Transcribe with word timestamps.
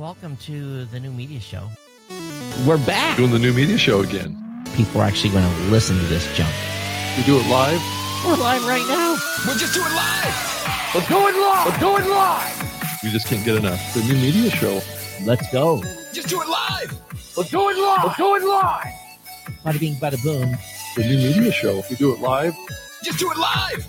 Welcome 0.00 0.38
to 0.48 0.86
the 0.86 0.98
new 0.98 1.10
media 1.10 1.40
show. 1.40 1.68
We're 2.66 2.78
back. 2.86 3.18
Doing 3.18 3.32
the 3.32 3.38
new 3.38 3.52
media 3.52 3.76
show 3.76 4.00
again. 4.00 4.34
People 4.74 5.02
are 5.02 5.04
actually 5.04 5.28
going 5.28 5.44
to 5.44 5.60
listen 5.64 5.98
to 5.98 6.04
this 6.04 6.24
junk. 6.34 6.54
We 7.18 7.22
do 7.24 7.38
it 7.38 7.46
live. 7.50 7.78
We're 8.24 8.36
live 8.36 8.64
right 8.64 8.82
now. 8.88 9.18
We'll 9.44 9.58
just 9.58 9.74
do 9.74 9.80
it 9.82 9.92
live. 9.92 10.94
Let's 10.94 11.06
do 11.06 11.18
it 11.18 11.34
live. 11.38 11.66
Let's 11.66 11.78
do 11.80 11.96
it 11.98 12.08
live. 12.08 13.00
You 13.04 13.10
just 13.10 13.26
can't 13.26 13.44
get 13.44 13.56
enough. 13.56 13.92
The 13.92 14.00
new 14.04 14.14
media 14.14 14.50
show. 14.50 14.80
Let's 15.26 15.52
go. 15.52 15.82
Just 16.14 16.28
do 16.28 16.40
it 16.40 16.48
live. 16.48 16.98
Let's 17.36 17.50
do 17.50 17.68
it 17.68 17.76
live. 17.76 18.04
Let's 18.04 18.16
do 18.16 18.36
it 18.36 18.42
live. 18.42 18.86
Bada 19.66 19.78
bing, 19.78 19.96
bada 19.96 20.24
boom. 20.24 20.56
The 20.96 21.02
new 21.02 21.18
media 21.18 21.52
show. 21.52 21.82
We 21.90 21.96
do 21.96 22.14
it 22.14 22.20
live. 22.20 22.54
Just 23.02 23.18
do 23.18 23.30
it 23.30 23.36
live. 23.36 23.86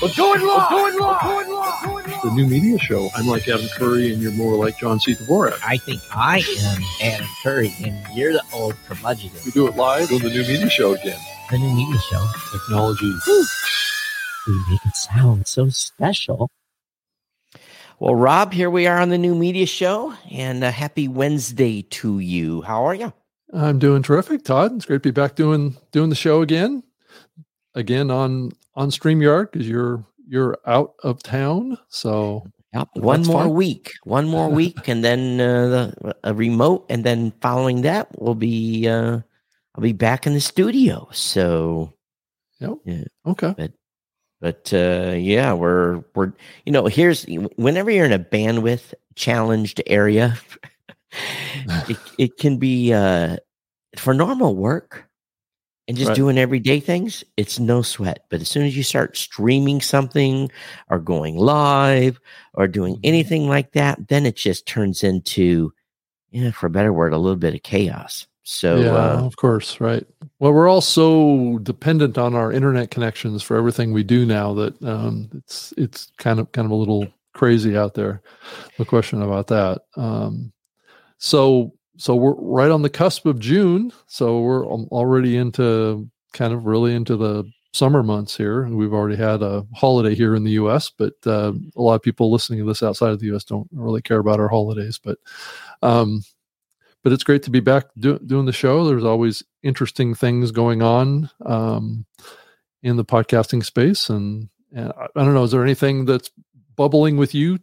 Let's 0.00 0.16
do 0.16 0.34
it 0.34 0.40
live. 0.40 0.42
Let's 0.42 0.70
do 0.70 0.86
it 0.86 1.00
live. 1.00 1.48
Let's 1.48 1.82
do 1.82 2.12
live. 2.12 2.22
The 2.22 2.30
new 2.34 2.46
media 2.46 2.78
show. 2.78 3.10
I'm 3.14 3.26
like 3.26 3.48
Adam 3.48 3.66
Curry, 3.76 4.12
and 4.12 4.22
you're 4.22 4.32
more 4.32 4.56
like 4.56 4.78
John 4.78 4.98
C. 5.00 5.14
Dvorak. 5.14 5.58
I 5.64 5.76
think 5.76 6.00
I 6.10 6.38
am 6.60 6.82
Adam 7.02 7.28
Curry, 7.42 7.74
and 7.84 7.96
you're 8.14 8.32
the 8.32 8.42
old 8.52 8.74
curmudgeon. 8.86 9.30
We 9.44 9.50
do 9.50 9.66
it 9.68 9.76
live. 9.76 10.08
Doing 10.08 10.22
the 10.22 10.30
new 10.30 10.42
media 10.42 10.70
show 10.70 10.94
again. 10.94 11.18
The 11.50 11.58
new 11.58 11.74
media 11.74 12.00
show. 12.10 12.26
Technology. 12.52 13.12
We 14.46 14.54
make 14.70 14.84
it 14.86 14.96
sound 14.96 15.46
so 15.46 15.68
special. 15.68 16.48
Well, 18.00 18.14
Rob, 18.14 18.52
here 18.52 18.70
we 18.70 18.86
are 18.88 18.98
on 18.98 19.10
the 19.10 19.18
new 19.18 19.34
media 19.34 19.66
show, 19.66 20.14
and 20.30 20.64
a 20.64 20.70
happy 20.70 21.06
Wednesday 21.06 21.82
to 21.82 22.18
you. 22.18 22.62
How 22.62 22.84
are 22.84 22.94
you? 22.94 23.12
I'm 23.52 23.78
doing 23.78 24.02
terrific, 24.02 24.44
Todd. 24.44 24.74
It's 24.74 24.86
great 24.86 25.02
to 25.02 25.08
be 25.08 25.10
back 25.10 25.36
doing 25.36 25.76
doing 25.92 26.08
the 26.08 26.16
show 26.16 26.42
again. 26.42 26.82
Again 27.74 28.10
on 28.10 28.52
on 28.74 28.90
StreamYard 28.90 29.52
because 29.52 29.68
you're 29.68 30.04
you're 30.26 30.58
out 30.66 30.94
of 31.02 31.22
town. 31.22 31.78
So 31.88 32.44
Yep. 32.74 32.88
One 32.94 33.22
more 33.26 33.48
week, 33.48 33.92
one 34.04 34.26
more 34.26 34.48
week, 34.60 34.88
and 34.88 35.04
then 35.04 35.40
uh, 35.40 35.66
the, 35.68 36.16
a 36.24 36.34
remote, 36.34 36.86
and 36.88 37.04
then 37.04 37.32
following 37.42 37.82
that, 37.82 38.08
we'll 38.18 38.34
be 38.34 38.88
uh, 38.88 39.20
I'll 39.74 39.82
be 39.82 39.92
back 39.92 40.26
in 40.26 40.32
the 40.32 40.40
studio. 40.40 41.08
So, 41.12 41.92
yeah 42.60 43.04
okay. 43.26 43.54
But 43.56 43.72
but 44.40 44.72
uh, 44.72 45.14
yeah, 45.16 45.52
we're 45.52 46.02
we're 46.14 46.32
you 46.64 46.72
know 46.72 46.86
here's 46.86 47.26
whenever 47.56 47.90
you're 47.90 48.06
in 48.06 48.12
a 48.12 48.18
bandwidth 48.18 48.94
challenged 49.16 49.82
area, 49.86 50.38
it 51.88 51.98
it 52.16 52.36
can 52.38 52.56
be 52.56 52.94
uh, 52.94 53.36
for 53.98 54.14
normal 54.14 54.56
work 54.56 55.10
and 55.92 55.98
just 55.98 56.08
Right. 56.08 56.16
doing 56.16 56.38
everyday 56.38 56.80
things. 56.80 57.22
It's 57.36 57.58
no 57.60 57.82
sweat. 57.82 58.24
But 58.30 58.40
as 58.40 58.48
soon 58.48 58.64
as 58.64 58.74
you 58.74 58.82
start 58.82 59.14
streaming 59.14 59.82
something 59.82 60.50
or 60.88 60.98
going 60.98 61.36
live 61.36 62.18
or 62.54 62.66
doing 62.66 62.94
Mhm. 62.96 63.00
anything 63.04 63.46
like 63.46 63.72
that, 63.72 64.08
then 64.08 64.24
it 64.24 64.36
just 64.36 64.64
turns 64.66 65.04
into, 65.04 65.70
yeah, 66.30 66.50
for 66.50 66.66
a 66.66 66.70
better 66.70 66.94
word, 66.94 67.12
a 67.12 67.18
little 67.18 67.36
bit 67.36 67.54
of 67.54 67.62
chaos. 67.62 68.26
So 68.42 68.80
yeah, 68.80 68.94
uh, 68.94 69.26
of 69.26 69.36
course, 69.36 69.80
right. 69.82 70.06
Well, 70.38 70.54
we're 70.54 70.66
all 70.66 70.80
so 70.80 71.58
dependent 71.62 72.16
on 72.16 72.34
our 72.34 72.50
internet 72.50 72.90
connections 72.90 73.42
for 73.42 73.58
everything 73.58 73.92
we 73.92 74.02
do 74.02 74.24
now 74.24 74.54
that 74.54 74.82
um, 74.82 75.28
it's 75.34 75.74
it's 75.76 76.10
kind 76.16 76.40
of 76.40 76.50
kind 76.52 76.64
of 76.64 76.72
a 76.72 76.74
little 76.74 77.06
crazy 77.34 77.76
out 77.76 77.92
there. 77.92 78.22
No 78.78 78.86
question 78.86 79.20
about 79.20 79.46
that. 79.48 79.82
Um, 79.96 80.52
so 81.18 81.74
so 82.02 82.16
we're 82.16 82.34
right 82.34 82.72
on 82.72 82.82
the 82.82 82.90
cusp 82.90 83.26
of 83.26 83.38
June. 83.38 83.92
So 84.08 84.40
we're 84.40 84.66
already 84.66 85.36
into 85.36 86.10
kind 86.32 86.52
of 86.52 86.66
really 86.66 86.96
into 86.96 87.16
the 87.16 87.48
summer 87.72 88.02
months 88.02 88.36
here. 88.36 88.66
We've 88.66 88.92
already 88.92 89.14
had 89.14 89.40
a 89.40 89.64
holiday 89.72 90.16
here 90.16 90.34
in 90.34 90.42
the 90.42 90.50
U.S., 90.52 90.90
but 90.90 91.14
uh, 91.24 91.52
a 91.76 91.80
lot 91.80 91.94
of 91.94 92.02
people 92.02 92.32
listening 92.32 92.58
to 92.58 92.64
this 92.64 92.82
outside 92.82 93.10
of 93.12 93.20
the 93.20 93.26
U.S. 93.26 93.44
don't 93.44 93.68
really 93.70 94.02
care 94.02 94.18
about 94.18 94.40
our 94.40 94.48
holidays. 94.48 94.98
But 94.98 95.18
um, 95.80 96.24
but 97.04 97.12
it's 97.12 97.22
great 97.22 97.44
to 97.44 97.50
be 97.50 97.60
back 97.60 97.86
do, 97.96 98.18
doing 98.18 98.46
the 98.46 98.52
show. 98.52 98.84
There's 98.84 99.04
always 99.04 99.44
interesting 99.62 100.16
things 100.16 100.50
going 100.50 100.82
on 100.82 101.30
um, 101.46 102.04
in 102.82 102.96
the 102.96 103.04
podcasting 103.04 103.64
space, 103.64 104.10
and, 104.10 104.48
and 104.74 104.92
I, 104.98 105.06
I 105.14 105.24
don't 105.24 105.34
know. 105.34 105.44
Is 105.44 105.52
there 105.52 105.62
anything 105.62 106.04
that's 106.06 106.32
bubbling 106.74 107.16
with 107.16 107.32
you 107.32 107.60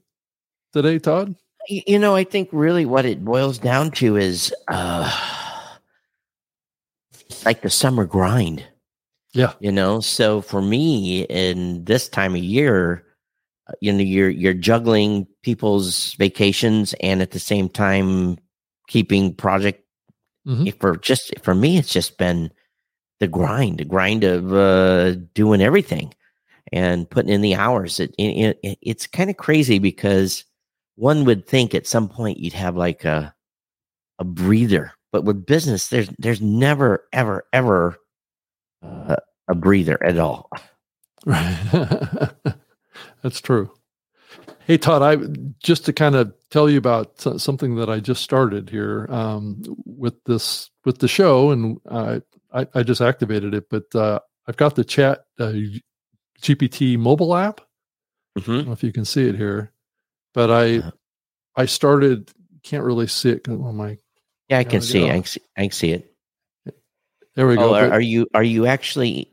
today, 0.72 0.98
Todd? 0.98 1.36
You 1.72 2.00
know, 2.00 2.16
I 2.16 2.24
think 2.24 2.50
really 2.52 2.86
what 2.86 3.06
it 3.06 3.24
boils 3.24 3.60
down 3.60 3.92
to 3.92 4.18
is 4.18 4.54
uh 4.70 5.10
like 7.46 7.62
the 7.62 7.70
summer 7.70 8.06
grind. 8.06 8.66
Yeah. 9.34 9.54
You 9.60 9.72
know, 9.72 10.00
so 10.00 10.42
for 10.42 10.62
me 10.62 11.24
in 11.30 11.84
this 11.86 12.10
time 12.10 12.36
of 12.36 12.44
year, 12.44 13.06
uh, 13.68 13.74
you 13.82 13.94
know, 13.94 14.00
you're 14.00 14.30
you're 14.30 14.54
juggling 14.56 15.28
people's 15.44 16.14
vacations 16.16 16.96
and 17.02 17.22
at 17.22 17.32
the 17.32 17.40
same 17.40 17.70
time 17.70 18.38
keeping 18.88 19.34
project 19.36 19.84
Mhm. 20.48 20.80
for 20.80 20.98
just 20.98 21.34
for 21.44 21.54
me 21.54 21.78
it's 21.78 21.94
just 21.94 22.18
been 22.18 22.52
the 23.20 23.28
grind, 23.28 23.80
the 23.80 23.86
grind 23.86 24.24
of 24.24 24.54
uh 24.54 25.16
doing 25.36 25.62
everything 25.62 26.14
and 26.74 27.10
putting 27.10 27.32
in 27.34 27.42
the 27.42 27.56
hours. 27.56 28.00
It, 28.00 28.16
it, 28.18 28.60
it 28.64 28.80
it's 28.82 29.08
kind 29.08 29.30
of 29.30 29.38
crazy 29.38 29.80
because 29.80 30.46
one 31.00 31.24
would 31.24 31.48
think 31.48 31.74
at 31.74 31.88
some 31.88 32.10
point 32.10 32.40
you'd 32.40 32.54
have 32.54 32.76
like 32.76 33.06
a 33.06 33.34
a 34.20 34.26
breather, 34.26 34.92
but 35.14 35.24
with 35.24 35.46
business, 35.46 35.88
there's 35.88 36.10
there's 36.20 36.42
never 36.42 37.06
ever 37.14 37.46
ever 37.54 37.98
uh, 38.84 39.16
a 39.48 39.56
breather 39.56 40.04
at 40.04 40.20
all. 40.20 40.50
Right. 41.26 41.58
That's 43.24 43.42
true. 43.42 43.72
Hey 44.66 44.78
Todd, 44.78 45.02
I 45.02 45.26
just 45.64 45.86
to 45.86 45.94
kind 45.94 46.16
of 46.16 46.34
tell 46.52 46.70
you 46.70 46.78
about 46.78 47.20
something 47.20 47.76
that 47.76 47.90
I 47.90 48.00
just 48.00 48.22
started 48.22 48.70
here 48.70 49.08
um, 49.10 49.64
with 49.86 50.22
this 50.26 50.70
with 50.86 51.00
the 51.00 51.08
show, 51.08 51.52
and 51.52 51.80
uh, 51.88 52.20
I 52.54 52.68
I 52.76 52.84
just 52.84 53.02
activated 53.02 53.54
it, 53.54 53.70
but 53.70 53.94
uh, 53.96 54.20
I've 54.48 54.58
got 54.58 54.76
the 54.76 54.84
chat 54.84 55.26
uh, 55.40 55.54
GPT 56.42 56.98
mobile 56.98 57.36
app. 57.36 57.62
Mm-hmm. 58.38 58.52
don't 58.52 58.66
know 58.68 58.74
if 58.74 58.84
you 58.84 58.92
can 58.94 59.06
see 59.06 59.28
it 59.28 59.36
here, 59.36 59.72
but 60.34 60.50
I 60.52 60.66
Yeah. 60.66 60.92
I 61.56 61.66
started 61.66 62.32
can't 62.64 62.84
really 62.84 63.08
see 63.08 63.30
it 63.32 63.48
on 63.50 63.76
my 63.76 63.98
Yeah, 64.50 64.60
I 64.60 64.64
can 64.64 64.82
see. 64.82 65.06
I 65.10 65.14
can 65.14 65.24
see. 65.26 65.42
I 65.58 65.62
can 65.64 65.72
see 65.72 65.92
it. 65.92 66.14
there 67.36 67.48
we 67.48 67.56
Oh, 67.58 67.70
go. 67.70 67.76
are, 67.76 67.92
are 67.92 68.02
you 68.02 68.28
are 68.34 68.44
you 68.44 68.66
actually 68.66 69.32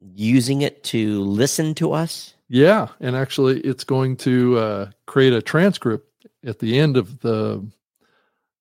using 0.00 0.62
it 0.62 0.84
to 0.84 1.20
listen 1.22 1.74
to 1.76 1.92
us? 1.92 2.34
Yeah, 2.48 2.88
and 3.00 3.16
actually, 3.16 3.60
it's 3.60 3.82
going 3.84 4.16
to 4.18 4.56
uh, 4.58 4.90
create 5.06 5.32
a 5.32 5.42
transcript 5.42 6.08
at 6.44 6.60
the 6.60 6.78
end 6.78 6.96
of 6.96 7.18
the 7.20 7.66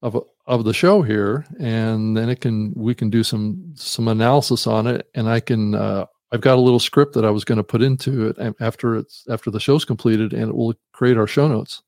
of 0.02 0.24
of 0.48 0.64
the 0.64 0.74
show 0.74 1.02
here, 1.04 1.46
and 1.60 2.18
then 2.18 2.30
it 2.30 2.42
can 2.42 2.74
we 2.76 2.96
can 2.96 3.10
do 3.10 3.24
some 3.24 3.74
some 3.76 4.08
analysis 4.08 4.66
on 4.66 4.88
it, 4.88 5.08
and 5.14 5.30
I 5.30 5.40
can 5.40 5.76
uh, 5.76 6.06
I've 6.32 6.42
got 6.42 6.58
a 6.58 6.62
little 6.62 6.80
script 6.80 7.14
that 7.14 7.26
I 7.26 7.30
was 7.30 7.46
going 7.46 7.58
to 7.58 7.64
put 7.64 7.82
into 7.82 8.28
it 8.28 8.56
after 8.60 8.96
it's 8.96 9.26
after 9.30 9.52
the 9.52 9.60
show's 9.60 9.86
completed, 9.86 10.34
and 10.34 10.50
it 10.50 10.56
will 10.56 10.74
create 10.92 11.18
our 11.18 11.28
show 11.28 11.48
notes. 11.48 11.82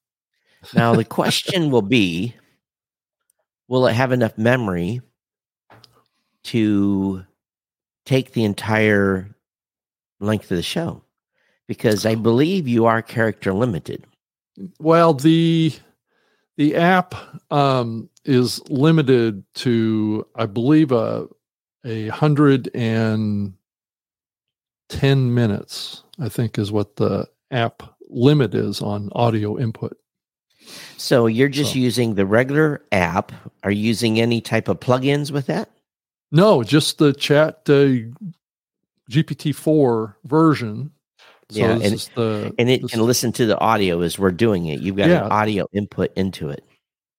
Now 0.73 0.95
the 0.95 1.05
question 1.19 1.71
will 1.71 1.81
be 1.81 2.35
will 3.67 3.87
it 3.87 3.93
have 3.93 4.11
enough 4.11 4.37
memory 4.37 5.01
to 6.43 7.25
take 8.05 8.31
the 8.31 8.45
entire 8.45 9.35
length 10.19 10.49
of 10.51 10.57
the 10.57 10.63
show? 10.63 11.03
Because 11.67 12.05
I 12.05 12.15
believe 12.15 12.67
you 12.67 12.85
are 12.85 13.01
character 13.01 13.53
limited. 13.53 14.05
Well, 14.79 15.13
the 15.13 15.73
the 16.55 16.75
app 16.75 17.13
um, 17.51 18.09
is 18.25 18.67
limited 18.69 19.43
to, 19.55 20.25
I 20.35 20.45
believe, 20.45 20.91
a 20.91 21.27
a 21.83 22.07
hundred 22.07 22.69
and 22.73 23.53
ten 24.89 25.33
minutes. 25.33 26.03
I 26.19 26.29
think 26.29 26.57
is 26.57 26.71
what 26.71 26.95
the 26.95 27.27
app 27.51 27.83
limit 28.09 28.55
is 28.55 28.81
on 28.81 29.09
audio 29.13 29.57
input. 29.57 29.97
So 30.97 31.27
you're 31.27 31.49
just 31.49 31.73
So- 31.73 31.79
using 31.79 32.15
the 32.15 32.25
regular 32.25 32.81
app. 32.91 33.31
Are 33.63 33.71
you 33.71 33.81
using 33.87 34.19
any 34.19 34.41
type 34.41 34.67
of 34.67 34.79
plugins 34.79 35.31
with 35.31 35.45
that? 35.47 35.69
No, 36.31 36.63
just 36.63 36.97
the 36.97 37.13
chat 37.13 37.61
uh, 37.69 37.95
GPT 39.09 39.53
four 39.55 40.17
version. 40.25 40.91
So 41.49 41.59
Yeah, 41.59 41.71
and- 41.81 42.09
the 42.15 42.53
And 42.57 42.69
it 42.69 42.89
can 42.89 43.01
listen 43.05 43.31
to 43.33 43.45
the 43.45 43.57
audio 43.59 44.01
as 44.01 44.19
we're 44.19 44.31
doing 44.31 44.65
it. 44.65 44.81
You've 44.81 44.97
got 44.97 45.07
Yeah. 45.09 45.25
an 45.25 45.31
audio 45.31 45.65
input 45.73 46.11
into 46.17 46.49
it. 46.49 46.63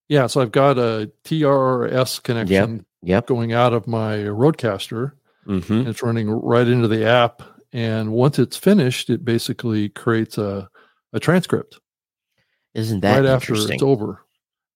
yeah. 0.09 0.27
So 0.27 0.41
I've 0.41 0.53
got 0.53 0.79
a 0.79 1.11
TRS 1.25 2.19
connection 2.23 2.85
Yep. 3.03 3.27
going 3.27 3.53
out 3.53 3.73
of 3.73 3.87
my 3.87 4.17
RodeCaster. 4.17 5.13
hmm 5.47 5.87
it's 5.87 6.03
running 6.03 6.29
right 6.29 6.67
into 6.69 6.89
the 6.89 7.07
app 7.07 7.43
and 7.73 8.13
once 8.13 8.39
it's 8.39 8.57
finished 8.57 9.11
it 9.11 9.25
basically 9.25 9.89
creates 9.91 10.39
a, 10.39 10.69
a 11.13 11.21
transcript 11.21 11.79
Isn't 12.75 13.01
that 13.01 13.19
right 13.21 13.27
after 13.27 13.55
it's 13.55 13.83
over 13.83 14.25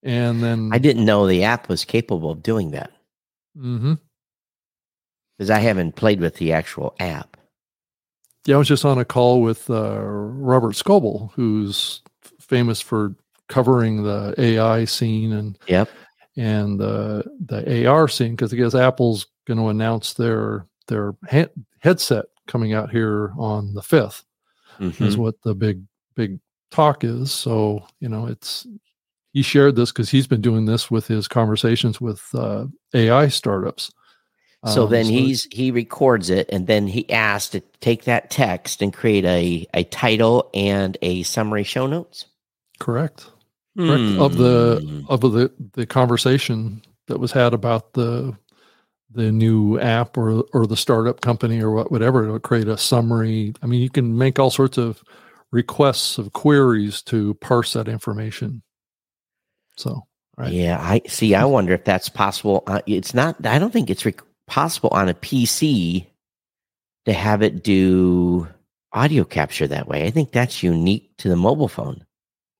and 0.02 0.42
then 0.42 0.70
I 0.72 0.78
didn't 0.78 1.04
know 1.04 1.26
the 1.26 1.44
app 1.44 1.68
was 1.68 1.84
capable 1.84 2.30
of 2.30 2.42
doing 2.42 2.72
that 2.72 2.90
Mm-hmm. 3.56 3.94
because 5.36 5.50
I 5.50 5.58
haven't 5.58 5.96
played 5.96 6.20
with 6.20 6.36
the 6.36 6.52
actual 6.52 6.94
app. 6.98 7.36
yeah 8.46 8.54
i 8.54 8.58
was 8.58 8.68
just 8.68 8.84
on 8.84 8.98
a 8.98 9.04
call 9.04 9.42
with 9.42 9.68
uh, 9.70 10.00
robert 10.00 10.74
scoble 10.74 11.30
who's 11.34 12.00
f- 12.24 12.32
famous 12.40 12.80
for 12.80 13.14
covering 13.48 14.02
the 14.04 14.34
AI 14.38 14.84
scene 14.86 15.32
and 15.32 15.58
Yep. 15.66 15.88
and 16.36 16.80
the 16.80 17.24
the 17.44 17.86
AR 17.86 18.08
scene 18.08 18.30
because 18.32 18.52
I 18.52 18.56
guess 18.56 18.74
Apple's 18.74 19.26
going 19.46 19.58
to 19.58 19.68
announce 19.68 20.14
their 20.14 20.66
their 20.88 21.14
ha- 21.30 21.52
headset 21.80 22.24
coming 22.46 22.72
out 22.72 22.90
here 22.90 23.32
on 23.38 23.74
the 23.74 23.82
fifth 23.82 24.24
Mhm. 24.80 25.00
is 25.02 25.16
what 25.16 25.34
the 25.42 25.54
big 25.54 25.82
big 26.14 26.40
talk 26.70 27.04
is. 27.04 27.30
So 27.30 27.86
you 28.00 28.08
know, 28.08 28.26
it's 28.26 28.66
he 29.32 29.42
shared 29.42 29.76
this 29.76 29.90
because 29.92 30.10
he's 30.10 30.26
been 30.26 30.40
doing 30.42 30.66
this 30.66 30.90
with 30.90 31.06
his 31.06 31.26
conversations 31.28 32.00
with 32.00 32.22
uh, 32.34 32.66
AI 32.94 33.28
startups. 33.28 33.90
So 34.66 34.84
Um, 34.84 34.90
then 34.90 35.06
he's 35.06 35.48
he 35.50 35.70
records 35.72 36.30
it, 36.30 36.48
and 36.52 36.66
then 36.66 36.86
he 36.86 37.10
asks 37.10 37.50
to 37.50 37.60
take 37.80 38.04
that 38.04 38.30
text 38.30 38.80
and 38.82 38.92
create 38.92 39.24
a 39.24 39.66
a 39.74 39.84
title 39.84 40.50
and 40.54 40.96
a 41.02 41.22
summary 41.24 41.64
show 41.64 41.86
notes. 41.86 42.26
correct. 42.78 43.26
correct 43.78 44.04
of 44.18 44.36
the 44.36 44.80
Hmm. 44.84 45.00
of 45.08 45.20
the 45.22 45.50
the 45.72 45.86
conversation 45.86 46.82
that 47.06 47.18
was 47.18 47.32
had 47.32 47.54
about 47.54 47.94
the 47.94 48.36
the 49.14 49.30
new 49.32 49.78
app 49.78 50.16
or 50.16 50.44
or 50.52 50.66
the 50.66 50.76
startup 50.76 51.20
company 51.20 51.60
or 51.60 51.70
what 51.70 51.90
whatever 51.92 52.26
to 52.26 52.40
create 52.40 52.68
a 52.68 52.76
summary. 52.78 53.52
I 53.62 53.66
mean, 53.66 53.80
you 53.80 53.90
can 53.90 54.16
make 54.16 54.38
all 54.38 54.50
sorts 54.50 54.78
of 54.78 55.02
requests 55.50 56.18
of 56.18 56.32
queries 56.32 57.02
to 57.02 57.34
parse 57.34 57.74
that 57.74 57.88
information. 57.88 58.62
So 59.76 60.02
right. 60.36 60.52
Yeah, 60.52 60.78
I 60.80 61.02
see. 61.06 61.34
I 61.34 61.44
wonder 61.44 61.72
if 61.72 61.84
that's 61.84 62.08
possible. 62.08 62.62
Uh, 62.66 62.80
it's 62.86 63.14
not. 63.14 63.44
I 63.46 63.58
don't 63.58 63.72
think 63.72 63.90
it's 63.90 64.04
rec- 64.04 64.22
possible 64.46 64.90
on 64.92 65.08
a 65.08 65.14
PC 65.14 66.06
to 67.06 67.12
have 67.12 67.42
it 67.42 67.62
do 67.64 68.46
audio 68.92 69.24
capture 69.24 69.66
that 69.66 69.88
way. 69.88 70.06
I 70.06 70.10
think 70.10 70.32
that's 70.32 70.62
unique 70.62 71.10
to 71.18 71.28
the 71.28 71.36
mobile 71.36 71.68
phone. 71.68 72.04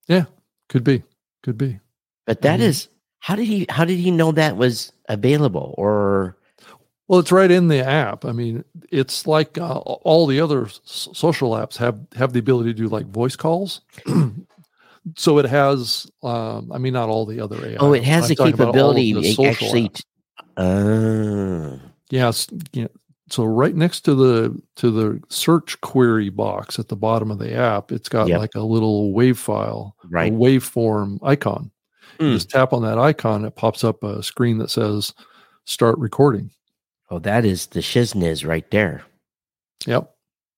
Yeah, 0.08 0.24
could 0.68 0.84
be, 0.84 1.02
could 1.42 1.58
be. 1.58 1.78
But 2.26 2.42
that 2.42 2.60
Mhm. 2.60 2.64
is 2.64 2.88
how 3.20 3.36
did 3.36 3.46
he 3.46 3.66
how 3.68 3.84
did 3.84 3.98
he 3.98 4.10
know 4.10 4.32
that 4.32 4.56
was 4.56 4.92
available 5.08 5.74
or 5.78 6.36
Well, 7.08 7.20
it's 7.20 7.32
right 7.32 7.50
in 7.50 7.68
the 7.68 7.84
app. 7.84 8.24
I 8.24 8.32
mean, 8.32 8.64
it's 8.90 9.26
like 9.26 9.58
uh, 9.58 9.78
all 9.78 10.26
the 10.26 10.40
other 10.40 10.66
s- 10.66 10.80
social 11.12 11.50
apps 11.52 11.76
have 11.76 11.98
have 12.16 12.32
the 12.32 12.38
ability 12.38 12.72
to 12.72 12.76
do 12.78 12.88
like 12.88 13.06
voice 13.06 13.36
calls. 13.36 13.80
so 15.16 15.38
it 15.38 15.44
has. 15.46 16.10
Um, 16.22 16.70
I 16.72 16.78
mean, 16.78 16.92
not 16.94 17.08
all 17.08 17.26
the 17.26 17.40
other 17.40 17.56
AI. 17.66 17.76
oh, 17.80 17.92
it 17.92 18.04
has 18.04 18.28
the 18.28 18.34
talking 18.36 18.54
about 18.54 18.68
all 18.76 18.90
of 18.90 18.96
capability 18.96 19.12
the 19.14 19.46
actually. 19.48 19.88
apps. 19.88 20.04
Uh, 20.56 21.78
Yes. 22.10 22.46
Yeah. 22.72 22.88
So 23.30 23.44
right 23.44 23.74
next 23.74 24.02
to 24.02 24.14
the 24.14 24.60
to 24.76 24.90
the 24.90 25.20
search 25.30 25.80
query 25.80 26.28
box 26.28 26.78
at 26.78 26.88
the 26.88 26.96
bottom 26.96 27.30
of 27.30 27.38
the 27.38 27.54
app, 27.54 27.90
it's 27.90 28.08
got 28.10 28.28
Yep. 28.28 28.38
like 28.38 28.54
a 28.54 28.60
little 28.60 29.12
wave 29.14 29.38
file, 29.38 29.96
right. 30.10 30.30
a 30.32 30.36
waveform 30.36 31.18
icon. 31.22 31.70
You 32.20 32.26
Hmm. 32.28 32.32
just 32.34 32.50
tap 32.50 32.74
on 32.74 32.82
that 32.82 32.98
icon, 32.98 33.46
it 33.46 33.56
pops 33.56 33.82
up 33.84 34.04
a 34.04 34.22
screen 34.22 34.58
that 34.58 34.70
says 34.70 35.14
"Start 35.64 35.98
recording." 35.98 36.50
Oh, 37.12 37.18
that 37.18 37.44
is 37.44 37.66
the 37.66 37.80
shizniz 37.80 38.46
right 38.46 38.68
there. 38.70 39.02
Yep. 39.86 40.10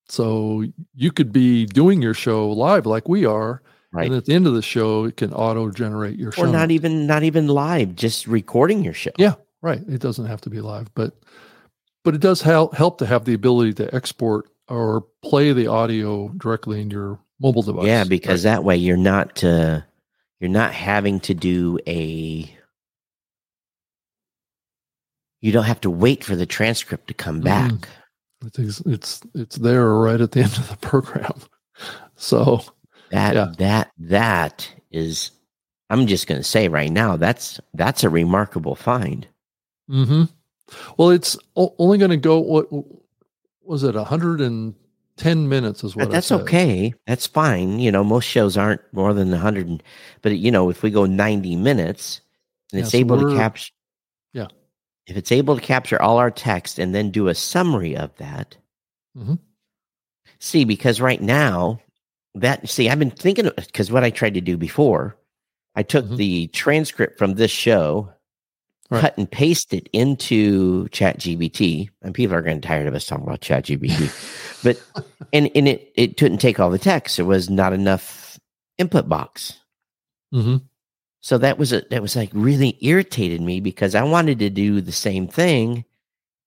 So 0.09 0.65
you 0.95 1.11
could 1.11 1.33
be 1.33 1.67
doing 1.67 2.01
your 2.01 2.15
show 2.15 2.49
live 2.53 2.87
like 2.87 3.09
we 3.09 3.25
are, 3.25 3.61
Right. 3.93 4.07
and 4.07 4.15
at 4.15 4.27
the 4.27 4.35
end 4.35 4.47
of 4.47 4.55
the 4.55 4.63
show, 4.63 5.05
it 5.05 5.17
can 5.17 5.33
auto 5.33 5.69
generate 5.71 6.17
your 6.17 6.31
show. 6.31 6.45
or 6.45 6.47
not 6.47 6.71
even 6.71 7.09
not 7.09 7.25
even 7.25 7.49
live, 7.49 7.97
just 7.97 8.29
recording 8.29 8.85
your 8.85 8.95
show. 8.95 9.11
Yeah. 9.19 9.35
Right. 9.63 9.83
It 9.89 10.01
doesn't 10.01 10.27
have 10.27 10.43
to 10.43 10.51
be 10.51 10.61
live, 10.61 10.95
but 10.95 11.17
but 12.05 12.15
it 12.15 12.21
does 12.21 12.41
help 12.43 12.75
help 12.77 12.99
to 12.99 13.07
have 13.07 13.25
the 13.25 13.35
ability 13.35 13.73
to 13.75 13.93
export 13.95 14.49
or 14.69 15.07
play 15.25 15.53
the 15.53 15.67
audio 15.67 16.29
directly 16.37 16.81
in 16.81 16.91
your 16.91 17.19
mobile 17.41 17.63
device. 17.63 17.87
Yeah, 17.87 18.05
because 18.05 18.45
Right. 18.45 18.53
that 18.53 18.63
way 18.65 18.77
you're 18.77 18.97
not 18.97 19.43
uh, 19.43 19.81
you're 20.39 20.51
not 20.51 20.73
having 20.73 21.19
to 21.21 21.35
do 21.35 21.79
a 21.89 22.49
you 25.45 25.53
don't 25.53 25.65
have 25.65 25.81
to 25.83 25.91
wait 25.91 26.25
for 26.25 26.35
the 26.35 26.47
transcript 26.47 27.07
to 27.09 27.15
come 27.15 27.41
Mhm. 27.41 27.45
back. 27.45 27.89
it's 28.59 28.81
it's 28.87 29.21
it's 29.35 29.57
there 29.57 29.89
right 29.95 30.21
at 30.21 30.33
the 30.33 30.41
end 30.47 30.57
of 30.57 30.69
the 30.71 30.77
program. 30.79 31.35
So 32.17 32.63
That 33.11 33.35
Yeah. 33.35 33.53
that 33.59 33.91
that 33.99 34.69
is 34.91 35.31
I'm 35.91 36.07
just 36.07 36.27
going 36.27 36.41
to 36.41 36.45
say 36.49 36.69
right 36.69 36.91
now 36.91 37.17
that's 37.17 37.61
that's 37.75 38.05
a 38.05 38.09
remarkable 38.09 38.75
find. 38.75 39.27
mhm. 39.91 40.31
well, 40.97 41.11
it's 41.11 41.37
only 41.57 41.99
going 41.99 42.11
to 42.11 42.17
go. 42.17 42.39
What 42.41 42.69
was 43.63 43.83
it? 43.85 43.95
hundred 43.95 44.41
and 44.41 44.75
ten 45.19 45.47
minutes 45.49 45.85
is 45.85 45.95
what. 45.95 46.11
That's 46.11 46.33
okay. 46.33 46.95
That's 47.07 47.27
fine. 47.27 47.79
You 47.81 47.93
know, 47.93 48.03
most 48.03 48.25
shows 48.25 48.57
aren't 48.57 48.81
more 48.93 49.13
than 49.13 49.31
100 49.31 49.83
but 50.23 50.39
you 50.39 50.51
know, 50.51 50.71
if 50.71 50.83
we 50.83 50.91
go 50.91 51.05
90 51.05 51.55
minutes 51.57 52.21
and 52.73 52.79
Yeah, 52.81 52.85
it's 52.85 52.93
so 52.93 52.99
able 52.99 53.19
to 53.21 53.37
capture. 53.37 53.73
If 55.07 55.17
it's 55.17 55.33
able 55.33 55.55
to 55.57 55.61
capture 55.63 56.01
all 56.01 56.17
our 56.19 56.31
text 56.31 56.79
and 56.79 56.95
then 56.95 57.11
do 57.11 57.29
a 57.29 57.35
summary 57.35 57.97
of 57.97 58.15
that. 58.17 58.57
Mhm. 59.17 59.39
See, 60.41 60.65
because 60.65 61.01
right 61.01 61.21
now 61.21 61.81
that 62.35 62.69
see, 62.69 62.89
I've 62.89 62.99
been 62.99 63.11
thinking 63.11 63.51
because 63.57 63.93
what 63.93 64.03
I 64.05 64.11
tried 64.11 64.35
to 64.35 64.41
do 64.41 64.57
before, 64.57 65.17
I 65.75 65.83
took 65.83 66.07
Mhm. 66.07 66.17
the 66.17 66.47
transcript 66.49 67.19
from 67.19 67.35
this 67.35 67.51
show, 67.51 68.11
Right. 68.91 69.01
cut 69.01 69.19
and 69.19 69.31
pasted 69.31 69.89
into 69.93 70.89
Chat 70.89 71.19
GPT, 71.19 71.91
and 72.03 72.15
people 72.15 72.37
are 72.37 72.43
getting 72.43 72.61
tired 72.61 72.87
of 72.87 72.95
us 72.95 73.07
talking 73.07 73.25
about 73.25 73.41
Chat 73.41 73.65
GPT. 73.67 74.11
but 74.63 74.79
and 75.33 75.51
and 75.55 75.69
it 75.69 75.93
it 75.97 76.17
couldn't 76.17 76.39
take 76.39 76.59
all 76.61 76.71
the 76.71 76.79
text. 76.79 77.17
There 77.17 77.27
was 77.27 77.49
not 77.51 77.73
enough 77.73 78.39
input 78.79 79.09
box. 79.09 79.61
Mhm. 80.35 80.63
So 81.25 81.39
that 81.39 81.57
was 81.57 81.73
a 81.73 81.81
that 81.89 82.03
was 82.03 82.17
like 82.17 82.29
really 82.35 82.77
irritated 82.83 83.41
me 83.41 83.59
because 83.59 83.95
I 83.95 84.03
wanted 84.03 84.39
to 84.41 84.51
do 84.51 84.83
the 84.83 84.93
same 84.93 85.27
thing, 85.27 85.87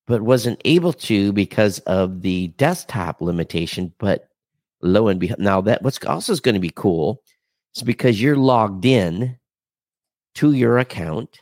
but 0.05 0.21
wasn't 0.21 0.61
able 0.65 0.93
to 0.93 1.33
because 1.33 1.79
of 1.79 2.21
the 2.21 2.49
desktop 2.49 3.19
limitation. 3.19 3.91
But 3.97 4.29
lo 4.83 5.07
and 5.07 5.19
behold, 5.19 5.39
now 5.39 5.61
that 5.61 5.81
what's 5.81 6.05
also 6.05 6.31
is 6.31 6.39
going 6.39 6.53
to 6.53 6.61
be 6.61 6.69
cool 6.69 7.23
is 7.75 7.81
because 7.81 8.21
you're 8.21 8.35
logged 8.35 8.85
in 8.85 9.39
to 10.35 10.51
your 10.51 10.77
account. 10.77 11.39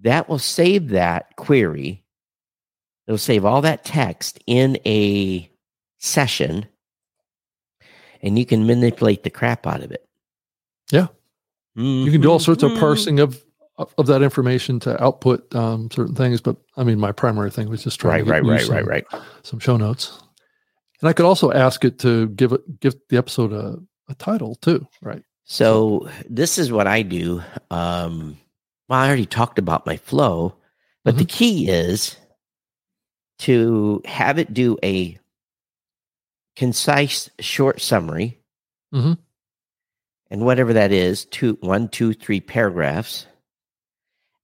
That 0.00 0.28
will 0.28 0.40
save 0.40 0.88
that 0.88 1.36
query. 1.36 2.02
It'll 3.06 3.16
save 3.16 3.44
all 3.44 3.62
that 3.62 3.84
text 3.84 4.42
in 4.48 4.76
a 4.84 5.48
session, 6.00 6.66
and 8.22 8.36
you 8.36 8.44
can 8.44 8.66
manipulate 8.66 9.22
the 9.22 9.30
crap 9.30 9.68
out 9.68 9.84
of 9.84 9.92
it. 9.92 10.04
Yeah. 10.90 11.06
You 11.74 12.10
can 12.10 12.20
do 12.20 12.30
all 12.30 12.38
sorts 12.38 12.62
of 12.62 12.72
Mhm. 12.72 12.80
parsing 12.80 13.20
of 13.20 13.42
of 13.98 14.06
that 14.06 14.22
information 14.22 14.78
to 14.80 15.02
output 15.02 15.52
um, 15.56 15.90
certain 15.90 16.14
things. 16.14 16.40
But 16.40 16.56
I 16.76 16.84
mean, 16.84 17.00
my 17.00 17.10
primary 17.10 17.50
thing 17.50 17.68
was 17.70 17.82
just 17.82 17.98
trying 17.98 18.26
Right, 18.26 18.40
to 18.40 18.42
get 18.44 18.50
right, 18.50 18.58
right, 18.58 18.66
some, 18.66 18.74
right, 18.86 18.86
right. 19.12 19.22
some 19.42 19.58
show 19.58 19.76
notes. 19.78 20.20
And 21.00 21.08
I 21.08 21.12
could 21.14 21.24
also 21.26 21.50
ask 21.50 21.84
it 21.84 21.98
to 22.00 22.28
give 22.28 22.52
it 22.52 22.80
give 22.80 22.94
the 23.08 23.16
episode 23.16 23.52
a, 23.52 23.78
a 24.08 24.14
title 24.16 24.54
too, 24.56 24.86
right? 25.00 25.24
So 25.44 26.08
this 26.28 26.58
is 26.58 26.70
what 26.70 26.86
I 26.86 27.02
do. 27.02 27.42
Um, 27.70 28.36
well, 28.88 29.00
I 29.00 29.06
already 29.06 29.26
talked 29.26 29.58
about 29.58 29.86
my 29.86 29.96
flow, 29.96 30.54
but 31.04 31.16
the 31.16 31.24
key 31.24 31.68
is 31.68 32.16
to 33.40 34.00
have 34.04 34.38
it 34.38 34.52
do 34.54 34.78
a 34.84 35.18
concise, 36.56 37.30
short 37.40 37.80
summary, 37.80 38.38
Mhm. 38.94 39.18
And 40.32 40.46
whatever 40.46 40.72
that 40.72 40.90
is, 40.92 41.26
two, 41.26 41.58
one, 41.60 41.88
two, 41.88 42.14
three 42.14 42.40
paragraphs, 42.40 43.26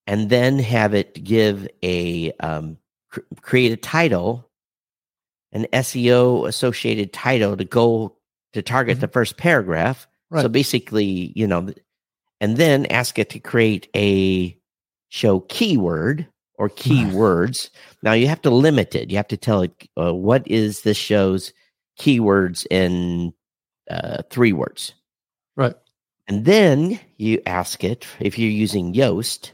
and 0.07 0.29
then 0.29 0.59
have 0.59 0.93
it 0.95 1.25
give 1.25 1.67
a 1.83 2.31
um, 2.41 2.77
cr- 3.11 3.21
create 3.41 3.73
a 3.73 3.77
title, 3.77 4.49
an 5.53 5.67
SEO 5.73 6.47
associated 6.47 7.13
title 7.15 7.57
to 7.57 7.65
go 7.65 8.15
to 8.53 8.61
target 8.61 8.99
Mhm. 8.99 9.01
the 9.01 9.09
first 9.09 9.39
paragraph. 9.39 10.07
So 10.43 10.49
basically, 10.49 11.33
you 11.35 11.47
know, 11.47 11.73
and 12.39 12.59
then 12.59 12.85
ask 12.87 13.19
it 13.19 13.31
to 13.31 13.41
create 13.41 13.89
a 13.97 14.55
show 15.09 15.41
keyword 15.41 16.27
or 16.59 16.69
keywords. 16.69 17.71
now 18.03 18.13
you 18.13 18.29
have 18.29 18.43
to 18.43 18.51
limit 18.51 18.95
it. 18.95 19.11
You 19.11 19.17
have 19.17 19.29
to 19.29 19.39
tell 19.39 19.63
it 19.63 19.89
uh, 19.99 20.13
what 20.13 20.47
is 20.47 20.83
this 20.83 20.99
show's 20.99 21.55
keywords 21.99 22.67
in 22.71 23.33
uh, 23.91 24.23
three 24.29 24.53
words. 24.53 24.93
Right. 25.59 25.75
And 26.29 26.45
then 26.45 27.01
you 27.17 27.43
ask 27.47 27.83
it 27.83 28.07
if 28.21 28.39
you're 28.39 28.49
using 28.49 28.95
Yoast, 28.95 29.51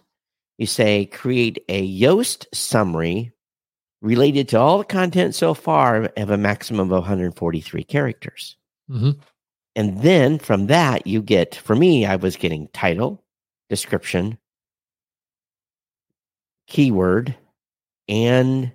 you 0.58 0.66
say 0.66 1.06
create 1.06 1.64
a 1.68 1.88
Yoast 1.98 2.46
summary 2.52 3.32
related 4.02 4.50
to 4.50 4.58
all 4.58 4.78
the 4.78 4.84
content 4.84 5.34
so 5.34 5.54
far 5.54 6.10
of 6.16 6.30
a 6.30 6.36
maximum 6.36 6.92
of 6.92 7.00
143 7.00 7.84
characters. 7.84 8.56
hmm 8.88 9.12
And 9.74 10.02
then 10.02 10.38
from 10.38 10.66
that, 10.66 11.06
you 11.06 11.22
get, 11.22 11.54
for 11.54 11.74
me, 11.74 12.04
I 12.04 12.16
was 12.16 12.36
getting 12.36 12.68
title, 12.68 13.24
description, 13.70 14.36
keyword, 16.66 17.34
and 18.08 18.72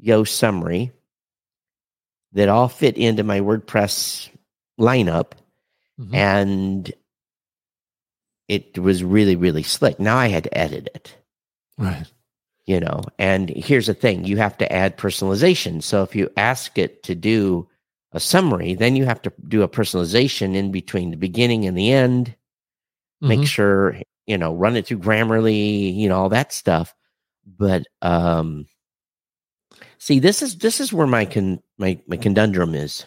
Yoast 0.00 0.28
summary 0.28 0.92
that 2.32 2.48
all 2.48 2.68
fit 2.68 2.96
into 2.96 3.24
my 3.24 3.40
WordPress 3.40 4.28
lineup. 4.78 5.32
Mhm. 6.00 6.14
And 6.14 6.92
it 8.48 8.78
was 8.78 9.04
really, 9.04 9.36
really 9.36 9.62
slick. 9.62 10.00
Now 10.00 10.16
I 10.16 10.28
had 10.28 10.44
to 10.44 10.58
edit 10.58 10.88
it, 10.94 11.16
Right. 11.78 12.06
you 12.66 12.80
know. 12.80 13.02
And 13.18 13.50
here's 13.50 13.86
the 13.86 13.94
thing 13.94 14.24
you 14.24 14.38
have 14.38 14.58
to 14.58 14.72
add 14.72 14.98
personalization. 14.98 15.82
So 15.82 16.02
if 16.02 16.14
you 16.16 16.30
ask 16.36 16.78
it 16.78 17.02
to 17.04 17.14
do 17.14 17.68
a 18.12 18.20
summary, 18.20 18.74
then 18.74 18.96
you 18.96 19.04
have 19.04 19.22
to 19.22 19.32
do 19.48 19.62
a 19.62 19.68
personalization 19.68 20.54
in 20.56 20.72
between 20.72 21.10
the 21.10 21.16
beginning 21.16 21.66
and 21.66 21.76
the 21.78 21.92
end, 21.92 22.34
make 23.20 23.42
Mhm. 23.42 23.46
sure, 23.46 23.96
you 24.26 24.38
know, 24.38 24.54
run 24.54 24.76
it 24.76 24.86
through 24.86 24.98
Grammarly, 25.00 25.94
you 25.94 26.08
know, 26.08 26.18
all 26.18 26.30
that 26.30 26.52
stuff. 26.52 26.94
But 27.46 27.84
um 28.02 28.66
see, 29.98 30.18
this 30.18 30.42
is 30.42 30.58
this 30.58 30.80
is 30.80 30.92
where 30.92 31.06
my 31.06 31.24
con 31.24 31.60
my, 31.78 32.00
my 32.06 32.16
conundrum 32.16 32.74
is. 32.74 33.04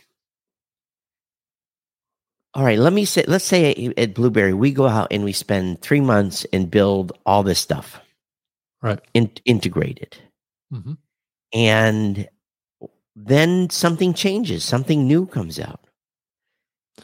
All 2.55 2.63
right, 2.63 2.77
let 2.77 2.93
me 2.93 3.03
say 3.05 3.23
let's 3.27 3.45
say 3.45 3.91
at 3.97 4.13
Blubrry 4.13 4.53
we 4.53 4.71
go 4.71 4.87
out 4.87 5.07
and 5.11 5.23
we 5.23 5.33
spend 5.33 5.81
3 5.81 6.01
months 6.01 6.45
and 6.53 6.69
build 6.69 7.11
all 7.25 7.41
this 7.43 7.59
stuff. 7.59 7.99
Right. 8.81 8.99
In, 9.13 9.31
integrated. 9.45 10.17
Mhm. 10.73 10.97
And 11.53 12.27
then 13.15 13.69
something 13.69 14.13
changes, 14.13 14.63
something 14.63 15.07
new 15.07 15.25
comes 15.27 15.59
out. 15.59 15.81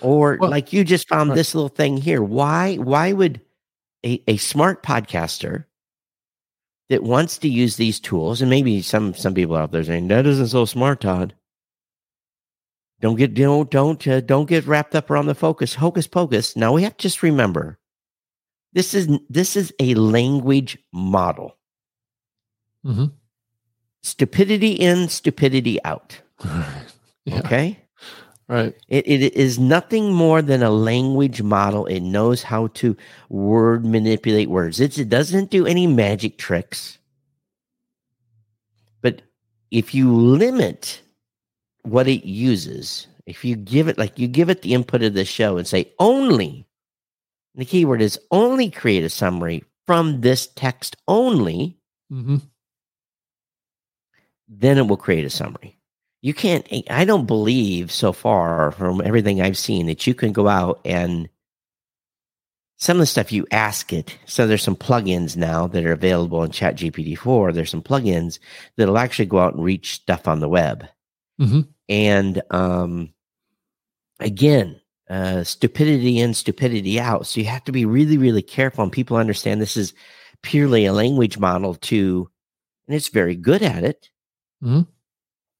Or 0.01 0.37
Well, 0.39 0.49
like 0.49 0.71
you 0.73 0.83
just 0.83 1.07
found 1.09 1.29
right. 1.29 1.35
this 1.35 1.55
little 1.55 1.69
thing 1.69 1.97
here. 1.97 2.21
Why 2.23 2.75
why 2.75 3.11
would 3.13 3.41
a, 4.05 4.21
a 4.27 4.37
smart 4.37 4.83
podcaster 4.83 5.65
that 6.89 7.03
wants 7.03 7.37
to 7.39 7.47
use 7.47 7.75
these 7.77 7.99
tools, 7.99 8.41
and 8.41 8.49
maybe 8.49 8.81
some 8.81 9.13
some 9.13 9.33
people 9.33 9.55
out 9.55 9.71
there 9.71 9.83
saying 9.83 10.07
that 10.09 10.25
isn't 10.25 10.47
so 10.47 10.65
smart, 10.65 11.01
Todd. 11.01 11.33
Don't 13.01 13.15
get 13.15 13.33
don't 13.33 13.69
don't 13.71 14.05
uh, 14.07 14.21
don't 14.21 14.47
get 14.47 14.67
wrapped 14.67 14.95
up 14.95 15.09
around 15.09 15.27
the 15.27 15.35
focus 15.35 15.75
hocus 15.75 16.07
pocus. 16.07 16.55
Now 16.55 16.73
we 16.73 16.83
have 16.83 16.97
to 16.97 17.01
just 17.01 17.23
remember 17.23 17.79
this 18.73 18.93
is 18.93 19.09
this 19.29 19.55
is 19.55 19.73
a 19.79 19.93
language 19.95 20.77
model. 20.91 21.57
Mm-hmm. 22.85 23.05
Stupidity 24.01 24.73
in, 24.73 25.09
stupidity 25.09 25.83
out. 25.83 26.21
yeah. 27.25 27.39
Okay. 27.39 27.79
Right. 28.47 28.75
It, 28.87 29.07
it 29.07 29.35
is 29.35 29.59
nothing 29.59 30.11
more 30.11 30.41
than 30.41 30.63
a 30.63 30.71
language 30.71 31.43
model. 31.43 31.85
It 31.85 31.99
knows 31.99 32.41
how 32.41 32.67
to 32.67 32.97
word 33.29 33.85
manipulate 33.85 34.49
words. 34.49 34.79
It's, 34.79 34.97
it 34.97 35.07
doesn't 35.07 35.51
do 35.51 35.67
any 35.67 35.85
magic 35.85 36.39
tricks. 36.39 36.97
But 39.01 39.21
if 39.69 39.93
you 39.93 40.11
limit 40.11 41.01
what 41.89 42.07
it 42.07 42.25
uses, 42.25 43.07
if 43.25 43.45
you 43.45 43.55
give 43.55 43.87
it 43.87 43.97
like 43.97 44.17
you 44.17 44.27
give 44.27 44.49
it 44.49 44.61
the 44.61 44.73
input 44.73 45.03
of 45.03 45.13
the 45.13 45.25
show 45.25 45.57
and 45.57 45.67
say 45.67 45.91
only, 45.99 46.65
the 47.55 47.65
keyword 47.65 48.01
is 48.01 48.19
only 48.31 48.69
create 48.69 49.03
a 49.03 49.09
summary 49.09 49.63
from 49.85 50.21
this 50.21 50.47
text 50.47 50.95
only, 51.07 51.77
hmm 52.09 52.37
then 54.51 54.79
it 54.79 54.87
will 54.87 54.97
create 54.97 55.25
a 55.25 55.29
summary. 55.29 55.77
You 56.21 56.33
can't, 56.33 56.67
I 56.89 57.05
don't 57.05 57.27
believe 57.27 57.91
so 57.91 58.11
far 58.11 58.71
from 58.71 58.99
everything 58.99 59.41
I've 59.41 59.57
seen 59.57 59.85
that 59.85 60.07
you 60.07 60.15
can 60.15 60.33
go 60.33 60.47
out 60.47 60.81
and 60.83 61.29
some 62.77 62.97
of 62.97 63.01
the 63.01 63.05
stuff 63.05 63.31
you 63.31 63.45
ask 63.51 63.93
it. 63.93 64.17
So 64.25 64.47
there's 64.47 64.63
some 64.63 64.75
plugins 64.75 65.37
now 65.37 65.67
that 65.67 65.85
are 65.85 65.93
available 65.93 66.43
in 66.43 66.51
Chat 66.51 66.77
GPT 66.77 67.17
4. 67.17 67.51
There's 67.51 67.69
some 67.69 67.83
plugins 67.83 68.39
that'll 68.75 68.97
actually 68.97 69.27
go 69.27 69.39
out 69.39 69.53
and 69.53 69.63
reach 69.63 69.93
stuff 69.93 70.27
on 70.27 70.39
the 70.39 70.49
web. 70.49 70.87
Mhm. 71.39 71.67
And 71.87 72.41
um, 72.51 73.13
again, 74.19 74.79
uh, 75.09 75.43
stupidity 75.43 76.19
in, 76.19 76.33
stupidity 76.33 76.99
out. 76.99 77.25
So 77.25 77.39
you 77.39 77.47
have 77.47 77.63
to 77.65 77.71
be 77.71 77.85
really, 77.85 78.17
really 78.17 78.41
careful. 78.41 78.83
And 78.83 78.91
people 78.91 79.17
understand 79.17 79.61
this 79.61 79.77
is 79.77 79.93
purely 80.43 80.85
a 80.85 80.93
language 80.93 81.37
model 81.37 81.75
to, 81.75 82.29
and 82.87 82.95
it's 82.95 83.09
very 83.09 83.35
good 83.35 83.61
at 83.63 83.83
it 83.83 84.09
Mhm. 84.63 84.87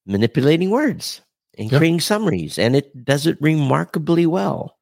manipulating 0.05 0.69
words 0.71 1.21
and 1.57 1.71
Yeah. 1.71 1.77
creating 1.79 2.01
summaries, 2.01 2.59
and 2.59 2.75
it 2.75 3.05
does 3.05 3.27
it 3.27 3.37
remarkably 3.41 4.25
well. 4.25 4.77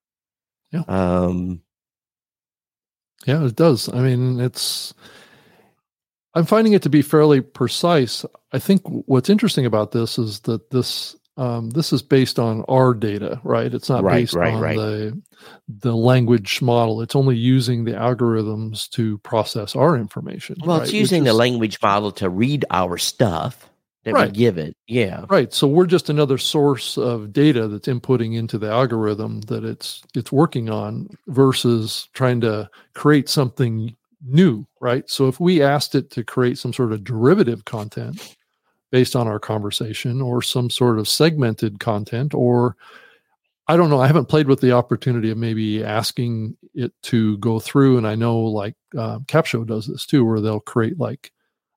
Yeah. 0.71 0.83
Um, 0.87 1.61
Yeah, 3.25 3.45
it 3.45 3.55
does. 3.55 3.89
I 3.89 4.01
mean, 4.01 4.39
it's. 4.39 4.93
I'm 6.37 6.45
finding 6.45 6.73
it 6.73 6.83
to 6.83 6.89
be 6.89 7.01
fairly 7.01 7.41
precise. 7.41 8.25
I 8.51 8.59
think 8.59 8.81
what's 8.85 9.29
interesting 9.29 9.65
about 9.65 9.91
this 9.91 10.17
is 10.19 10.41
that 10.41 10.69
this 10.69 11.15
um, 11.37 11.69
this 11.71 11.93
is 11.93 12.01
based 12.01 12.39
on 12.39 12.63
our 12.67 12.93
data, 12.95 13.39
right? 13.43 13.71
It's 13.71 13.89
not 13.89 14.03
Right, 14.03 14.21
based 14.21 14.33
right, 14.33 14.53
on 14.53 14.61
right. 14.61 14.75
the 14.75 15.21
the 15.67 15.95
language 15.95 16.61
model. 16.61 17.01
It's 17.01 17.15
only 17.15 17.35
using 17.35 17.83
the 17.85 17.91
algorithms 17.91 18.89
to 18.91 19.17
process 19.19 19.75
our 19.75 19.95
information. 19.95 20.57
well, 20.65 20.77
right? 20.79 20.83
it's 20.83 20.93
using 20.93 21.23
the 21.25 21.33
language 21.33 21.77
model 21.81 22.11
to 22.13 22.29
read 22.29 22.65
our 22.71 22.97
stuff 22.97 23.69
that 24.03 24.13
Right. 24.13 24.31
we 24.31 24.37
give 24.37 24.57
it. 24.57 24.75
Yeah. 24.87 25.25
Right. 25.29 25.53
So 25.53 25.67
we're 25.67 25.85
just 25.85 26.09
another 26.09 26.37
source 26.39 26.97
of 26.97 27.33
data 27.33 27.67
that's 27.67 27.87
inputting 27.87 28.35
into 28.35 28.57
the 28.57 28.71
algorithm 28.71 29.41
that 29.41 29.63
it's 29.63 30.01
it's 30.15 30.31
working 30.31 30.69
on 30.69 31.09
versus 31.27 32.09
trying 32.13 32.41
to 32.41 32.69
create 32.93 33.29
something 33.29 33.95
new, 34.23 34.65
right? 34.81 35.09
So 35.09 35.27
if 35.27 35.39
we 35.39 35.61
asked 35.61 35.95
it 35.95 36.09
to 36.11 36.23
create 36.23 36.57
some 36.57 36.73
sort 36.73 36.91
of 36.91 37.03
derivative 37.03 37.65
content 37.65 38.35
based 38.91 39.15
on 39.15 39.27
our 39.27 39.39
conversation 39.39 40.21
or 40.21 40.41
some 40.41 40.69
sort 40.69 40.97
of 40.99 41.07
segmented 41.07 41.79
content 41.79 42.33
or 42.33 42.75
I 43.69 43.75
don't 43.75 43.89
know. 43.89 43.99
I 43.99 44.07
haven't 44.07 44.29
played 44.29 44.47
with 44.47 44.61
the 44.61 44.71
opportunity 44.71 45.29
of 45.29 45.37
maybe 45.37 45.83
asking 45.83 46.55
it 46.73 46.93
to 47.03 47.37
go 47.39 47.59
through, 47.59 47.97
and 47.97 48.07
I 48.07 48.15
know 48.15 48.39
like 48.39 48.75
uh, 48.97 49.19
Capsho 49.19 49.67
does 49.67 49.87
this 49.87 50.05
too, 50.05 50.23
where 50.23 50.39
they'll 50.39 50.61
create 50.61 50.97
like 50.97 51.31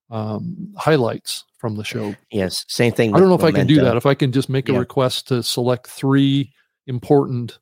um, 0.08 0.72
highlights 0.76 1.44
from 1.58 1.76
the 1.76 1.84
show 1.84 2.14
Yes. 2.30 2.64
Same 2.68 2.92
thing. 2.92 3.14
I 3.14 3.18
don't 3.18 3.28
know 3.28 3.34
if 3.34 3.44
I 3.44 3.50
can 3.50 3.66
do 3.66 3.80
that. 3.80 3.96
If 3.96 4.06
I 4.06 4.14
can 4.14 4.30
just 4.30 4.48
make 4.48 4.68
a 4.68 4.72
Yeah. 4.72 4.78
request 4.78 5.28
to 5.28 5.42
select 5.42 5.88
three 5.88 6.52
important 6.86 7.58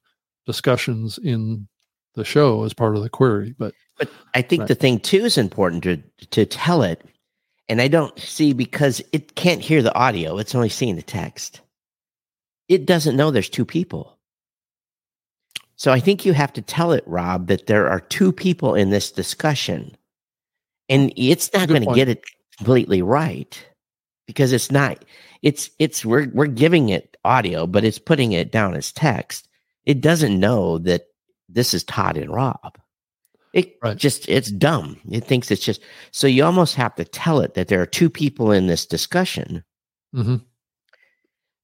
discussions 0.47 1.19
in 1.19 1.69
the 2.15 2.25
show 2.25 2.65
as 2.65 2.75
part 2.75 2.97
of 2.97 3.03
the 3.03 3.09
query, 3.09 3.55
but 3.59 3.75
But 3.99 4.11
I 4.35 4.43
think 4.43 4.61
Right. 4.61 4.69
the 4.69 4.75
thing 4.75 5.01
too 5.01 5.25
is 5.25 5.39
important 5.39 5.83
to 5.85 5.97
to 6.31 6.47
tell 6.47 6.83
it, 6.83 7.05
and 7.69 7.81
I 7.81 7.89
don't 7.89 8.19
see 8.19 8.53
because 8.53 9.03
it 9.13 9.35
can't 9.35 9.61
hear 9.61 9.83
the 9.83 9.95
audio; 9.95 10.39
it's 10.39 10.55
only 10.55 10.69
seeing 10.69 10.97
the 10.97 11.03
text. 11.03 11.61
It 12.69 12.87
doesn't 12.87 13.17
know 13.17 13.31
there's 13.31 13.49
two 13.49 13.65
people. 13.65 14.19
So 15.77 15.93
I 15.93 16.01
think 16.01 16.25
you 16.27 16.33
have 16.33 16.53
to 16.55 16.63
tell 16.63 16.93
it, 16.93 17.05
Rob, 17.07 17.47
that 17.47 17.67
there 17.67 17.89
are 17.89 18.01
two 18.01 18.33
people 18.33 18.75
in 18.75 18.91
this 18.91 19.13
discussion, 19.13 19.97
and 20.89 21.13
it's 21.17 21.53
not 21.53 21.69
going 21.69 21.85
to 21.87 21.95
get 21.95 22.09
it 22.09 22.25
completely 22.57 23.01
right 23.01 23.65
because 24.27 24.53
it's 24.53 24.71
not. 24.73 25.05
It's 25.43 25.71
it's 25.79 26.05
we're 26.05 26.29
we're 26.35 26.47
giving 26.47 26.89
it 26.91 27.17
audio, 27.25 27.67
but 27.67 27.85
it's 27.85 27.99
putting 27.99 28.33
it 28.33 28.51
down 28.53 28.75
as 28.75 28.93
text. 28.93 29.49
It 29.87 30.01
doesn't 30.01 30.39
know 30.39 30.79
that 30.79 31.07
this 31.49 31.73
is 31.75 31.85
Todd 31.85 32.17
and 32.17 32.31
Rob. 32.31 32.77
It 33.59 33.77
Right. 33.83 33.97
just 33.97 34.29
it's 34.29 34.51
dumb. 34.51 34.99
It 35.11 35.25
thinks 35.25 35.51
it's 35.51 35.65
just 35.65 35.81
so 36.13 36.27
you 36.27 36.45
almost 36.45 36.75
have 36.77 36.95
to 36.97 37.05
tell 37.05 37.41
it 37.41 37.55
that 37.55 37.69
there 37.69 37.81
are 37.83 37.87
two 37.87 38.11
people 38.11 38.53
in 38.53 38.67
this 38.67 38.87
discussion. 38.87 39.65
Mhm. 40.15 40.43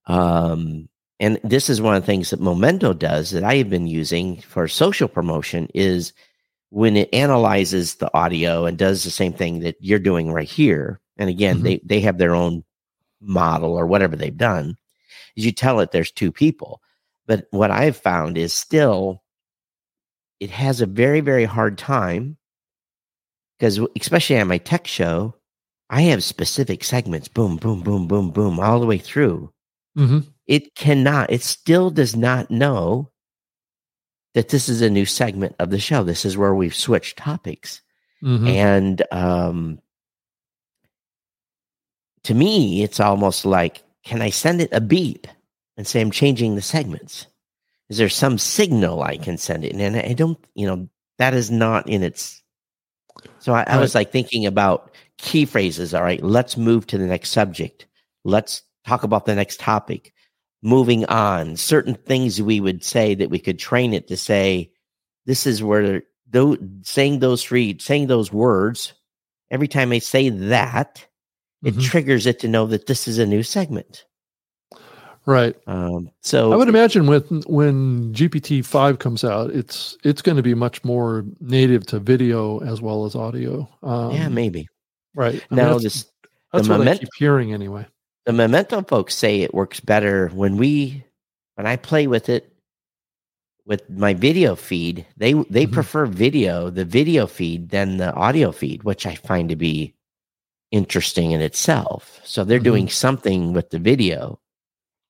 Um, 0.07 0.89
and 1.19 1.39
this 1.43 1.69
is 1.69 1.81
one 1.81 1.95
of 1.95 2.03
the 2.03 2.05
things 2.05 2.29
that 2.29 2.39
Momento 2.39 2.93
does 2.93 3.31
that 3.31 3.43
I 3.43 3.55
have 3.55 3.69
been 3.69 3.87
using 3.87 4.41
for 4.41 4.67
social 4.67 5.07
promotion 5.07 5.67
is 5.73 6.13
when 6.69 6.97
it 6.97 7.13
analyzes 7.13 7.95
the 7.95 8.13
audio 8.13 8.65
and 8.65 8.77
does 8.77 9.03
the 9.03 9.11
same 9.11 9.33
thing 9.33 9.59
that 9.61 9.77
you're 9.79 9.99
doing 9.99 10.31
right 10.31 10.47
here. 10.47 10.99
And 11.17 11.29
again, 11.29 11.59
Mhm. 11.59 11.63
they 11.63 11.81
they 11.85 11.99
have 12.01 12.17
their 12.17 12.35
own 12.35 12.63
model 13.21 13.71
or 13.73 13.87
whatever 13.87 14.15
they've 14.15 14.35
done. 14.35 14.77
Is 15.35 15.45
you 15.45 15.51
tell 15.51 15.79
it 15.79 15.91
there's 15.91 16.11
two 16.11 16.31
people, 16.31 16.81
but 17.25 17.47
what 17.51 17.71
I've 17.71 17.97
found 17.97 18.37
is 18.37 18.53
still 18.53 19.23
it 20.39 20.49
has 20.51 20.81
a 20.81 20.85
very 20.85 21.21
very 21.21 21.45
hard 21.45 21.77
time 21.77 22.37
because 23.57 23.79
especially 23.99 24.37
on 24.39 24.47
my 24.49 24.57
tech 24.57 24.85
show, 24.85 25.33
I 25.89 26.01
have 26.01 26.23
specific 26.23 26.83
segments, 26.83 27.29
boom, 27.29 27.55
boom, 27.57 27.81
boom, 27.83 28.05
boom, 28.07 28.31
boom, 28.31 28.59
all 28.59 28.79
the 28.81 28.85
way 28.85 28.97
through 28.97 29.51
Mhm. 29.97 30.27
it 30.45 30.75
cannot 30.75 31.31
it 31.31 31.41
still 31.41 31.89
does 31.89 32.15
not 32.17 32.51
know 32.51 33.11
that 34.33 34.49
this 34.49 34.67
is 34.67 34.81
a 34.81 34.89
new 34.89 35.05
segment 35.05 35.55
of 35.59 35.69
the 35.69 35.79
show 35.79 36.03
this 36.03 36.25
is 36.25 36.35
where 36.37 36.53
we've 36.53 36.75
switched 36.75 37.17
topics 37.17 37.81
Mhm. 38.21 38.49
and 38.49 39.03
um 39.13 39.79
to 42.23 42.33
me 42.33 42.83
it's 42.83 42.99
almost 42.99 43.45
like 43.45 43.83
can 44.03 44.21
i 44.21 44.29
send 44.29 44.59
it 44.59 44.69
a 44.73 44.81
beep 44.81 45.27
and 45.77 45.87
say 45.87 46.01
i'm 46.01 46.11
changing 46.11 46.55
the 46.55 46.61
segments 46.61 47.27
is 47.89 47.97
there 47.97 48.09
some 48.09 48.37
signal 48.37 49.03
i 49.03 49.17
can 49.17 49.37
send 49.37 49.63
it? 49.63 49.73
And 49.73 49.95
i 49.95 50.13
don't 50.13 50.37
you 50.55 50.65
know 50.67 50.87
that 51.17 51.33
is 51.33 51.51
not 51.51 51.87
in 51.87 52.03
its 52.03 52.41
so 53.39 53.53
i, 53.53 53.63
I 53.67 53.77
was 53.79 53.95
like 53.95 54.11
thinking 54.11 54.45
about 54.45 54.91
key 55.17 55.45
phrases 55.45 55.93
all 55.93 56.03
right? 56.03 56.21
Let's 56.23 56.57
move 56.57 56.87
to 56.87 56.97
the 56.97 57.07
next 57.07 57.29
subject. 57.31 57.87
Let's 58.25 58.63
talk 58.85 59.03
about 59.03 59.25
the 59.25 59.35
next 59.35 59.59
topic. 59.59 60.13
Moving 60.61 61.05
on. 61.05 61.55
Certain 61.55 61.95
things 61.95 62.41
we 62.41 62.59
would 62.59 62.83
say 62.83 63.15
that 63.15 63.29
we 63.29 63.39
could 63.39 63.57
train 63.59 63.93
it 63.93 64.07
to 64.09 64.17
say 64.17 64.71
this 65.25 65.45
is 65.47 65.63
where 65.63 66.03
though 66.29 66.57
saying 66.81 67.19
those 67.19 67.43
three 67.43 67.77
saying 67.79 68.07
those 68.07 68.33
words 68.33 68.93
every 69.51 69.67
time 69.67 69.91
I 69.91 69.99
say 69.99 70.29
that, 70.29 71.05
it 71.63 71.75
Mhm. 71.75 71.83
triggers 71.83 72.25
it 72.25 72.39
to 72.39 72.47
know 72.47 72.65
that 72.67 72.87
this 72.87 73.07
is 73.07 73.19
a 73.19 73.25
new 73.25 73.43
segment. 73.43 74.05
Right. 75.25 75.55
Um, 75.67 76.11
so 76.21 76.53
I 76.53 76.55
would 76.55 76.67
imagine 76.69 77.07
when 77.07 77.21
when 77.47 78.13
GPT 78.13 78.63
five 78.63 78.99
comes 78.99 79.23
out, 79.23 79.49
it's 79.51 79.97
it's 80.03 80.21
going 80.21 80.37
to 80.37 80.43
be 80.43 80.53
much 80.53 80.83
more 80.83 81.25
native 81.39 81.85
to 81.87 81.99
video 81.99 82.59
as 82.59 82.79
well 82.81 83.05
as 83.05 83.15
audio. 83.15 83.67
Um, 83.81 84.11
yeah, 84.11 84.29
maybe. 84.29 84.67
right. 85.15 85.33
I 85.49 85.55
mean, 85.55 85.65
Now 85.65 85.71
that's, 85.73 85.83
this 85.83 86.11
that's 86.53 86.67
the 86.67 86.77
what 86.77 86.87
I 86.87 86.97
keep 86.97 87.09
hearing 87.17 87.53
anyway. 87.53 87.87
the 88.25 88.33
Momento 88.33 88.81
folks 88.83 89.15
say 89.15 89.41
it 89.41 89.53
works 89.53 89.79
better 89.79 90.29
when 90.29 90.57
we 90.57 91.03
when 91.55 91.65
I 91.65 91.75
play 91.75 92.05
with 92.05 92.29
it 92.29 92.51
with 93.65 93.89
my 93.89 94.13
video 94.13 94.55
feed. 94.55 95.07
They 95.17 95.33
they 95.49 95.65
Mhm. 95.65 95.71
prefer 95.71 96.05
video, 96.05 96.69
the 96.69 96.85
video 96.85 97.25
feed 97.25 97.69
than 97.69 97.97
the 97.97 98.13
audio 98.13 98.51
feed, 98.51 98.83
which 98.83 99.07
I 99.07 99.15
find 99.15 99.49
to 99.49 99.55
be 99.55 99.95
interesting 100.71 101.31
in 101.31 101.41
itself. 101.41 102.19
So 102.23 102.43
they're 102.43 102.59
Mhm. 102.59 102.63
doing 102.63 102.89
something 102.89 103.53
with 103.53 103.71
the 103.71 103.79
video, 103.79 104.39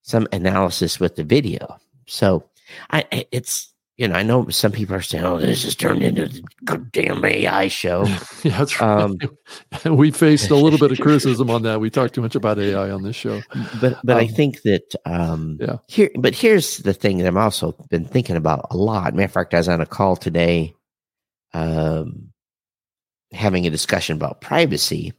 some 0.06 0.28
analysis 0.32 1.00
with 1.00 1.16
the 1.16 1.24
video. 1.24 1.78
So 2.08 2.44
I 2.92 3.06
I- 3.12 3.26
it's 3.32 3.74
you 3.98 4.08
know 4.08 4.16
I 4.16 4.24
know 4.24 4.48
some 4.50 4.72
people 4.72 4.96
are 4.96 5.02
saying, 5.02 5.24
"Oh, 5.26 5.40
this 5.40 5.64
has 5.64 5.76
turned 5.76 6.04
into 6.04 6.28
the 6.28 6.44
goddamn 6.64 7.26
AI 7.26 7.68
show." 7.70 8.04
yeah, 8.44 8.58
that's 8.60 8.80
right. 8.80 9.02
Um, 9.02 9.18
we 9.98 10.12
faced 10.12 10.52
a 10.52 10.56
little 10.56 10.78
bit 10.78 10.92
of 10.92 11.00
criticism 11.06 11.50
on 11.50 11.64
that. 11.64 11.80
We 11.82 11.90
talked 11.90 12.14
too 12.14 12.22
much 12.22 12.36
about 12.36 12.60
AI 12.60 12.92
on 12.92 13.02
this 13.04 13.16
show. 13.16 13.42
but 13.82 13.98
but 14.04 14.18
I 14.18 14.28
Um, 14.28 14.34
think 14.36 14.62
that 14.62 14.94
um 15.06 15.58
yeah. 15.60 15.78
here 15.88 16.12
but 16.20 16.36
here's 16.36 16.78
the 16.80 16.94
thing 16.94 17.18
that 17.20 17.28
I'm 17.28 17.38
also 17.38 17.72
been 17.90 18.06
thinking 18.06 18.36
about 18.36 18.68
a 18.70 18.78
lot. 18.78 19.14
Matter 19.16 19.26
of 19.26 19.32
fact, 19.32 19.54
I 19.54 19.58
was 19.58 19.70
on 19.70 19.82
a 19.82 19.86
call 19.88 20.16
today 20.16 20.74
um 21.54 22.30
having 23.32 23.66
a 23.66 23.72
discussion 23.72 24.16
about 24.16 24.40
privacy 24.42 25.14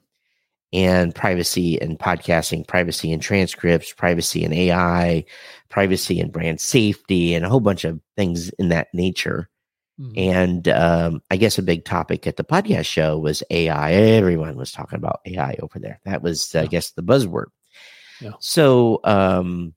and 0.76 1.14
privacy 1.14 1.80
and 1.80 1.98
podcasting, 1.98 2.66
privacy 2.66 3.12
and 3.12 3.22
transcripts, 3.22 3.92
privacy 3.92 4.44
and 4.44 4.52
AI, 4.52 5.24
privacy 5.68 6.20
and 6.20 6.32
brand 6.32 6.60
safety, 6.60 7.34
and 7.34 7.44
a 7.44 7.48
whole 7.48 7.60
bunch 7.60 7.84
of 7.84 8.00
things 8.16 8.50
in 8.58 8.68
that 8.68 8.88
nature. 8.92 9.48
Mhm. 9.98 10.12
And 10.16 10.68
um, 10.68 11.22
I 11.30 11.36
guess 11.36 11.56
a 11.58 11.62
big 11.62 11.84
topic 11.84 12.26
at 12.26 12.36
the 12.36 12.44
podcast 12.44 12.84
show 12.84 13.18
was 13.18 13.42
AI. 13.50 13.92
Everyone 13.92 14.56
was 14.56 14.70
talking 14.70 14.98
about 14.98 15.20
AI 15.24 15.56
over 15.62 15.78
there. 15.78 15.98
That 16.04 16.22
was, 16.22 16.54
I 16.54 16.66
guess, 16.66 16.90
the 16.90 17.02
buzzword. 17.02 17.46
Yeah. 18.20 18.32
So 18.40 19.00
um, 19.04 19.74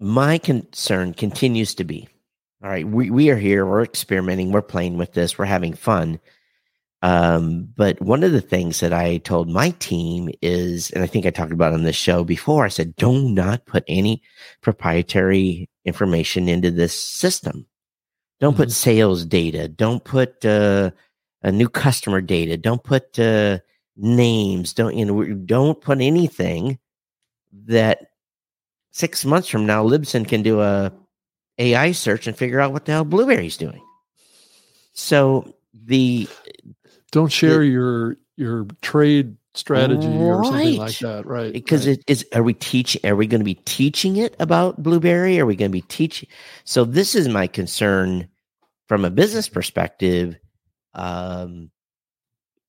my 0.00 0.38
concern 0.38 1.12
continues 1.12 1.74
to 1.76 1.84
be 1.84 2.08
all 2.62 2.68
right, 2.68 2.86
we, 2.86 3.10
we 3.10 3.30
are 3.30 3.36
here, 3.36 3.64
we're 3.64 3.84
experimenting, 3.84 4.50
we're 4.50 4.62
playing 4.62 4.98
with 4.98 5.12
this, 5.12 5.38
we're 5.38 5.44
having 5.44 5.74
fun. 5.74 6.18
Um, 7.02 7.68
but 7.76 8.00
one 8.00 8.24
of 8.24 8.32
the 8.32 8.40
things 8.40 8.80
that 8.80 8.92
I 8.92 9.18
told 9.18 9.48
my 9.48 9.70
team 9.78 10.30
is, 10.42 10.90
and 10.90 11.04
I 11.04 11.06
think 11.06 11.26
I 11.26 11.30
talked 11.30 11.52
about 11.52 11.72
on 11.72 11.84
this 11.84 11.96
show 11.96 12.24
before, 12.24 12.64
I 12.64 12.68
said, 12.68 12.96
do 12.96 13.28
not 13.28 13.66
put 13.66 13.84
any 13.86 14.20
proprietary 14.62 15.68
information 15.84 16.48
into 16.48 16.70
this 16.72 16.92
system. 16.98 17.66
Don't 18.40 18.56
put 18.56 18.68
Mhm. 18.68 18.72
sales 18.72 19.24
data. 19.24 19.68
Don't 19.68 20.02
put 20.04 20.44
uh, 20.44 20.90
a 21.42 21.52
new 21.52 21.68
customer 21.68 22.20
data. 22.20 22.56
Don't 22.56 22.82
put 22.82 23.18
uh, 23.18 23.58
names. 23.96 24.72
Don't 24.72 24.96
you 24.96 25.04
know? 25.04 25.24
Don't 25.24 25.80
put 25.80 26.00
anything 26.00 26.78
that 27.66 28.08
six 28.90 29.24
months 29.24 29.48
from 29.48 29.66
now 29.66 29.84
Libsyn 29.84 30.26
can 30.26 30.42
do 30.42 30.60
a 30.60 30.92
AI 31.58 31.92
search 31.92 32.26
and 32.26 32.36
figure 32.36 32.60
out 32.60 32.72
what 32.72 32.84
the 32.84 32.92
hell 32.92 33.04
Blubrry's 33.04 33.56
doing. 33.56 33.82
So 34.92 35.54
the 35.72 36.28
Don't 37.12 37.32
share 37.32 37.62
your 37.62 38.16
your 38.36 38.66
trade 38.82 39.36
strategy 39.54 40.06
or 40.06 40.44
something 40.44 40.76
like 40.76 40.98
that, 40.98 41.26
right? 41.26 41.52
because 41.52 41.86
right. 41.88 41.98
it 41.98 42.04
is 42.06 42.24
are 42.32 42.42
we 42.44 42.54
teaching 42.54 43.00
are 43.04 43.16
we 43.16 43.26
going 43.26 43.40
to 43.40 43.44
be 43.44 43.54
teaching 43.54 44.16
it 44.16 44.36
about 44.38 44.80
Blubrry 44.82 45.40
are 45.40 45.46
we 45.46 45.56
going 45.56 45.70
to 45.70 45.76
be 45.76 45.80
teaching 45.82 46.28
so 46.62 46.84
this 46.84 47.16
is 47.16 47.28
my 47.28 47.48
concern 47.48 48.28
from 48.86 49.04
a 49.04 49.10
business 49.10 49.48
perspective 49.48 50.36
um 50.94 51.70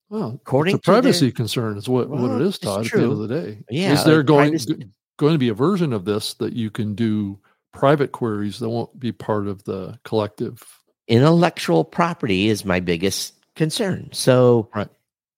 well, 0.10 0.40
according 0.42 0.76
it's 0.78 0.82
a 0.82 0.86
to 0.86 0.92
their- 0.92 1.02
privacy 1.02 1.32
concern 1.32 1.78
is 1.78 1.88
what, 1.88 2.10
what 2.10 2.20
Well, 2.22 2.42
it 2.42 2.48
is, 2.48 2.58
Todd. 2.58 2.86
At 2.88 2.92
the 2.92 3.04
end 3.04 3.12
of 3.12 3.20
the 3.20 3.28
day, 3.28 3.60
Yeah, 3.70 3.94
is 3.94 4.04
there 4.06 4.18
like 4.18 4.26
going 4.26 4.50
privacy- 4.52 4.88
going 5.18 5.34
to 5.34 5.38
be 5.40 5.50
a 5.50 5.54
version 5.54 5.94
of 5.94 6.06
this 6.06 6.34
that 6.36 6.54
you 6.54 6.72
can 6.72 6.96
do 6.96 7.40
private 7.74 8.12
queries 8.12 8.58
that 8.60 8.70
won't 8.70 9.00
be 9.00 9.12
part 9.12 9.48
of 9.48 9.64
the 9.66 10.00
collective? 10.06 10.64
intellectual 11.08 11.84
property 11.84 12.48
is 12.50 12.66
my 12.66 12.80
biggest 12.80 13.34
concern 13.56 14.10
so 14.12 14.70
Right. 14.74 14.88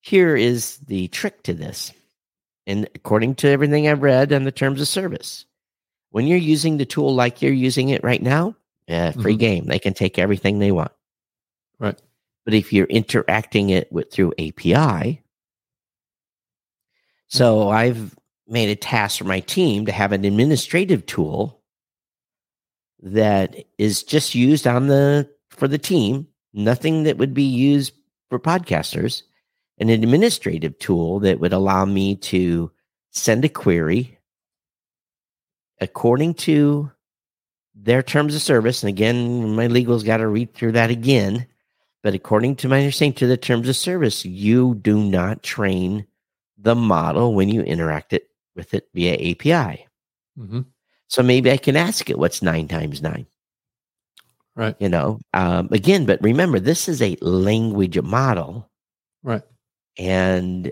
here 0.02 0.36
is 0.36 0.78
the 0.88 1.08
trick 1.10 1.43
to 1.43 1.54
this 1.54 1.91
and 2.67 2.88
according 2.95 3.36
to 3.36 3.47
everything 3.47 3.88
i've 3.88 4.02
read 4.04 4.32
on 4.34 4.43
the 4.43 4.52
terms 4.52 4.80
of 4.82 4.88
service 4.88 5.45
when 6.12 6.28
you're 6.28 6.38
using 6.38 6.78
the 6.78 6.86
tool 6.86 7.13
like 7.15 7.41
you're 7.41 7.52
using 7.54 7.89
it 7.89 8.04
right 8.04 8.21
now 8.21 8.56
uh, 8.89 9.12
free 9.13 9.36
Mhm. 9.36 9.39
game 9.39 9.65
they 9.65 9.80
can 9.80 9.93
take 9.93 10.19
everything 10.19 10.60
they 10.60 10.71
want 10.71 10.91
Right. 11.80 12.00
But 12.45 12.54
if 12.54 12.71
you're 12.74 12.86
interacting 12.88 13.69
it 13.69 13.91
with 13.91 14.12
through 14.12 14.34
API, 14.38 15.21
so 17.28 17.69
I've 17.69 18.15
made 18.47 18.69
a 18.69 18.76
task 18.76 19.17
for 19.17 19.24
my 19.24 19.39
team 19.39 19.86
to 19.86 19.91
have 19.91 20.12
an 20.12 20.26
administrative 20.26 21.06
tool 21.06 21.62
that 23.02 23.56
is 23.78 24.04
just 24.04 24.36
used 24.36 24.67
on 24.67 24.88
the 24.88 25.30
for 25.50 25.67
the 25.67 25.78
team, 25.78 26.28
nothing 26.54 27.04
that 27.04 27.17
would 27.17 27.34
be 27.34 27.43
used 27.43 27.93
for 28.32 28.39
podcasters, 28.39 29.24
an 29.78 29.89
administrative 29.89 30.80
tool 30.80 31.20
that 31.20 31.41
would 31.41 31.52
allow 31.52 31.84
me 31.84 32.15
to 32.15 32.72
send 33.12 33.44
a 33.44 33.50
query 33.50 34.17
according 35.82 36.34
to 36.34 36.89
their 37.76 38.02
terms 38.02 38.34
of 38.34 38.41
service. 38.41 38.84
And 38.84 38.88
again, 38.88 39.54
my 39.54 39.67
legal's 39.67 40.04
got 40.04 40.17
to 40.17 40.28
read 40.28 40.54
through 40.54 40.72
that 40.74 40.89
again. 40.89 41.46
But 42.04 42.13
according 42.13 42.56
to 42.58 42.70
my 42.70 42.80
understanding 42.80 43.17
to 43.17 43.28
the 43.28 43.36
terms 43.36 43.67
of 43.67 43.76
service, 43.76 44.24
you 44.24 44.76
do 44.76 45.04
not 45.04 45.44
train 45.44 46.08
the 46.58 46.74
model 46.74 47.34
when 47.34 47.50
you 47.50 47.62
interact 47.63 48.13
it 48.13 48.30
with 48.56 48.74
it 48.74 48.88
via 48.94 49.15
API. 49.32 49.88
hmm 50.38 50.62
So 51.10 51.22
maybe 51.22 51.52
I 51.52 51.58
can 51.58 51.76
ask 51.76 52.10
it 52.10 52.17
what's 52.17 52.41
nine 52.41 52.70
times 52.70 53.02
nine. 53.02 53.28
Right. 54.56 54.76
You 54.80 54.90
know, 54.90 55.20
um, 55.34 55.70
again, 55.72 56.06
but 56.06 56.22
remember, 56.22 56.60
this 56.60 56.90
is 56.90 57.02
a 57.02 57.18
language 57.22 58.00
model. 58.02 58.70
Right. 59.24 59.44
And 59.98 60.72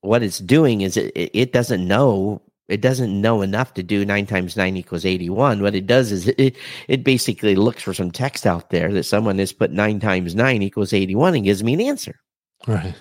what 0.00 0.22
it's 0.22 0.38
doing 0.38 0.80
is 0.80 0.96
it, 0.96 1.12
it 1.14 1.30
it 1.32 1.52
doesn't 1.52 1.86
know 1.86 2.42
it 2.70 2.80
doesn't 2.80 3.20
know 3.20 3.42
enough 3.42 3.74
to 3.74 3.82
do 3.82 4.04
nine 4.04 4.26
times 4.26 4.56
nine 4.56 4.76
equals 4.76 5.04
81. 5.04 5.60
What 5.60 5.74
it 5.74 5.86
does 5.86 6.12
is 6.12 6.28
it, 6.28 6.56
it 6.86 7.04
basically 7.04 7.56
looks 7.56 7.82
for 7.82 7.92
some 7.92 8.12
text 8.12 8.46
out 8.46 8.70
there 8.70 8.92
that 8.92 9.02
someone 9.02 9.38
has 9.38 9.52
put 9.52 9.72
nine 9.72 9.98
times 9.98 10.34
nine 10.34 10.62
equals 10.62 10.92
81 10.92 11.34
and 11.34 11.44
gives 11.44 11.64
me 11.64 11.74
an 11.74 11.80
answer. 11.80 12.20
Right. 12.66 12.94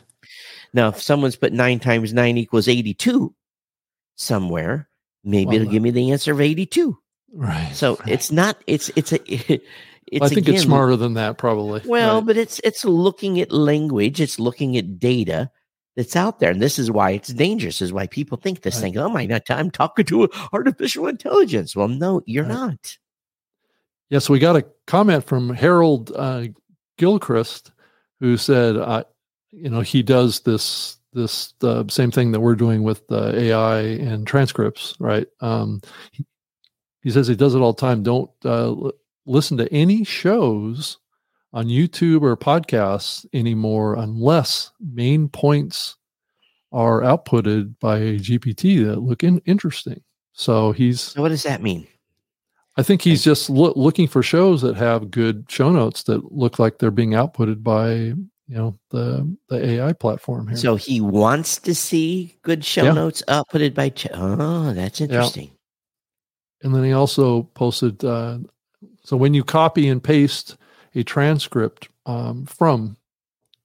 Now, 0.74 0.90
if 0.90 1.02
someone's 1.02 1.36
put 1.36 1.54
nine 1.54 1.80
times 1.80 2.14
nine 2.14 2.38
equals 2.38 2.68
82 2.68 3.34
somewhere, 4.16 4.90
maybe 5.24 5.46
Well, 5.46 5.56
it'll 5.56 5.72
give 5.72 5.84
me 5.84 5.92
the 5.92 6.12
answer 6.12 6.34
of 6.34 6.42
82. 6.42 6.98
Right. 7.32 7.72
So 7.74 7.98
right. 7.98 8.10
it's 8.10 8.32
not, 8.32 8.58
it's, 8.66 8.90
it's 8.96 9.14
a, 9.14 9.62
it's 10.12 10.26
I 10.26 10.30
think 10.30 10.40
again, 10.48 10.56
it's 10.56 10.64
smarter 10.64 10.96
than 10.96 11.14
that, 11.16 11.38
probably. 11.38 11.82
Well, 11.86 12.18
Right. 12.18 12.26
but 12.28 12.38
it's, 12.38 12.60
it's 12.64 12.86
looking 12.86 13.40
at 13.40 13.52
language, 13.52 14.20
it's 14.22 14.40
looking 14.40 14.78
at 14.78 15.00
data 15.00 15.50
that's 15.96 16.16
out 16.16 16.40
there. 16.40 16.52
And 16.52 16.62
this 16.62 16.80
is 16.80 16.90
why 16.92 17.12
it's 17.12 17.30
dangerous, 17.30 17.82
is 17.82 17.92
why 17.94 18.08
people 18.08 18.38
think 18.38 18.62
this 18.62 18.76
Right. 18.76 18.82
thing, 18.82 18.98
oh 18.98 19.10
my 19.10 19.26
God, 19.26 19.44
I'm 19.50 19.72
talking 19.72 20.06
to 20.06 20.30
artificial 20.54 21.08
intelligence. 21.08 21.76
Well, 21.76 21.88
no, 21.88 22.22
you're 22.26 22.44
Right. 22.46 22.54
not. 22.54 22.98
Yes, 24.10 24.30
we 24.30 24.40
got 24.40 24.56
a 24.56 24.66
comment 24.88 25.24
from 25.26 25.50
Harold 25.50 26.12
uh, 26.16 26.48
Gilchrist, 26.98 27.72
who 28.20 28.38
said, 28.38 28.76
uh, 28.76 29.04
you 29.52 29.70
know, 29.70 29.82
he 29.82 30.04
does 30.04 30.42
this 30.42 30.98
this 31.14 31.54
uh, 31.64 31.84
same 31.90 32.12
thing 32.12 32.32
that 32.32 32.40
we're 32.40 32.56
doing 32.56 32.84
with 32.84 33.02
uh, 33.12 33.32
AI 33.36 33.80
and 33.80 34.28
transcripts, 34.28 34.96
right? 35.00 35.26
Um, 35.42 35.82
he, 36.12 36.24
he 37.02 37.10
says 37.10 37.28
he 37.28 37.36
does 37.36 37.56
it 37.56 37.60
all 37.60 37.74
the 37.74 37.82
time. 37.82 38.04
Don't 38.04 38.30
uh, 38.46 38.92
listen 39.26 39.58
to 39.58 39.72
any 39.74 40.04
shows 40.04 40.98
on 41.54 41.68
YouTube 41.68 42.22
or 42.22 42.36
podcasts 42.38 43.26
anymore 43.34 43.96
unless 43.96 44.72
main 44.80 45.28
points 45.30 45.96
are 46.72 47.02
outputted 47.02 47.74
by 47.80 47.98
a 47.98 48.18
GPT 48.20 48.86
that 48.86 49.00
look 49.02 49.24
in, 49.24 49.40
interesting. 49.46 50.02
So 50.34 50.72
he's 50.72 51.02
So 51.02 51.22
what 51.22 51.30
does 51.30 51.44
that 51.44 51.62
mean? 51.62 51.88
I 52.78 52.84
think 52.84 53.02
he's 53.02 53.24
just 53.24 53.50
loo- 53.50 53.74
looking 53.76 54.08
for 54.08 54.22
shows 54.24 54.62
that 54.62 54.76
have 54.78 55.12
good 55.12 55.46
show 55.50 55.72
notes 55.72 56.04
that 56.04 56.32
look 56.32 56.60
like 56.60 56.78
they're 56.78 56.92
being 56.92 57.12
outputted 57.12 57.62
by 57.64 57.94
you 58.48 58.56
know 58.56 58.76
the 58.92 59.36
the 59.50 59.64
AI 59.66 59.94
platform 59.94 60.48
here. 60.48 60.56
So 60.58 60.76
he 60.76 61.02
wants 61.02 61.58
to 61.60 61.76
see 61.76 62.38
good 62.44 62.64
show 62.64 62.86
Yeah. 62.86 62.94
notes 62.94 63.22
outputted 63.28 63.74
by, 63.74 63.90
ch- 63.90 64.08
oh, 64.14 64.72
that's 64.74 65.02
interesting. 65.02 65.52
and 66.64 66.74
then 66.74 66.84
he 66.84 66.94
also 66.94 67.44
posted 67.44 68.04
uh, 68.06 68.38
so 69.10 69.18
when 69.18 69.34
you 69.34 69.44
copy 69.44 69.90
and 69.90 70.04
paste 70.04 70.58
a 70.96 71.04
transcript 71.04 71.90
um, 72.06 72.46
from 72.46 72.98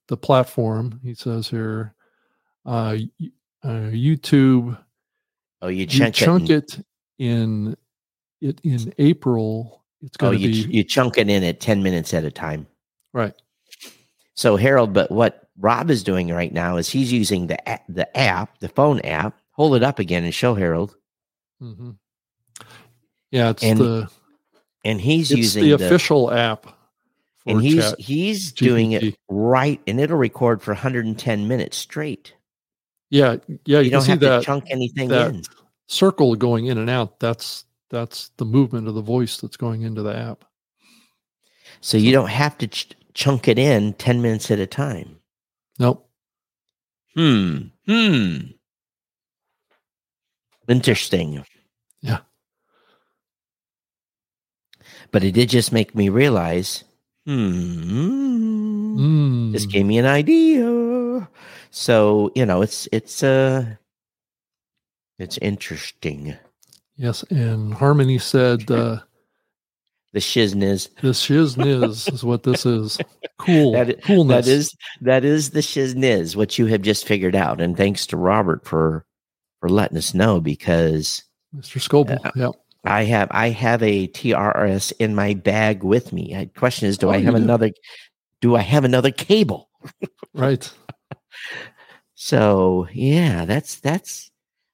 the 0.09 0.17
platform. 0.17 1.01
He 1.03 1.15
says 1.15 1.49
here, 1.49 1.95
uh, 2.67 2.97
uh, 3.63 3.69
YouTube 3.91 4.79
Oh, 5.63 5.69
you 5.69 5.87
you 5.87 6.11
chunk, 6.11 6.15
chunk 6.15 6.51
it. 6.51 6.79
in 7.19 7.77
it 8.41 8.61
in 8.65 8.93
April. 8.99 9.83
It's 10.03 10.17
oh, 10.21 10.31
going 10.31 10.41
to 10.43 10.49
you, 10.49 10.49
be 10.51 10.79
you 10.79 10.85
chunk 10.85 11.17
it 11.19 11.31
in 11.31 11.43
at 11.43 11.61
10 11.61 11.83
minutes 11.83 12.13
at 12.13 12.25
a 12.25 12.31
time. 12.31 12.67
right. 13.13 13.35
So 14.35 14.57
Harold, 14.57 14.93
but 14.93 15.11
what 15.11 15.49
Rob 15.59 15.91
is 15.91 16.03
doing 16.03 16.29
right 16.29 16.53
now 16.53 16.77
is 16.77 16.89
he's 16.91 17.13
using 17.13 17.47
the 17.47 17.59
a- 17.71 17.81
the 17.89 18.15
app, 18.17 18.59
the 18.59 18.69
phone 18.69 19.01
app. 19.01 19.39
Hold 19.53 19.77
it 19.77 19.83
up 19.83 19.99
again 19.99 20.25
and 20.25 20.35
show 20.35 20.55
Harold. 20.55 20.97
hmm 21.61 21.93
Yeah, 23.31 23.51
it's 23.51 23.63
And 23.63 23.79
the 23.79 24.11
And 24.85 25.01
he's 25.01 25.31
it's 25.31 25.39
using 25.39 25.65
the 25.65 25.77
the, 25.77 25.87
official 25.87 26.33
app. 26.33 26.65
For 26.65 27.51
and 27.51 27.61
he's 27.63 27.91
chat. 27.91 28.01
he's 28.01 28.53
doing 28.53 28.93
it 28.93 29.17
right, 29.29 29.81
and 29.87 30.01
it'll 30.01 30.17
record 30.17 30.63
for 30.63 30.73
110 30.73 31.49
minutes 31.49 31.77
straight. 31.77 32.35
Yeah, 33.11 33.37
yeah, 33.67 33.79
You, 33.79 33.79
you, 33.79 33.83
can 33.85 33.91
don't 33.93 34.03
see 34.03 34.11
have 34.13 34.21
that 34.21 34.39
to 34.41 34.45
chunk 34.45 34.65
anything 34.71 35.11
in. 35.11 35.43
circle 35.87 36.35
going 36.37 36.67
in 36.67 36.79
and 36.79 36.89
out. 36.91 37.21
That's 37.21 37.65
that's 37.91 38.31
the 38.39 38.45
movement 38.45 38.89
of 38.89 38.95
the 38.95 39.03
voice 39.03 39.39
that's 39.41 39.57
going 39.57 39.83
into 39.83 40.03
the 40.03 40.17
app. 40.17 40.45
So 41.81 41.97
you 41.99 42.13
don't 42.13 42.31
have 42.31 42.57
to 42.59 42.67
ch- 42.67 42.97
chunk 43.13 43.47
it 43.47 43.59
in 43.59 43.93
10 43.95 44.23
minutes 44.23 44.51
at 44.51 44.59
a 44.59 44.67
time. 44.67 45.21
Nope. 45.79 46.09
Hmm. 47.15 47.59
Hmm. 47.87 48.39
Interesting. 50.67 51.45
Yeah. 52.01 52.19
But 55.15 55.23
it 55.23 55.31
did 55.33 55.49
just 55.49 55.71
make 55.73 55.95
me 55.95 56.09
realize, 56.09 56.83
hmm, 57.25 58.99
Mm. 58.99 59.53
this 59.53 59.65
gave 59.67 59.87
me 59.87 59.97
an 59.99 60.07
idea. 60.07 61.29
So, 61.71 62.33
you 62.35 62.45
know, 62.45 62.63
it's 62.63 62.89
it's 62.93 63.23
uh 63.23 63.77
it's 65.19 65.39
interesting. 65.39 66.37
Yes, 66.97 67.23
and 67.31 67.75
Harmony 67.75 68.19
said 68.19 68.69
uh, 68.71 68.99
The 70.13 70.21
shizniz. 70.21 70.89
the 71.01 71.09
shizniz 71.11 72.13
is 72.13 72.25
what 72.25 72.43
this 72.45 72.67
is. 72.67 72.99
Cool. 73.39 73.73
That 73.73 73.89
i- 73.91 73.93
Coolness. 73.95 74.29
That 74.47 74.49
is 74.51 74.77
that 75.01 75.25
is 75.25 75.51
the 75.51 75.61
shizniz, 75.61 76.37
what 76.37 76.59
you 76.59 76.67
have 76.67 76.83
just 76.83 77.07
figured 77.07 77.35
out. 77.37 77.61
And 77.61 77.77
thanks 77.77 78.07
to 78.09 78.17
Robert 78.17 78.65
for 78.65 79.05
for 79.61 79.69
letting 79.69 79.99
us 79.99 80.13
know 80.15 80.41
because 80.41 81.23
Mr. 81.55 81.79
Scoble. 81.81 82.19
Yeah. 82.25 82.31
Yeah. 82.47 82.51
I 82.85 83.05
have 83.05 83.29
I 83.31 83.51
have 83.51 83.83
a 83.83 84.09
TRS 84.09 84.93
in 84.99 85.15
my 85.15 85.35
bag 85.35 85.83
with 85.83 86.13
me. 86.13 86.35
The 86.35 86.47
question 86.59 86.89
is, 86.89 86.99
do 86.99 87.09
Oh, 87.09 87.13
I 87.13 87.19
have 87.21 87.35
another? 87.35 87.71
Do 88.41 88.57
I 88.57 88.61
have 88.63 88.85
another 88.85 89.11
cable? 89.11 89.69
Right. 90.35 90.71
So 92.15 92.87
yeah, 92.93 93.45
that's 93.45 93.81
that's 93.81 94.31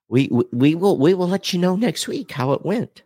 we 0.08 0.28
we- 0.30 0.44
we 0.52 0.74
will 0.74 0.98
we 0.98 1.14
will 1.14 1.28
let 1.28 1.52
you 1.52 1.58
know 1.58 1.74
next 1.76 2.06
week 2.06 2.30
how 2.30 2.52
it 2.52 2.64
went. 2.64 3.02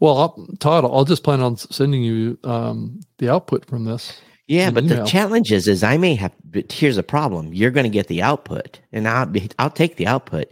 Well, 0.00 0.18
I'll, 0.18 0.48
Todd, 0.58 0.84
I'll 0.84 1.04
just 1.04 1.22
plan 1.22 1.40
on 1.40 1.56
sending 1.56 2.02
you 2.02 2.38
um, 2.44 3.00
the 3.18 3.30
output 3.30 3.66
from 3.66 3.84
this. 3.84 4.20
Yeah, 4.46 4.70
but 4.70 4.84
email. 4.84 5.04
the 5.04 5.10
challenge 5.10 5.52
is, 5.52 5.68
is 5.68 5.82
I 5.82 5.96
may 5.96 6.14
have. 6.16 6.32
But 6.44 6.72
here's 6.72 6.96
a 6.98 7.02
problem: 7.02 7.52
you're 7.54 7.70
going 7.70 7.84
to 7.84 7.90
get 7.90 8.08
the 8.08 8.22
output, 8.22 8.80
and 8.92 9.06
I'll 9.08 9.26
be, 9.26 9.48
I'll 9.58 9.70
take 9.70 9.96
the 9.96 10.06
output, 10.06 10.48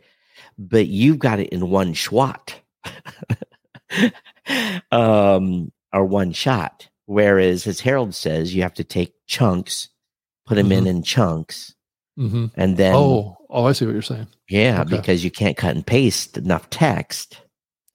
but 0.58 0.86
you've 0.86 1.18
got 1.18 1.40
it 1.40 1.48
in 1.50 1.68
one 1.70 1.92
shot, 1.94 2.54
um, 4.90 5.72
or 5.92 6.04
one 6.04 6.32
shot. 6.32 6.88
Whereas, 7.06 7.66
as 7.66 7.80
Harold 7.80 8.14
says, 8.14 8.54
you 8.54 8.62
have 8.62 8.74
to 8.74 8.84
take 8.84 9.12
chunks, 9.26 9.88
put 10.46 10.54
them 10.54 10.72
in 10.72 10.86
in 10.86 11.02
chunks, 11.02 11.74
hmm 12.16 12.46
and 12.56 12.76
then 12.76 12.94
Oh, 12.94 13.36
oh, 13.50 13.64
I 13.64 13.72
see 13.72 13.86
what 13.86 13.92
you're 13.92 14.02
saying. 14.02 14.28
yeah, 14.48 14.82
okay. 14.82 14.96
because 14.96 15.24
you 15.24 15.30
can't 15.30 15.56
cut 15.56 15.74
and 15.74 15.86
paste 15.86 16.36
enough 16.38 16.68
text. 16.70 17.38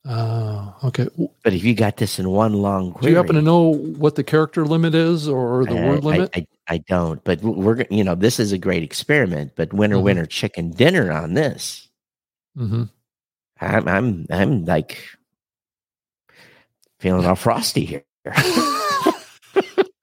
Uh, 0.08 0.72
okay. 0.86 1.08
But 1.44 1.54
if 1.54 1.64
you 1.66 1.74
got 1.76 1.98
this 1.98 2.18
in 2.18 2.30
one 2.30 2.54
long 2.54 2.96
Do 3.02 3.10
you 3.10 3.16
happen 3.18 3.36
to 3.36 3.42
know 3.42 3.74
what 3.74 4.16
the 4.16 4.24
character 4.24 4.66
limit 4.66 4.96
is 4.96 5.28
or 5.28 5.66
the 5.66 5.78
I- 5.78 5.86
word 5.90 6.00
I- 6.00 6.08
limit? 6.08 6.30
I, 6.34 6.48
I, 6.70 6.78
don't, 6.78 7.22
but 7.26 7.42
we're 7.42 7.86
you 7.90 8.04
know 8.06 8.16
this 8.16 8.40
is 8.40 8.52
a 8.54 8.58
great 8.58 8.84
experiment. 8.84 9.54
But 9.56 9.74
winner 9.74 9.98
Mhm. 9.98 10.04
winner 10.04 10.26
chicken 10.26 10.70
dinner 10.72 11.12
on 11.12 11.34
this. 11.34 11.90
Mm-hmm. 12.58 12.84
I'm 13.60 13.88
I'm 13.88 14.26
I'm 14.30 14.66
like 14.66 15.04
feeling 17.00 17.26
all 17.26 17.36
frosty 17.36 17.86
here. 17.86 18.04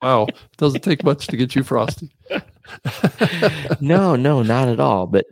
Wow. 0.02 0.26
Doesn't 0.58 0.82
take 0.82 1.02
much 1.02 1.26
to 1.28 1.36
get 1.36 1.54
you 1.54 1.62
frosty. 1.62 2.10
no, 3.80 4.16
no, 4.16 4.42
not 4.42 4.68
at 4.68 4.78
all. 4.78 5.06
But 5.06 5.24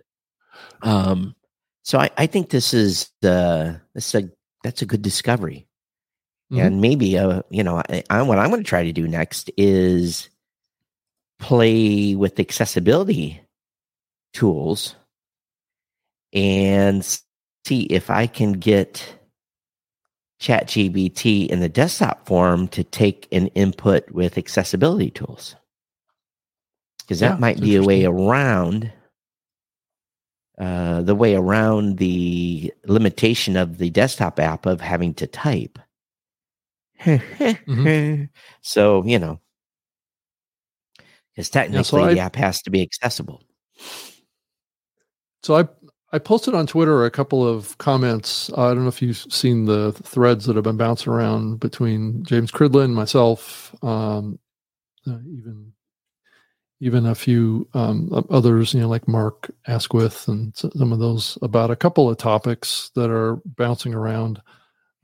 um, 0.82 1.34
so 1.82 1.98
I, 1.98 2.08
I 2.16 2.26
think 2.26 2.48
this 2.48 2.72
is 2.72 3.10
the 3.20 3.80
this 3.94 4.14
is 4.14 4.24
a 4.24 4.30
that's 4.64 4.80
a 4.80 4.86
good 4.86 5.02
discovery, 5.02 5.66
Mhm. 6.50 6.66
and 6.66 6.80
maybe 6.80 7.18
uh 7.18 7.42
you 7.50 7.62
know 7.62 7.82
I, 7.88 8.02
I 8.08 8.22
what 8.22 8.38
I'm 8.38 8.48
going 8.50 8.62
to 8.62 8.68
try 8.68 8.82
to 8.84 8.92
do 8.92 9.06
next 9.06 9.50
is 9.58 10.30
play 11.38 12.14
with 12.14 12.40
accessibility 12.40 13.40
tools 14.32 14.94
and 16.32 17.04
see 17.66 17.82
if 17.82 18.08
I 18.08 18.26
can 18.26 18.52
get 18.52 19.04
ChatGPT 20.42 21.46
in 21.46 21.60
the 21.60 21.68
desktop 21.68 22.26
form 22.26 22.66
to 22.68 22.82
take 22.82 23.28
an 23.30 23.46
input 23.48 24.10
with 24.10 24.36
accessibility 24.36 25.10
tools. 25.10 25.54
Because 26.98 27.20
that 27.20 27.34
Yeah, 27.34 27.40
might 27.40 27.60
be 27.60 27.76
a 27.76 27.82
way 27.82 28.04
around 28.04 28.92
uh, 30.58 31.02
the 31.02 31.14
way 31.14 31.34
around 31.34 31.98
the 31.98 32.72
limitation 32.86 33.56
of 33.56 33.78
the 33.78 33.90
desktop 33.90 34.38
app 34.40 34.66
of 34.66 34.80
having 34.80 35.14
to 35.14 35.26
type. 35.26 35.78
Mm-hmm. 37.04 38.24
So, 38.62 39.04
you 39.04 39.18
know, 39.18 39.40
because 41.34 41.50
technically 41.50 42.02
I- 42.02 42.14
the 42.14 42.20
app 42.20 42.36
has 42.36 42.62
to 42.62 42.70
be 42.70 42.82
accessible. 42.82 43.42
So 45.42 45.56
I 45.56 45.68
I 46.12 46.18
posted 46.18 46.54
on 46.54 46.66
Twitter 46.66 47.04
a 47.04 47.10
couple 47.10 47.46
of 47.46 47.78
comments. 47.78 48.50
I 48.50 48.68
don't 48.68 48.82
know 48.82 48.88
if 48.88 49.00
you've 49.00 49.16
seen 49.16 49.64
the 49.64 49.92
threads 49.92 50.44
that 50.44 50.56
have 50.56 50.64
been 50.64 50.76
bouncing 50.76 51.12
around 51.12 51.58
between 51.58 52.22
James 52.24 52.50
Cridland, 52.50 52.92
myself, 52.92 53.74
um, 53.82 54.38
uh, 55.06 55.18
even 55.26 55.72
even 56.80 57.06
a 57.06 57.14
few 57.14 57.68
um, 57.74 58.10
others, 58.28 58.74
you 58.74 58.80
know, 58.80 58.88
like 58.88 59.06
Mark 59.06 59.50
Asquith 59.68 60.26
and 60.26 60.54
some 60.56 60.92
of 60.92 60.98
those 60.98 61.38
about 61.40 61.70
a 61.70 61.76
couple 61.76 62.10
of 62.10 62.18
topics 62.18 62.90
that 62.96 63.08
are 63.08 63.36
bouncing 63.46 63.94
around. 63.94 64.42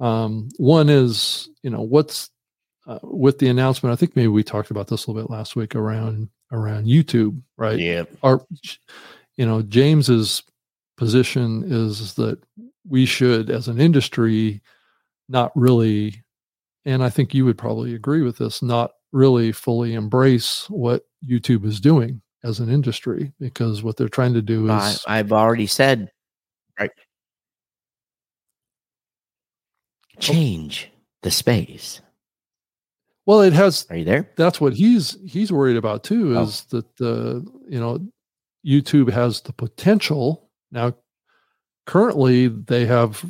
Um, 0.00 0.48
one 0.56 0.88
is, 0.88 1.48
you 1.62 1.70
know, 1.70 1.82
what's 1.82 2.30
uh, 2.88 2.98
with 3.02 3.38
the 3.38 3.48
announcement. 3.48 3.92
I 3.92 3.96
think 3.96 4.16
maybe 4.16 4.28
we 4.28 4.42
talked 4.42 4.72
about 4.72 4.88
this 4.88 5.06
a 5.06 5.10
little 5.10 5.22
bit 5.22 5.32
last 5.32 5.54
week 5.54 5.76
around 5.76 6.28
around 6.50 6.86
YouTube, 6.86 7.40
right? 7.56 7.78
Yeah. 7.78 8.04
our 8.22 8.44
you 9.36 9.46
know 9.46 9.62
james's 9.62 10.42
position 10.98 11.62
is 11.66 12.14
that 12.14 12.38
we 12.86 13.06
should 13.06 13.48
as 13.50 13.68
an 13.68 13.80
industry 13.80 14.60
not 15.28 15.52
really 15.54 16.22
and 16.84 17.02
i 17.04 17.08
think 17.08 17.32
you 17.32 17.44
would 17.44 17.56
probably 17.56 17.94
agree 17.94 18.22
with 18.22 18.36
this 18.38 18.62
not 18.62 18.90
really 19.12 19.52
fully 19.52 19.94
embrace 19.94 20.66
what 20.68 21.04
youtube 21.26 21.64
is 21.64 21.80
doing 21.80 22.20
as 22.44 22.60
an 22.60 22.68
industry 22.68 23.32
because 23.40 23.82
what 23.82 23.96
they're 23.96 24.08
trying 24.08 24.34
to 24.34 24.42
do 24.42 24.70
is 24.72 25.04
I've 25.08 25.32
already 25.32 25.66
said, 25.66 26.08
right? 26.78 26.90
Oh. 26.96 27.02
Change 30.20 30.90
the 31.22 31.30
space. 31.30 32.00
well 33.26 33.40
it 33.42 33.52
has 33.52 33.86
Are 33.90 33.96
you 33.96 34.04
there? 34.04 34.30
that's 34.36 34.60
what 34.60 34.72
he's 34.74 35.16
he's 35.26 35.52
worried 35.52 35.76
about 35.76 36.02
too 36.04 36.36
Oh. 36.36 36.42
is 36.42 36.64
that 36.70 36.96
the 36.96 37.44
you 37.68 37.78
know 37.80 37.98
youtube 38.66 39.10
has 39.12 39.40
the 39.42 39.52
potential 39.52 40.47
now 40.70 40.94
currently 41.86 42.48
they 42.48 42.84
have 42.86 43.24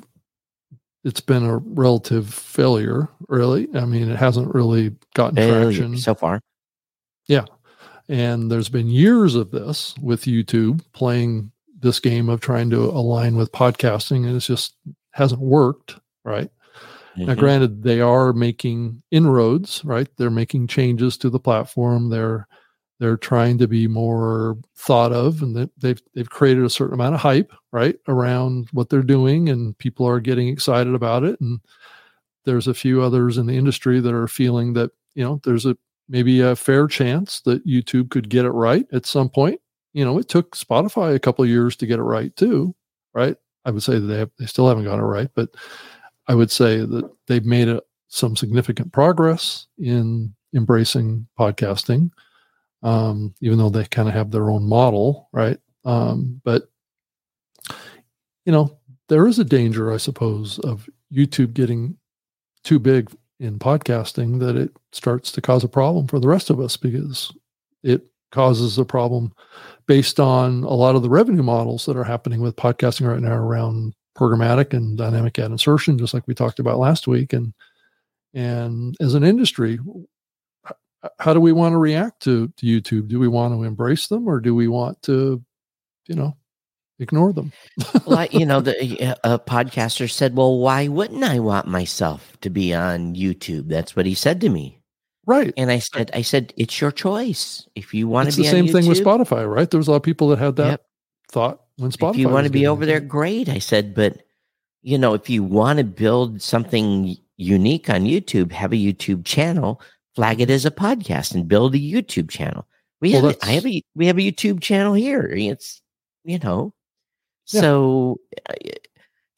it's 1.05 1.20
been 1.20 1.44
a 1.44 1.59
relative 1.59 2.33
failure 2.33 3.09
really 3.29 3.68
i 3.74 3.85
mean 3.85 4.11
it 4.11 4.16
hasn't 4.18 4.53
really 4.55 4.94
gotten 5.14 5.37
Failure 5.37 5.64
traction 5.64 5.96
so 5.96 6.14
far. 6.14 6.40
Yeah. 7.27 7.44
And 8.09 8.51
there's 8.51 8.70
been 8.70 8.88
years 8.88 9.35
of 9.35 9.51
this 9.51 9.94
with 10.01 10.22
youtube 10.22 10.83
playing 10.92 11.53
this 11.81 12.01
game 12.01 12.29
of 12.29 12.40
trying 12.40 12.70
to 12.70 12.85
align 12.85 13.37
with 13.37 13.53
podcasting 13.53 14.27
and 14.27 14.35
it's 14.37 14.46
just 14.46 14.74
hasn't 15.12 15.40
worked 15.40 15.96
right 16.24 16.51
now, 17.16 17.35
Mhm. 17.35 17.38
granted, 17.38 17.83
they 17.83 18.01
are 18.01 18.33
making 18.33 19.03
inroads, 19.11 19.85
right? 19.85 20.09
They're 20.16 20.31
making 20.31 20.68
changes 20.68 21.16
to 21.18 21.29
the 21.31 21.40
platform. 21.40 22.11
They're 22.11 22.46
they're 23.01 23.17
trying 23.17 23.59
to 23.59 23.69
be 23.69 23.87
more 23.89 24.59
thought 24.77 25.13
of, 25.13 25.43
and 25.43 25.57
they- 25.57 25.71
they've 25.79 26.03
they've 26.15 26.31
created 26.31 26.65
a 26.65 26.71
certain 26.71 26.95
amount 26.95 27.15
of 27.15 27.21
hype, 27.21 27.53
right, 27.73 27.99
around 28.09 28.69
what 28.73 28.89
they're 28.91 29.03
doing, 29.03 29.49
and 29.49 29.77
people 29.79 30.07
are 30.07 30.21
getting 30.21 30.49
excited 30.49 30.95
about 30.95 31.25
it. 31.25 31.41
And 31.41 31.61
there's 32.45 32.69
a 32.69 32.75
few 32.75 33.03
others 33.03 33.39
in 33.39 33.47
the 33.47 33.57
industry 33.57 34.01
that 34.01 34.15
are 34.15 34.29
feeling 34.29 34.73
that 34.75 34.91
you 35.15 35.25
know 35.25 35.41
there's 35.45 35.67
a 35.67 35.77
maybe 36.09 36.41
a 36.41 36.57
fair 36.57 36.87
chance 36.87 37.41
that 37.43 37.67
YouTube 37.67 38.11
could 38.11 38.31
get 38.31 38.45
it 38.47 38.51
right 38.51 38.87
at 38.93 39.07
some 39.07 39.29
point. 39.29 39.61
You 39.93 40.05
know, 40.05 40.19
it 40.19 40.29
took 40.29 40.57
Spotify 40.57 41.15
a 41.15 41.19
couple 41.21 41.45
of 41.45 41.51
years 41.51 41.77
to 41.77 41.87
get 41.87 41.99
it 41.99 42.03
right 42.03 42.35
too, 42.37 42.75
right? 43.15 43.37
I 43.65 43.71
would 43.71 43.83
say 43.83 43.95
that 43.99 44.07
they 44.07 44.19
have, 44.19 44.31
they 44.39 44.47
still 44.47 44.69
haven't 44.69 44.85
got 44.85 44.99
it 44.99 45.03
right, 45.03 45.29
but 45.35 45.51
I 46.29 46.35
would 46.35 46.51
say 46.51 46.79
that 46.79 47.11
they've 47.27 47.45
made 47.45 47.69
a, 47.69 47.83
some 48.09 48.37
significant 48.37 48.93
progress 48.93 49.67
in 49.79 50.35
embracing 50.55 51.27
podcasting, 51.39 52.11
um, 52.83 53.35
even 53.41 53.59
though 53.59 53.71
they 53.71 53.85
kind 53.85 54.09
of 54.09 54.14
have 54.14 54.31
their 54.31 54.51
own 54.51 54.64
model, 54.64 55.29
right? 55.33 55.59
Um, 55.85 56.41
but 56.45 56.69
you 58.45 58.53
know, 58.53 58.79
there 59.09 59.27
is 59.27 59.38
a 59.38 59.45
danger, 59.45 59.93
I 59.93 59.97
suppose, 59.97 60.59
of 60.61 60.88
YouTube 61.12 61.55
getting 61.55 61.97
too 62.64 62.79
big 62.79 63.11
in 63.41 63.59
podcasting 63.59 64.41
that 64.41 64.57
it 64.57 64.71
starts 64.93 65.31
to 65.33 65.41
cause 65.41 65.64
a 65.64 65.69
problem 65.69 66.07
for 66.07 66.19
the 66.19 66.29
rest 66.29 66.51
of 66.51 66.61
us 66.61 66.77
because 66.77 67.33
it 67.83 68.03
causes 68.33 68.79
a 68.79 68.85
problem 68.85 69.33
based 69.87 70.21
on 70.21 70.64
a 70.64 70.75
lot 70.75 70.97
of 70.97 71.03
the 71.03 71.09
revenue 71.09 71.43
models 71.43 71.87
that 71.87 71.97
are 71.97 72.05
happening 72.05 72.41
with 72.41 72.57
podcasting 72.57 73.09
right 73.09 73.21
now 73.21 73.35
around 73.35 73.95
programmatic 74.17 74.75
and 74.75 74.99
dynamic 74.99 75.38
ad 75.38 75.51
insertion, 75.51 75.97
just 75.97 76.12
like 76.12 76.27
we 76.27 76.35
talked 76.35 76.59
about 76.59 76.79
last 76.79 77.07
week. 77.07 77.33
And 77.33 77.55
and 78.35 78.95
as 79.01 79.14
an 79.14 79.25
industry, 79.25 79.79
how 81.19 81.33
do 81.33 81.41
we 81.41 81.53
want 81.53 81.73
to 81.73 81.79
react 81.79 82.23
to, 82.25 82.49
to 82.57 82.67
YouTube? 82.67 83.09
Do 83.09 83.19
we 83.19 83.29
want 83.29 83.55
to 83.55 83.63
embrace 83.63 84.09
them 84.09 84.29
or 84.29 84.41
do 84.41 84.55
we 84.55 84.69
want 84.69 85.01
to, 85.03 85.43
you 86.07 86.15
know, 86.15 86.37
ignore 86.99 87.33
them? 87.33 87.53
well, 88.07 88.19
I, 88.19 88.29
you 88.33 88.45
know, 88.45 88.61
the 88.63 89.17
a 89.25 89.39
podcaster 89.39 90.11
said, 90.11 90.37
"Well, 90.37 90.59
why 90.59 90.89
wouldn't 90.89 91.23
I 91.25 91.39
want 91.39 91.67
myself 91.67 92.37
to 92.41 92.51
be 92.51 92.75
on 92.75 93.15
YouTube?" 93.15 93.69
That's 93.69 93.95
what 93.95 94.07
he 94.07 94.15
said 94.15 94.41
to 94.43 94.49
me. 94.49 94.79
Right. 95.29 95.53
And 95.59 95.71
I 95.71 95.79
said, 95.79 96.11
I 96.15 96.23
said, 96.23 96.55
it's 96.57 96.81
your 96.81 96.91
choice. 96.91 97.69
If 97.75 97.93
you 97.93 98.09
want 98.09 98.29
it's 98.29 98.37
to 98.37 98.43
be 98.43 98.49
the 98.49 98.51
same 98.51 98.67
thing 98.69 98.87
with 98.89 98.99
Spotify, 98.99 99.47
right? 99.47 99.71
There 99.71 99.77
was 99.77 99.87
a 99.87 99.91
lot 99.91 99.99
of 99.99 100.03
people 100.03 100.29
that 100.29 100.39
had 100.39 100.57
that 100.57 100.67
Yep. 100.67 100.83
thought 101.31 101.61
when 101.77 101.91
Spotify. 101.91 102.11
if 102.13 102.17
you 102.17 102.29
want 102.31 102.47
to 102.47 102.53
be 102.53 102.67
over 102.67 102.87
there, 102.87 102.99
great. 102.99 103.51
I 103.51 103.59
said, 103.59 103.95
but 103.95 104.23
you 104.81 104.97
know, 104.97 105.13
if 105.13 105.29
you 105.29 105.43
want 105.43 105.81
to 105.81 105.85
build 105.85 106.41
something 106.41 107.15
unique 107.37 107.91
on 107.91 108.05
YouTube, 108.05 108.53
have 108.53 108.73
a 108.73 108.77
YouTube 108.77 109.27
channel, 109.27 109.83
flag 110.18 110.40
it 110.40 110.50
as 110.50 110.66
a 110.66 110.70
podcast, 110.72 111.33
and 111.33 111.46
build 111.46 111.76
a 111.76 111.78
YouTube 111.78 112.28
channel. 112.28 112.66
We 113.00 113.12
Well, 113.12 113.26
have, 113.26 113.37
a, 113.37 113.46
I 113.46 113.50
have 113.52 113.66
a, 113.66 113.85
we 113.94 114.07
have 114.09 114.18
a 114.18 114.20
YouTube 114.20 114.61
channel 114.61 114.92
here. 114.94 115.31
It's, 115.31 115.81
you 116.24 116.40
know, 116.40 116.74
Yeah. 117.52 117.61
so 117.61 118.20
uh, 118.50 118.54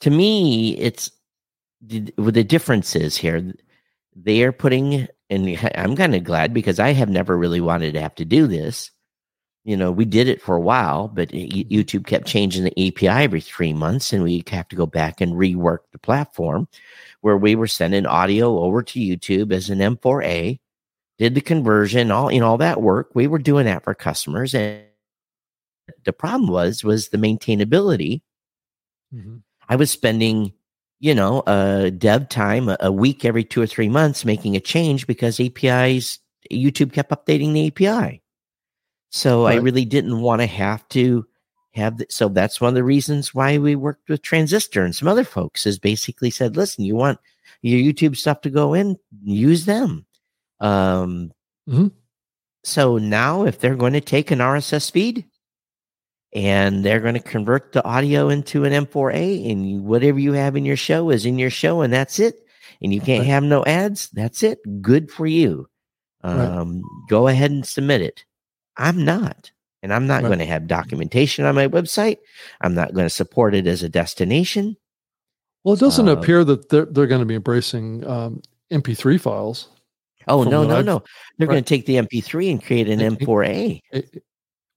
to 0.00 0.10
me, 0.10 0.78
it's 0.78 1.10
the, 1.82 2.10
the 2.16 2.42
difference 2.42 2.96
is 2.96 3.14
here. 3.14 3.52
They 4.16 4.42
are 4.42 4.52
putting, 4.52 5.06
and 5.28 5.58
I'm 5.74 5.96
kind 5.96 6.14
of 6.14 6.24
glad 6.24 6.54
because 6.54 6.78
I 6.80 6.94
have 6.94 7.10
never 7.10 7.36
really 7.36 7.60
wanted 7.60 7.92
to 7.92 8.00
have 8.00 8.14
to 8.14 8.24
do 8.24 8.46
this 8.46 8.90
you 9.64 9.76
know, 9.76 9.92
we 9.92 10.04
did 10.04 10.26
it 10.28 10.40
for 10.40 10.56
a 10.56 10.60
while, 10.60 11.08
but 11.08 11.28
YouTube 11.28 12.06
kept 12.06 12.26
changing 12.26 12.64
the 12.64 12.88
API 12.88 13.24
every 13.24 13.42
three 13.42 13.74
months, 13.74 14.12
and 14.12 14.22
we 14.22 14.42
have 14.48 14.68
to 14.68 14.76
go 14.76 14.86
back 14.86 15.20
and 15.20 15.34
rework 15.34 15.80
the 15.92 15.98
platform 15.98 16.66
where 17.20 17.36
we 17.36 17.54
were 17.54 17.66
sending 17.66 18.06
audio 18.06 18.58
over 18.60 18.82
to 18.82 18.98
YouTube 18.98 19.52
as 19.52 19.68
an 19.68 19.78
M4A, 19.80 20.58
did 21.20 21.34
the 21.34 21.40
conversion, 21.42 22.10
all 22.10 22.32
you 22.32 22.40
know, 22.40 22.46
all 22.46 22.56
that 22.56 22.80
work. 22.80 23.10
We 23.14 23.26
were 23.26 23.38
doing 23.38 23.66
that 23.66 23.84
for 23.84 23.94
customers, 23.94 24.54
and 24.54 24.82
the 26.04 26.14
problem 26.14 26.50
was 26.50 26.82
was 26.82 27.10
the 27.10 27.18
maintainability. 27.18 28.22
Mhm. 29.14 29.42
I 29.68 29.76
was 29.76 29.90
spending, 29.90 30.54
you 30.98 31.14
know, 31.14 31.40
uh, 31.40 31.90
dev 31.90 32.30
time 32.30 32.70
a, 32.70 32.78
a 32.80 32.90
week 32.90 33.26
every 33.26 33.44
two 33.44 33.60
or 33.60 33.66
three 33.66 33.90
months 33.90 34.24
making 34.24 34.56
a 34.56 34.60
change 34.60 35.06
because 35.06 35.38
APIs 35.38 36.18
YouTube 36.50 36.94
kept 36.94 37.10
updating 37.10 37.52
the 37.52 37.66
API. 37.66 38.22
So 39.10 39.44
I 39.44 39.56
really 39.56 39.84
didn't 39.84 40.22
want 40.22 40.40
to 40.40 40.46
have 40.46 40.88
to 40.90 41.26
have. 41.74 41.98
The, 41.98 42.06
so 42.08 42.28
that's 42.28 42.62
one 42.62 42.70
of 42.70 42.74
the 42.76 42.84
reasons 42.84 43.34
why 43.34 43.58
we 43.58 43.76
worked 43.76 44.08
with 44.08 44.22
Transistor 44.22 44.84
and 44.84 44.96
some 44.96 45.08
other 45.08 45.24
folks. 45.24 45.66
Is 45.66 45.78
basically 45.78 46.30
said, 46.30 46.56
listen, 46.56 46.84
you 46.84 46.96
want 46.96 47.18
your 47.60 47.78
YouTube 47.78 48.16
stuff 48.16 48.40
to 48.42 48.50
go 48.50 48.72
in, 48.72 48.96
use 49.22 49.66
them. 49.66 50.06
Um, 50.60 51.32
Mhm. 51.68 51.92
So 52.64 52.98
now, 52.98 53.44
if 53.46 53.58
they're 53.58 53.76
going 53.76 53.94
to 53.94 54.00
take 54.00 54.30
an 54.30 54.40
RSS 54.40 54.90
feed 54.90 55.24
and 56.34 56.84
they're 56.84 57.00
going 57.00 57.14
to 57.14 57.20
convert 57.20 57.72
the 57.72 57.84
audio 57.84 58.28
into 58.28 58.64
an 58.64 58.72
M4A, 58.72 59.50
and 59.50 59.68
you, 59.68 59.78
whatever 59.80 60.18
you 60.18 60.32
have 60.34 60.56
in 60.56 60.64
your 60.64 60.76
show 60.76 61.10
is 61.10 61.24
in 61.26 61.38
your 61.38 61.50
show, 61.50 61.80
and 61.80 61.92
that's 61.92 62.18
it. 62.18 62.36
And 62.82 62.92
you 62.94 63.00
can't 63.00 63.20
Right. 63.20 63.28
have 63.30 63.42
no 63.44 63.64
ads. 63.64 64.08
That's 64.10 64.42
it. 64.42 64.58
Good 64.82 65.10
for 65.10 65.26
you. 65.26 65.68
Right. 66.22 66.34
Um, 66.38 66.82
Go 67.08 67.28
ahead 67.28 67.50
and 67.50 67.66
submit 67.66 68.02
it. 68.02 68.24
I'm 68.76 69.04
not. 69.04 69.50
And 69.82 69.92
I'm 69.92 70.06
not 70.06 70.22
Right. 70.22 70.28
going 70.28 70.38
to 70.40 70.46
have 70.46 70.66
documentation 70.66 71.44
on 71.46 71.54
my 71.54 71.66
website. 71.66 72.18
I'm 72.60 72.74
not 72.74 72.92
going 72.94 73.06
to 73.06 73.10
support 73.10 73.54
it 73.54 73.66
as 73.66 73.82
a 73.82 73.88
destination. 73.88 74.76
Well, 75.64 75.74
it 75.74 75.80
doesn't 75.80 76.08
Uh, 76.08 76.12
appear 76.12 76.44
that 76.44 76.68
they're 76.68 76.84
they're 76.86 77.06
going 77.06 77.20
to 77.22 77.26
be 77.26 77.34
embracing 77.34 78.06
um, 78.06 78.42
MP3 78.70 79.18
files. 79.18 79.68
Oh, 80.30 80.42
no, 80.44 80.64
no, 80.64 80.76
I've- 80.76 80.86
no. 80.86 81.02
They're 81.38 81.46
right. 81.48 81.54
going 81.54 81.64
to 81.64 81.68
take 81.68 81.86
the 81.86 81.96
MP3 81.96 82.50
and 82.50 82.64
create 82.64 82.88
an 82.88 83.00
And- 83.00 83.18
M4A 83.18 83.82
It- 83.92 84.10
it- 84.14 84.24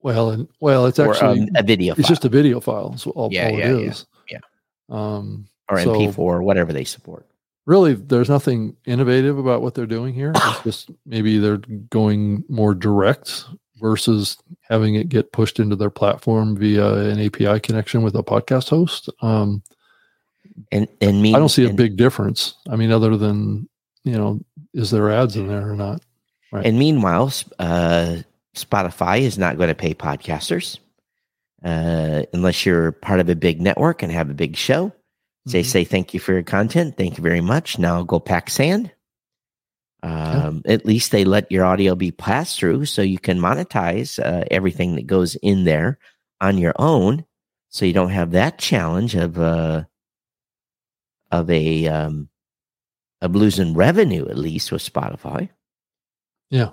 well, 0.01 0.31
and 0.31 0.47
well, 0.59 0.85
it's 0.85 0.99
or 0.99 1.11
actually 1.13 1.41
um, 1.43 1.49
a 1.55 1.63
video 1.63 1.95
it's 1.97 2.09
just 2.09 2.25
a 2.25 2.29
video 2.29 2.59
file. 2.59 2.91
Is 2.93 3.05
all, 3.07 3.29
Yeah, 3.31 3.45
all 3.49 3.57
yeah, 3.57 3.67
it 3.69 4.05
yeah, 4.29 4.39
yeah. 4.39 4.39
Um, 4.89 5.45
or 5.69 5.79
so- 5.81 5.93
MP4, 5.93 6.41
whatever 6.43 6.73
they 6.73 6.83
support. 6.83 7.25
really, 7.65 7.93
there's 7.93 8.29
nothing 8.29 8.75
innovative 8.85 9.37
about 9.37 9.61
what 9.61 9.73
they're 9.75 9.85
doing 9.85 10.13
here. 10.13 10.33
It's 10.35 10.63
just 10.63 10.91
maybe 11.05 11.37
they're 11.37 11.61
going 11.89 12.43
more 12.49 12.75
direct 12.75 13.45
versus 13.79 14.37
having 14.61 14.95
it 14.95 15.07
get 15.09 15.31
pushed 15.31 15.59
into 15.59 15.75
their 15.77 15.89
platform 15.89 16.57
via 16.57 16.93
an 17.09 17.19
API 17.21 17.59
connection 17.61 18.01
with 18.01 18.15
a 18.15 18.23
podcast 18.23 18.69
host. 18.69 19.09
Um, 19.21 19.63
And 20.73 20.87
and 21.01 21.21
me, 21.21 21.33
I 21.33 21.39
don't 21.39 21.47
see 21.49 21.63
a 21.63 21.69
and- 21.69 21.77
big 21.77 21.95
difference. 21.95 22.55
I 22.69 22.75
mean, 22.75 22.91
other 22.91 23.15
than 23.15 23.69
you 24.03 24.13
know, 24.13 24.39
is 24.73 24.91
there 24.91 25.11
ads 25.11 25.35
in 25.35 25.47
there 25.47 25.69
or 25.69 25.75
not? 25.75 26.01
Right. 26.51 26.65
And 26.65 26.77
meanwhile, 26.77 27.31
uh, 27.59 28.17
Spotify 28.55 29.21
is 29.21 29.37
not 29.37 29.57
going 29.57 29.69
to 29.69 29.75
pay 29.75 29.93
podcasters 29.93 30.77
uh, 31.63 32.23
unless 32.33 32.65
you're 32.65 32.91
part 32.91 33.19
of 33.19 33.29
a 33.29 33.35
big 33.35 33.61
network 33.61 34.03
and 34.03 34.11
have 34.11 34.29
a 34.29 34.35
big 34.35 34.55
show. 34.55 34.91
They 35.45 35.61
Mhm. 35.61 35.65
say 35.65 35.83
thank 35.83 36.13
you 36.13 36.19
for 36.19 36.33
your 36.33 36.43
content. 36.43 36.95
Thank 36.95 37.17
you 37.17 37.23
very 37.23 37.41
much. 37.41 37.79
Now 37.79 38.03
go 38.03 38.19
pack 38.19 38.49
sand. 38.49 38.91
Um, 40.03 40.61
At 40.65 40.85
least 40.85 41.11
they 41.11 41.23
let 41.23 41.49
your 41.51 41.63
audio 41.63 41.95
be 41.95 42.11
passed 42.11 42.59
through, 42.59 42.85
so 42.85 43.01
you 43.01 43.19
can 43.19 43.39
monetize 43.39 44.19
uh, 44.23 44.43
everything 44.51 44.95
that 44.95 45.07
goes 45.07 45.35
in 45.35 45.63
there 45.63 45.97
on 46.41 46.57
your 46.57 46.73
own. 46.77 47.25
So 47.69 47.85
you 47.85 47.93
don't 47.93 48.09
have 48.09 48.31
that 48.31 48.57
challenge 48.57 49.15
of 49.15 49.39
uh, 49.39 49.85
of 51.31 51.49
a 51.49 51.87
um, 51.87 52.29
of 53.23 53.36
losing 53.36 53.73
revenue 53.73 54.27
at 54.27 54.38
least 54.38 54.71
with 54.71 54.83
Spotify. 54.83 55.49
Yeah. 56.49 56.71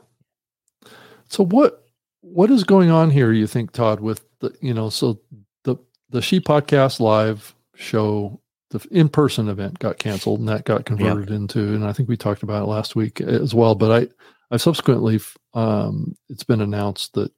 So 1.28 1.44
what 1.44 1.84
what 2.22 2.50
is 2.50 2.64
going 2.64 2.90
on 2.90 3.10
here? 3.10 3.32
You 3.32 3.46
think, 3.46 3.72
Todd? 3.72 4.00
With 4.00 4.24
the 4.40 4.54
you 4.60 4.74
know, 4.74 4.90
so 4.90 5.20
the 5.64 5.76
the 6.10 6.20
She 6.20 6.40
Podcast 6.40 7.00
Live 7.00 7.54
show, 7.76 8.40
the 8.70 8.84
in 8.90 9.08
person 9.08 9.48
event 9.48 9.78
got 9.78 9.98
canceled, 9.98 10.40
and 10.40 10.48
that 10.48 10.64
got 10.64 10.84
converted 10.84 11.30
into, 11.30 11.60
and 11.60 11.84
I 11.84 11.92
think 11.92 12.08
we 12.08 12.16
talked 12.16 12.42
about 12.42 12.64
it 12.64 12.66
last 12.66 12.96
week 12.96 13.20
as 13.20 13.54
well. 13.54 13.76
But 13.76 14.02
I 14.02 14.08
I've 14.50 14.60
subsequently 14.60 15.20
um, 15.54 16.16
it's 16.28 16.44
been 16.44 16.60
announced 16.60 17.14
that 17.14 17.32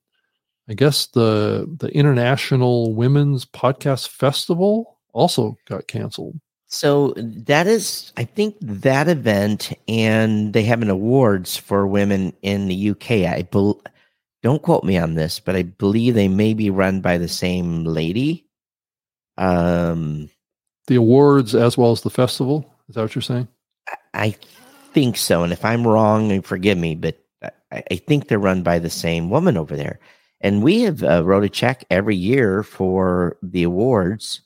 I 0.70 0.74
guess 0.74 1.06
the 1.08 1.70
the 1.78 1.88
International 1.88 2.94
Women's 2.94 3.44
Podcast 3.44 4.08
Festival 4.08 4.98
also 5.12 5.58
got 5.68 5.86
canceled. 5.86 6.40
So 6.72 7.12
that 7.16 7.66
is, 7.66 8.12
I 8.16 8.24
think 8.24 8.56
that 8.62 9.06
event, 9.06 9.74
and 9.88 10.54
they 10.54 10.62
have 10.62 10.80
an 10.80 10.88
awards 10.88 11.54
for 11.54 11.86
women 11.86 12.32
in 12.40 12.66
the 12.66 12.90
UK. 12.90 13.10
I 13.30 13.42
bel 13.42 13.82
don't 14.42 14.62
quote 14.62 14.82
me 14.82 14.96
on 14.96 15.14
this, 15.14 15.38
but 15.38 15.54
I 15.54 15.64
believe 15.64 16.14
they 16.14 16.28
may 16.28 16.54
be 16.54 16.70
run 16.70 17.02
by 17.02 17.18
the 17.18 17.28
same 17.28 17.84
lady. 17.84 18.46
Um, 19.36 20.30
The 20.86 20.96
awards 20.96 21.54
as 21.54 21.76
well 21.76 21.92
as 21.92 22.00
the 22.00 22.10
festival. 22.10 22.74
Is 22.88 22.94
that 22.94 23.02
what 23.02 23.14
you're 23.14 23.22
saying? 23.22 23.48
I 24.14 24.34
think 24.94 25.18
so, 25.18 25.44
and 25.44 25.52
if 25.52 25.66
I'm 25.66 25.86
wrong, 25.86 26.40
forgive 26.40 26.78
me, 26.78 26.94
but 26.94 27.18
I, 27.70 27.84
I 27.90 27.96
think 27.96 28.28
they're 28.28 28.38
run 28.38 28.62
by 28.62 28.78
the 28.78 28.90
same 28.90 29.28
woman 29.28 29.58
over 29.58 29.76
there. 29.76 30.00
And 30.40 30.62
we 30.62 30.80
have 30.82 31.02
uh, 31.04 31.22
wrote 31.22 31.44
a 31.44 31.50
check 31.50 31.84
every 31.90 32.16
year 32.16 32.62
for 32.62 33.36
the 33.42 33.62
awards 33.62 34.40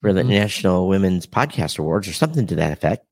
for 0.00 0.12
the 0.12 0.22
Mhm. 0.22 0.28
National 0.28 0.88
Women's 0.88 1.26
Podcast 1.26 1.78
Awards 1.78 2.08
or 2.08 2.12
something 2.12 2.46
to 2.48 2.56
that 2.56 2.72
effect. 2.72 3.04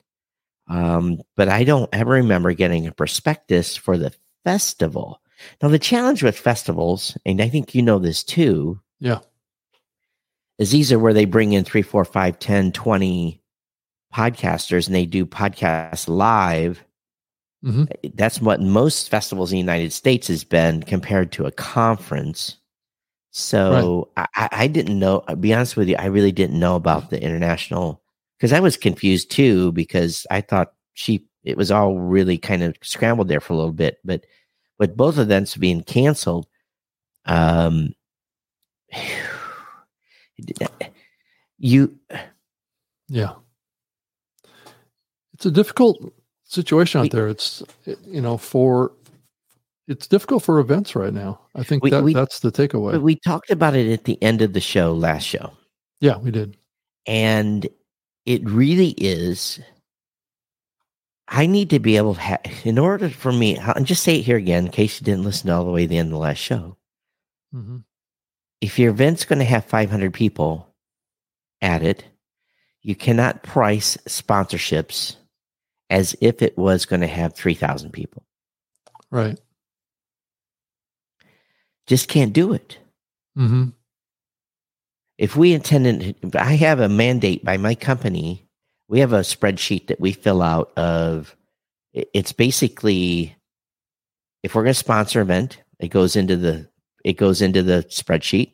Um, 0.68 1.20
but 1.36 1.48
I 1.48 1.64
don't 1.64 1.88
ever 1.92 2.12
remember 2.12 2.52
getting 2.52 2.86
a 2.86 2.92
prospectus 2.92 3.76
for 3.76 3.96
the 3.96 4.12
festival. 4.44 5.20
Now, 5.62 5.68
the 5.68 5.78
challenge 5.78 6.22
with 6.22 6.38
festivals, 6.38 7.16
and 7.26 7.40
I 7.40 7.48
think 7.48 7.74
you 7.74 7.82
know 7.82 7.98
this 7.98 8.24
too, 8.24 8.80
Yeah. 9.00 9.20
is 10.58 10.70
these 10.70 10.90
are 10.92 10.98
where 10.98 11.12
they 11.14 11.24
bring 11.24 11.52
in 11.52 11.64
three, 11.64 11.82
four, 11.82 12.04
five, 12.04 12.38
10, 12.38 12.72
20 12.72 13.42
podcasters 14.14 14.86
and 14.86 14.94
they 14.94 15.06
do 15.06 15.26
podcasts 15.26 16.08
live 16.08 16.82
Mhm. 17.64 17.88
That's 18.14 18.40
what 18.40 18.60
most 18.60 19.08
festivals 19.08 19.50
in 19.50 19.56
the 19.56 19.60
United 19.60 19.92
States 19.92 20.28
has 20.28 20.44
been 20.44 20.82
compared 20.82 21.32
to 21.32 21.46
a 21.46 21.50
conference. 21.50 22.58
So 23.38 24.08
I, 24.16 24.26
I 24.34 24.48
I 24.50 24.66
didn't 24.66 24.98
know. 24.98 25.22
I'll 25.28 25.36
be 25.36 25.52
honest 25.52 25.76
with 25.76 25.90
you, 25.90 25.96
I 25.96 26.06
really 26.06 26.32
didn't 26.32 26.58
know 26.58 26.74
about 26.74 27.10
the 27.10 27.22
international 27.22 28.02
because 28.38 28.50
I 28.50 28.60
was 28.60 28.78
confused 28.78 29.30
too 29.30 29.72
because 29.72 30.26
I 30.30 30.40
thought 30.40 30.72
she 30.94 31.26
it 31.44 31.58
was 31.58 31.70
all 31.70 31.98
really 31.98 32.38
kind 32.38 32.62
of 32.62 32.78
scrambled 32.80 33.28
there 33.28 33.40
for 33.40 33.52
a 33.52 33.56
little 33.56 33.74
bit. 33.74 33.98
But 34.06 34.24
with 34.78 34.96
both 34.96 35.18
events 35.18 35.54
being 35.54 35.82
canceled, 35.82 36.46
um, 37.26 37.94
you 41.58 41.98
Yeah. 43.10 43.34
It's 45.34 45.44
a 45.44 45.50
difficult 45.50 46.10
situation 46.44 47.02
out 47.02 47.10
there. 47.10 47.28
It's 47.28 47.62
you 48.06 48.22
know 48.22 48.38
for 48.38 48.92
it's 49.88 50.06
difficult 50.06 50.42
for 50.42 50.58
events 50.58 50.96
right 50.96 51.12
now. 51.12 51.40
I 51.54 51.62
think 51.62 51.82
We- 51.84 51.90
that 51.90 52.02
we- 52.02 52.14
that's 52.14 52.40
the 52.40 52.50
takeaway. 52.52 52.92
but 52.92 53.02
we 53.02 53.16
talked 53.16 53.50
about 53.50 53.74
it 53.76 53.90
at 53.92 54.04
the 54.04 54.20
end 54.22 54.42
of 54.42 54.52
the 54.52 54.60
show 54.60 54.92
last 54.92 55.24
show. 55.24 55.52
yeah, 56.00 56.18
we 56.18 56.30
did. 56.30 56.56
and 57.06 57.68
it 58.24 58.42
really 58.44 58.90
is 58.98 59.60
i 61.28 61.46
need 61.46 61.70
to 61.70 61.78
be 61.78 61.96
able 61.96 62.14
to 62.14 62.20
have 62.20 62.40
in 62.64 62.78
order 62.78 63.08
for 63.08 63.30
me 63.32 63.56
i'll 63.58 63.82
just 63.84 64.02
say 64.02 64.16
it 64.18 64.22
here 64.24 64.36
again 64.36 64.66
in 64.66 64.72
case 64.72 65.00
you 65.00 65.04
didn't 65.04 65.22
listen 65.24 65.48
all 65.50 65.64
the 65.64 65.70
way 65.70 65.82
to 65.82 65.88
the 65.88 65.98
end 65.98 66.08
of 66.08 66.12
the 66.12 66.18
last 66.18 66.38
show 66.38 66.76
hmm 67.52 67.78
if 68.60 68.78
your 68.78 68.90
event's 68.90 69.24
going 69.24 69.38
to 69.38 69.44
have 69.44 69.64
500 69.64 70.12
people 70.12 70.74
at 71.62 71.82
it 71.84 72.04
you 72.82 72.94
cannot 72.96 73.42
price 73.44 73.96
sponsorships 74.08 75.16
as 75.90 76.16
if 76.20 76.42
it 76.42 76.56
was 76.58 76.86
going 76.86 77.00
to 77.02 77.06
have 77.06 77.34
3000 77.34 77.92
people 77.92 78.24
Right. 79.10 79.38
Just 81.86 82.08
can't 82.08 82.32
do 82.32 82.52
it. 82.52 82.78
Hmm 83.34 83.66
if 85.18 85.36
we 85.36 85.52
intended 85.52 86.14
i 86.34 86.54
have 86.54 86.80
a 86.80 86.88
mandate 86.88 87.44
by 87.44 87.56
my 87.56 87.74
company. 87.74 88.42
We 88.88 89.00
have 89.00 89.12
a 89.12 89.20
spreadsheet 89.20 89.88
that 89.88 89.98
we 90.00 90.12
fill 90.12 90.42
out 90.42 90.72
of 90.78 91.34
it's 91.92 92.32
basically 92.32 93.34
if 94.42 94.54
we're 94.54 94.62
going 94.62 94.74
to 94.74 94.78
sponsor 94.78 95.20
an 95.20 95.26
event 95.26 95.62
it 95.80 95.88
goes 95.88 96.14
into 96.16 96.36
the 96.36 96.68
it 97.04 97.14
goes 97.14 97.42
into 97.42 97.62
the 97.62 97.84
spreadsheet. 97.88 98.52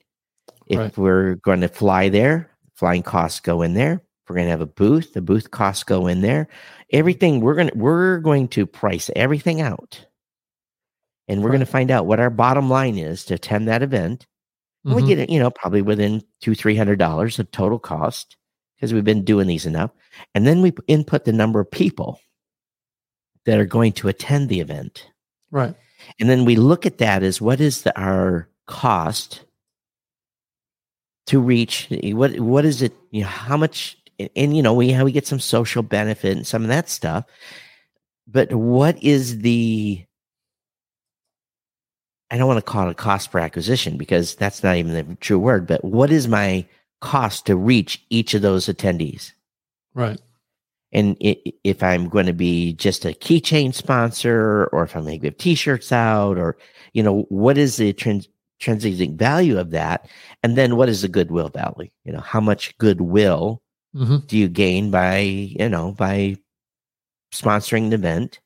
If 0.66 0.78
Right. 0.78 0.96
we're 0.96 1.34
going 1.36 1.60
to 1.60 1.68
fly 1.68 2.08
there 2.08 2.50
flying 2.74 3.02
costs 3.02 3.40
go 3.40 3.62
in 3.62 3.74
there. 3.74 3.94
If 3.94 4.30
we're 4.30 4.36
going 4.36 4.46
to 4.46 4.52
have 4.52 4.60
a 4.60 4.66
booth 4.66 5.12
the 5.12 5.20
booth 5.20 5.50
costs 5.50 5.84
go 5.84 6.06
in 6.06 6.22
there. 6.22 6.48
Everything 6.90 7.40
we're 7.40 7.54
going 7.54 7.68
to 7.68 7.76
we're 7.76 8.18
going 8.18 8.48
to 8.48 8.66
price 8.66 9.10
everything 9.16 9.60
out 9.60 10.06
and 11.32 11.42
we're 11.42 11.48
Right. 11.48 11.56
going 11.56 11.66
to 11.66 11.72
find 11.72 11.90
out 11.90 12.06
what 12.06 12.20
our 12.20 12.30
bottom 12.30 12.68
line 12.68 12.98
is 12.98 13.24
to 13.24 13.34
attend 13.34 13.66
that 13.68 13.82
event 13.82 14.26
and 14.84 14.94
We 14.94 15.02
mm-hmm. 15.02 15.08
get 15.08 15.18
it, 15.18 15.30
you 15.30 15.38
know, 15.38 15.50
probably 15.50 15.82
within 15.82 16.22
two, 16.40 16.54
three 16.54 16.76
hundred 16.76 16.98
dollars 16.98 17.38
of 17.38 17.50
total 17.50 17.78
cost 17.78 18.36
because 18.76 18.92
we've 18.92 19.04
been 19.04 19.24
doing 19.24 19.46
these 19.46 19.66
enough. 19.66 19.92
And 20.34 20.46
then 20.46 20.60
we 20.60 20.72
input 20.88 21.24
the 21.24 21.32
number 21.32 21.60
of 21.60 21.70
people 21.70 22.20
that 23.44 23.58
are 23.58 23.64
going 23.64 23.92
to 23.94 24.08
attend 24.08 24.48
the 24.48 24.60
event. 24.60 25.08
Right. 25.50 25.74
And 26.18 26.28
then 26.28 26.44
we 26.44 26.56
look 26.56 26.84
at 26.84 26.98
that 26.98 27.22
as 27.22 27.40
what 27.40 27.60
is 27.60 27.82
the, 27.82 27.98
our 27.98 28.48
cost 28.66 29.44
to 31.26 31.40
reach 31.40 31.86
eh, 31.92 32.12
what 32.12 32.38
what 32.40 32.64
is 32.64 32.82
it, 32.82 32.92
you 33.10 33.22
know, 33.22 33.28
how 33.28 33.56
much 33.56 33.96
and, 34.18 34.30
and, 34.34 34.56
you 34.56 34.62
know, 34.62 34.74
we 34.74 34.90
how 34.90 35.04
we 35.04 35.12
get 35.12 35.26
some 35.26 35.40
social 35.40 35.84
benefit 35.84 36.36
and 36.36 36.46
some 36.46 36.62
of 36.62 36.68
that 36.68 36.88
stuff. 36.88 37.24
But 38.26 38.52
what 38.52 39.00
is 39.02 39.38
the 39.40 40.04
I 42.32 42.38
don't 42.38 42.48
want 42.48 42.58
to 42.58 42.62
call 42.62 42.88
it 42.88 42.92
a 42.92 42.94
cost 42.94 43.30
per 43.30 43.38
acquisition 43.38 43.98
because 43.98 44.34
that's 44.34 44.62
not 44.62 44.76
even 44.76 44.94
the 44.94 45.14
true 45.16 45.38
word, 45.38 45.66
but 45.66 45.84
what 45.84 46.10
is 46.10 46.26
my 46.26 46.66
cost 47.02 47.44
to 47.46 47.56
reach 47.56 48.02
each 48.08 48.32
of 48.32 48.40
those 48.40 48.66
attendees? 48.66 49.32
Right. 49.94 50.18
And 50.92 51.16
if 51.20 51.82
I'm 51.82 52.08
going 52.08 52.26
to 52.26 52.32
be 52.32 52.72
just 52.72 53.04
a 53.04 53.10
keychain 53.10 53.74
sponsor, 53.74 54.68
or 54.72 54.82
if 54.82 54.96
I'm 54.96 55.02
going 55.02 55.20
to 55.20 55.22
give 55.22 55.36
T-shirts 55.36 55.92
out, 55.92 56.38
or 56.38 56.56
you 56.94 57.02
know, 57.02 57.22
what 57.28 57.58
is 57.58 57.76
the 57.76 57.92
trans- 57.92 58.28
intrinsic 58.60 59.10
value 59.10 59.58
of 59.58 59.70
that? 59.70 60.08
And 60.42 60.56
then 60.56 60.76
what 60.76 60.88
is 60.88 61.02
the 61.02 61.08
goodwill 61.08 61.48
value? 61.48 61.90
You 62.04 62.12
know, 62.12 62.20
how 62.20 62.40
much 62.40 62.76
goodwill 62.78 63.62
hmm 63.94 64.16
do 64.26 64.38
you 64.38 64.48
gain 64.48 64.90
by 64.90 65.18
you 65.18 65.68
know 65.68 65.92
by 65.92 66.36
sponsoring 67.30 67.90
the 67.90 67.96
event 67.96 68.40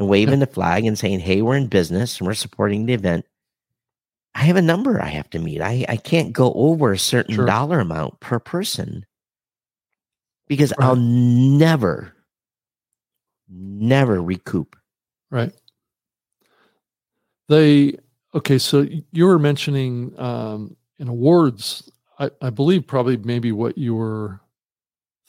and 0.00 0.08
waving 0.08 0.40
the 0.40 0.46
flag 0.56 0.84
and 0.84 0.98
saying, 0.98 1.20
"Hey, 1.20 1.42
we're 1.42 1.56
in 1.56 1.68
business 1.68 2.18
and 2.18 2.26
we're 2.26 2.34
supporting 2.34 2.86
the 2.86 2.94
event." 2.94 3.24
I 4.34 4.40
have 4.44 4.56
a 4.56 4.62
number 4.62 5.00
I 5.02 5.08
have 5.08 5.30
to 5.30 5.38
meet. 5.38 5.60
I 5.60 5.84
I 5.88 5.96
can't 5.96 6.32
go 6.32 6.52
over 6.54 6.92
a 6.92 6.98
certain 6.98 7.34
Sure. 7.36 7.46
dollar 7.46 7.80
amount 7.80 8.20
per 8.20 8.38
person 8.38 9.04
because 10.48 10.72
Right. 10.78 10.86
I'll 10.86 10.96
never, 10.96 12.12
never 13.48 14.22
recoup. 14.22 14.76
Right. 15.30 15.52
They 17.48 17.96
okay. 18.34 18.58
So 18.58 18.86
you 19.12 19.26
were 19.26 19.38
mentioning 19.38 20.18
um, 20.18 20.76
in 20.98 21.08
awards. 21.08 21.90
I, 22.18 22.30
I 22.42 22.50
believe 22.50 22.86
probably 22.86 23.16
maybe 23.16 23.50
what 23.50 23.76
you 23.78 23.94
were 23.96 24.40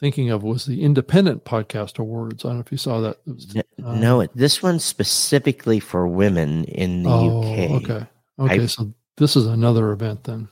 thinking 0.01 0.31
of 0.31 0.43
was 0.43 0.65
the 0.65 0.83
Independent 0.83 1.45
Podcast 1.45 1.99
Awards. 1.99 2.43
I 2.43 2.49
don't 2.49 2.57
know 2.57 2.61
if 2.65 2.71
you 2.71 2.77
saw 2.77 2.99
that. 3.01 3.17
It 3.27 3.33
was, 3.35 3.55
uh, 3.55 3.95
no, 3.95 4.25
this 4.35 4.61
one's 4.61 4.83
specifically 4.83 5.79
for 5.79 6.07
women 6.07 6.65
in 6.65 7.03
the 7.03 7.09
oh, 7.09 7.41
UK. 7.41 7.83
okay. 7.83 8.07
Okay. 8.39 8.67
so 8.67 8.91
this 9.17 9.35
is 9.35 9.45
another 9.45 9.91
event 9.91 10.23
then. 10.23 10.49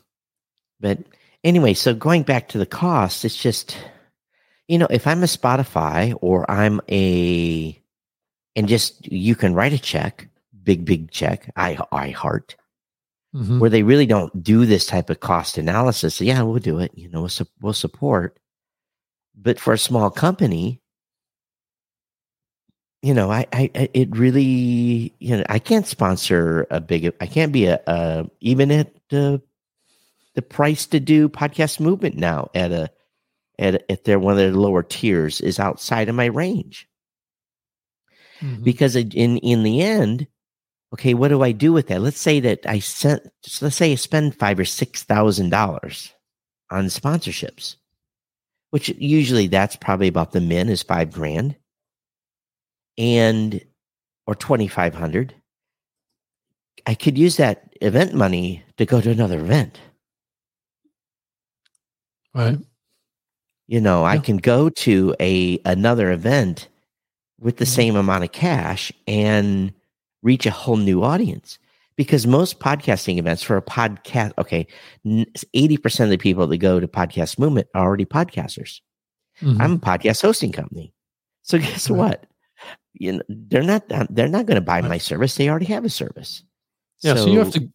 But 0.79 0.99
anyway, 1.43 1.73
so 1.73 1.93
going 1.93 2.23
back 2.23 2.47
to 2.49 2.57
the 2.57 2.65
cost, 2.65 3.25
it's 3.25 3.35
just, 3.35 3.77
you 4.67 4.77
know, 4.77 4.87
if 4.89 5.07
I'm 5.07 5.23
a 5.23 5.27
Spotify 5.27 6.15
or 6.21 6.49
I'm 6.49 6.79
a, 6.89 7.81
and 8.55 8.67
just 8.67 9.11
you 9.11 9.35
can 9.35 9.53
write 9.55 9.73
a 9.73 9.79
check, 9.79 10.29
big, 10.63 10.85
big 10.85 11.09
check, 11.11 11.51
I, 11.55 11.77
I 11.91 12.11
heart, 12.11 12.55
Mhm. 13.35 13.59
where 13.59 13.69
they 13.69 13.83
really 13.83 14.07
don't 14.07 14.43
do 14.43 14.65
this 14.65 14.87
type 14.87 15.09
of 15.09 15.19
cost 15.19 15.57
analysis. 15.57 16.15
So, 16.15 16.23
Yeah, 16.23 16.41
we'll 16.41 16.59
do 16.59 16.79
it. 16.79 16.91
You 16.95 17.09
know, 17.09 17.21
we'll, 17.21 17.29
su- 17.29 17.45
we'll 17.61 17.73
support. 17.73 18.38
But 19.41 19.59
for 19.59 19.73
a 19.73 19.77
small 19.77 20.09
company, 20.09 20.81
you 23.01 23.13
know, 23.13 23.31
I, 23.31 23.45
I, 23.53 23.71
it 23.93 24.15
really, 24.17 25.13
you 25.19 25.37
know, 25.37 25.43
I 25.47 25.59
can't 25.59 25.87
sponsor 25.87 26.67
a 26.69 26.81
big, 26.81 27.13
I 27.21 27.25
can't 27.27 27.53
be 27.53 27.65
a, 27.67 27.79
a 27.87 28.29
even 28.41 28.71
at 28.71 28.93
the, 29.09 29.41
the 30.35 30.41
price 30.41 30.85
to 30.87 30.99
do 30.99 31.29
podcast 31.29 31.79
movement 31.79 32.15
now 32.17 32.49
at 32.53 32.71
a, 32.71 32.89
at, 33.57 33.83
at 33.89 34.03
their 34.03 34.19
one 34.19 34.33
of 34.33 34.37
their 34.37 34.51
lower 34.51 34.83
tiers 34.83 35.39
is 35.41 35.59
outside 35.59 36.09
of 36.09 36.15
my 36.15 36.25
range. 36.25 36.87
Mhm. 38.41 38.63
because 38.63 38.95
in 38.95 39.35
in 39.37 39.63
the 39.63 39.81
end 39.81 40.25
okay 40.93 41.13
what 41.13 41.27
do 41.27 41.43
i 41.43 41.51
do 41.51 41.73
with 41.73 41.87
that? 41.87 41.99
Let's 42.01 42.21
say 42.21 42.39
that 42.39 42.65
i 42.65 42.79
sent 42.79 43.27
let's 43.61 43.75
say 43.75 43.91
i 43.91 43.95
spend 43.95 44.33
five 44.39 44.57
or 44.57 44.63
six 44.63 45.03
thousand 45.03 45.49
dollars 45.49 46.13
on 46.71 46.85
sponsorships 46.85 47.75
which 48.71 48.89
usually 48.97 49.47
that's 49.47 49.75
probably 49.75 50.07
about 50.07 50.31
the 50.31 50.41
min 50.41 50.69
is 50.69 50.83
five 50.83 51.11
grand. 51.11 51.55
And 52.97 53.63
or 54.27 54.35
2500 54.35 55.33
i 56.85 56.93
could 56.93 57.17
use 57.17 57.37
that 57.37 57.73
event 57.81 58.13
money 58.13 58.63
to 58.77 58.85
go 58.85 59.01
to 59.01 59.09
another 59.09 59.39
event. 59.39 59.79
Right. 62.35 62.59
you 63.67 63.81
know 63.81 64.03
i 64.05 64.17
can 64.19 64.37
go 64.37 64.69
to 64.69 65.15
a 65.19 65.59
another 65.65 66.11
event 66.11 66.67
with 67.39 67.57
the 67.57 67.65
Mhm. 67.65 67.75
same 67.75 67.95
amount 67.95 68.23
of 68.23 68.31
cash 68.31 68.91
and 69.07 69.73
reach 70.21 70.45
a 70.45 70.51
whole 70.51 70.77
new 70.77 71.03
audience 71.03 71.57
because 71.99 72.25
most 72.25 72.59
podcasting 72.61 73.17
events 73.17 73.43
for 73.43 73.57
a 73.57 73.61
podcast 73.61 74.31
okay 74.37 74.65
80% 75.05 75.99
of 76.05 76.09
the 76.09 76.17
people 76.17 76.47
that 76.47 76.57
go 76.57 76.79
to 76.79 76.87
podcast 76.87 77.37
movement 77.37 77.67
are 77.75 77.83
already 77.85 78.05
podcasters 78.05 78.79
Mhm. 79.41 79.57
i'm 79.61 79.73
a 79.73 79.77
podcast 79.79 80.21
hosting 80.21 80.51
company 80.51 80.93
so 81.43 81.57
guess 81.59 81.89
Right. 81.89 81.97
what 81.97 82.25
you 82.93 83.11
know 83.13 83.21
they're 83.29 83.63
not 83.63 83.83
they're 84.09 84.27
not 84.27 84.45
going 84.45 84.55
to 84.55 84.61
buy 84.61 84.81
my 84.81 84.97
service 84.97 85.35
they 85.35 85.49
already 85.49 85.65
have 85.67 85.85
a 85.85 85.89
service 85.89 86.43
yeah. 87.01 87.15
So, 87.15 87.27
you 87.27 87.39
have 87.39 87.51
to 87.53 87.69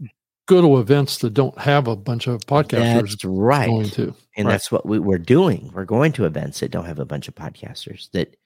go 0.47 0.61
to 0.61 0.79
events 0.81 1.18
that 1.18 1.33
don't 1.33 1.59
have 1.59 1.89
a 1.89 1.97
bunch 1.97 2.27
of 2.27 2.41
podcasters 2.45 3.11
that's 3.11 3.25
right 3.25 3.68
going 3.68 3.89
to. 3.91 4.14
and 4.37 4.47
Right. 4.47 4.53
that's 4.53 4.70
what 4.70 4.85
we, 4.85 4.99
we're 4.99 5.16
doing. 5.16 5.70
We're 5.72 5.87
going 5.87 6.12
to 6.12 6.27
events 6.27 6.61
that 6.61 6.70
don't 6.70 6.85
have 6.85 6.99
a 6.99 7.07
bunch 7.07 7.27
of 7.29 7.35
podcasters 7.35 8.11
that 8.12 8.37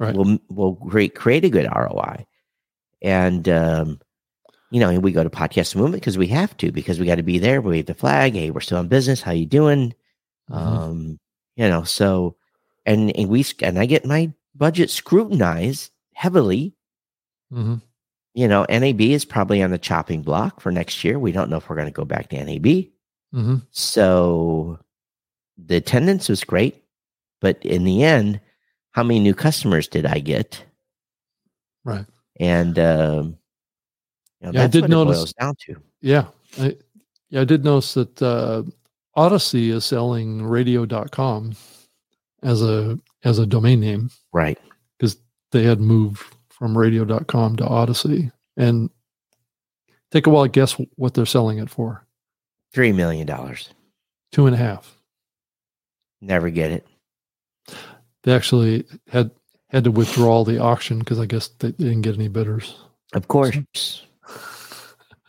Right. 0.00 0.12
will 0.16 0.38
will 0.50 0.74
create 0.74 1.14
create 1.14 1.44
a 1.44 1.48
good 1.50 1.66
ROI. 1.66 2.26
And 3.02 3.48
um, 3.48 4.00
you 4.74 4.80
know, 4.80 4.98
we 4.98 5.12
go 5.12 5.22
to 5.22 5.30
podcast 5.30 5.76
movement 5.76 6.02
because 6.02 6.18
we 6.18 6.26
have 6.26 6.56
to 6.56 6.72
because 6.72 6.98
we 6.98 7.06
got 7.06 7.14
to 7.14 7.22
be 7.22 7.38
there. 7.38 7.60
We 7.60 7.70
wave 7.76 7.86
the 7.86 7.94
flag. 7.94 8.34
Hey, 8.34 8.50
we're 8.50 8.58
still 8.60 8.80
in 8.80 8.88
business. 8.88 9.22
How 9.22 9.30
you 9.30 9.46
doing? 9.46 9.94
Mhm. 10.50 10.56
Um, 10.56 11.20
you 11.54 11.68
know, 11.68 11.84
so 11.84 12.34
and 12.84 13.16
and 13.16 13.28
we 13.28 13.46
and 13.62 13.78
I 13.78 13.86
get 13.86 14.04
my 14.04 14.32
budget 14.56 14.90
scrutinized 14.90 15.92
heavily 16.12 16.74
hmm 17.52 17.76
You 18.34 18.48
know, 18.48 18.66
NAB 18.68 19.00
is 19.00 19.24
probably 19.24 19.62
on 19.62 19.70
the 19.70 19.78
chopping 19.78 20.22
block 20.22 20.60
for 20.60 20.72
next 20.72 21.04
year. 21.04 21.20
We 21.20 21.30
don't 21.30 21.50
know 21.50 21.58
if 21.58 21.68
we're 21.68 21.76
going 21.76 21.86
to 21.86 21.92
go 21.92 22.04
back 22.04 22.30
to 22.30 22.44
NAB. 22.44 22.86
hmm 23.32 23.58
So 23.70 24.80
the 25.56 25.76
attendance 25.76 26.28
was 26.28 26.42
great, 26.42 26.82
but 27.40 27.64
in 27.64 27.84
the 27.84 28.02
end, 28.02 28.40
how 28.90 29.04
many 29.04 29.20
new 29.20 29.34
customers 29.34 29.86
did 29.86 30.04
I 30.04 30.18
get? 30.18 30.64
Right. 31.84 32.06
And 32.40 32.76
um, 32.80 33.36
you 34.44 34.52
know, 34.52 34.58
Yeah, 34.60 34.64
I 34.64 34.68
did 34.68 34.88
notice- 34.88 35.32
down 35.34 35.54
to. 35.66 35.76
Yeah. 36.00 36.26
I, 36.58 36.76
yeah, 37.30 37.40
I 37.40 37.44
did 37.44 37.64
notice 37.64 37.94
that 37.94 38.22
uh, 38.22 38.62
Audacy 39.16 39.70
is 39.70 39.84
selling 39.84 40.42
radio.com 40.44 41.54
as 42.42 42.62
a 42.62 42.98
as 43.24 43.38
a 43.38 43.46
domain 43.46 43.80
name 43.80 44.10
Right. 44.32 44.58
because 44.98 45.16
they 45.50 45.62
had 45.62 45.80
moved 45.80 46.22
from 46.50 46.76
radio.com 46.76 47.56
to 47.56 47.64
Audacy. 47.64 48.30
And 48.56 48.90
take 50.12 50.26
a 50.26 50.30
while 50.30 50.44
to 50.44 50.48
guess 50.50 50.76
what 50.96 51.14
they're 51.14 51.26
selling 51.26 51.58
it 51.58 51.70
for. 51.70 52.06
Three 52.72 52.92
million 52.92 53.26
dollars. 53.26 53.70
Two 54.30 54.46
and 54.46 54.54
a 54.54 54.58
half. 54.58 54.96
Never 56.20 56.50
get 56.50 56.70
it. 56.72 56.86
They 58.22 58.34
actually 58.34 58.84
had 59.08 59.30
had 59.70 59.84
to 59.84 59.90
withdraw 59.90 60.44
the 60.44 60.58
auction 60.58 60.98
because 61.00 61.18
I 61.18 61.26
guess 61.26 61.48
they 61.58 61.72
didn't 61.72 62.02
get 62.02 62.14
any 62.14 62.28
bidders. 62.28 62.76
Of 63.12 63.26
course. 63.28 63.56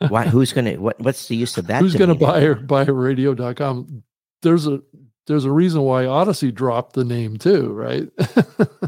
Why? 0.10 0.26
Who's 0.28 0.54
gonna? 0.54 0.74
What? 0.74 1.00
What's 1.00 1.28
the 1.28 1.36
use 1.36 1.58
of 1.58 1.68
that? 1.68 1.82
Who's 1.82 1.96
going 1.96 2.10
to 2.10 2.16
buy 2.16 2.54
buy 2.54 2.84
radio.com? 2.84 4.04
There's 4.42 4.68
a 4.68 4.82
there's 5.28 5.46
a 5.46 5.52
reason 5.52 5.82
why 5.82 6.04
Audacy 6.04 6.54
dropped 6.54 6.94
the 6.94 7.04
name 7.06 7.38
too, 7.38 7.72
right? 7.74 8.08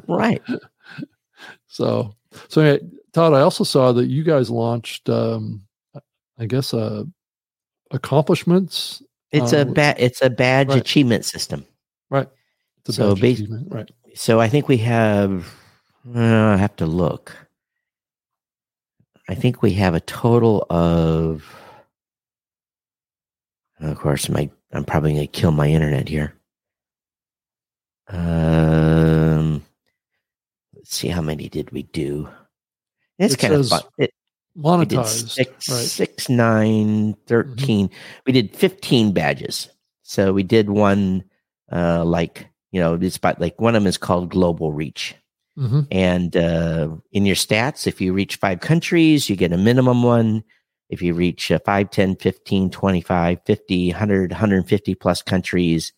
Right. 0.07 0.41
so 1.67 2.13
so 2.49 2.61
yeah, 2.63 2.77
Todd, 3.13 3.33
I 3.33 3.41
also 3.41 3.63
saw 3.63 3.91
that 3.93 4.07
you 4.07 4.23
guys 4.23 4.49
launched 4.49 5.09
um 5.09 5.63
I 6.37 6.45
guess 6.45 6.73
uh 6.73 7.03
accomplishments. 7.91 9.01
It's 9.31 9.53
Uh, 9.53 9.57
a 9.59 9.65
ba- 9.65 9.95
It's 9.97 10.21
a 10.21 10.29
badge 10.29 10.69
right. 10.69 10.77
achievement 10.79 11.25
system. 11.25 11.65
Right. 12.09 12.27
It's 12.79 12.89
a 12.89 12.93
So 12.93 13.11
achievement, 13.13 13.67
right. 13.71 13.89
So 14.15 14.39
I 14.39 14.47
think 14.49 14.67
we 14.67 14.77
have. 14.77 15.53
uh, 16.15 16.19
I 16.53 16.57
have 16.57 16.75
to 16.77 16.85
look. 16.85 17.35
I 19.27 19.35
think 19.35 19.61
we 19.61 19.73
have 19.73 19.93
a 19.93 19.99
total 19.99 20.65
of. 20.69 21.43
Of 23.79 23.97
course, 23.99 24.29
my 24.29 24.49
I'm 24.71 24.85
probably 24.85 25.13
going 25.13 25.27
to 25.27 25.27
kill 25.27 25.51
my 25.51 25.67
internet 25.67 26.09
here. 26.09 26.33
Um, 28.09 29.63
let's 30.75 30.95
see 30.95 31.09
how 31.09 31.21
many 31.21 31.49
did 31.49 31.71
we 31.71 31.83
do. 31.83 32.29
It's 33.19 33.33
It 33.33 33.39
kind 33.39 33.53
of 33.53 33.67
fun. 33.67 33.81
It, 33.97 34.13
we 34.55 34.85
did 34.85 34.99
Monetized. 34.99 35.29
six, 35.29 35.69
right. 35.69 35.85
six, 35.85 36.29
nine, 36.29 37.15
13. 37.27 37.89
We 38.25 38.33
did 38.33 38.55
15 38.55 39.11
badges. 39.11 39.69
So 40.01 40.33
we 40.33 40.43
did 40.43 40.69
one, 40.69 41.23
uh, 41.71 42.03
like, 42.03 42.47
you 42.71 42.79
know, 42.79 42.95
it's 42.95 43.17
about 43.17 43.39
like 43.39 43.59
one 43.61 43.75
of 43.75 43.83
them 43.83 43.87
is 43.87 43.97
called 43.97 44.29
Global 44.29 44.71
Reach. 44.71 45.15
Hmm 45.57 45.81
And 45.91 46.37
uh, 46.37 46.89
in 47.11 47.25
your 47.25 47.35
stats, 47.35 47.87
if 47.87 47.99
you 47.99 48.13
reach 48.13 48.35
five 48.35 48.59
countries, 48.59 49.29
you 49.29 49.35
get 49.35 49.53
a 49.53 49.57
minimum 49.57 50.03
one. 50.03 50.43
If 50.89 51.01
you 51.01 51.13
reach 51.13 51.51
uh, 51.51 51.59
5, 51.65 51.89
10, 51.89 52.15
15, 52.17 52.69
25, 52.69 53.39
50, 53.45 53.89
100, 53.91 54.31
150 54.31 54.95
plus 54.95 55.21
countries, 55.21 55.93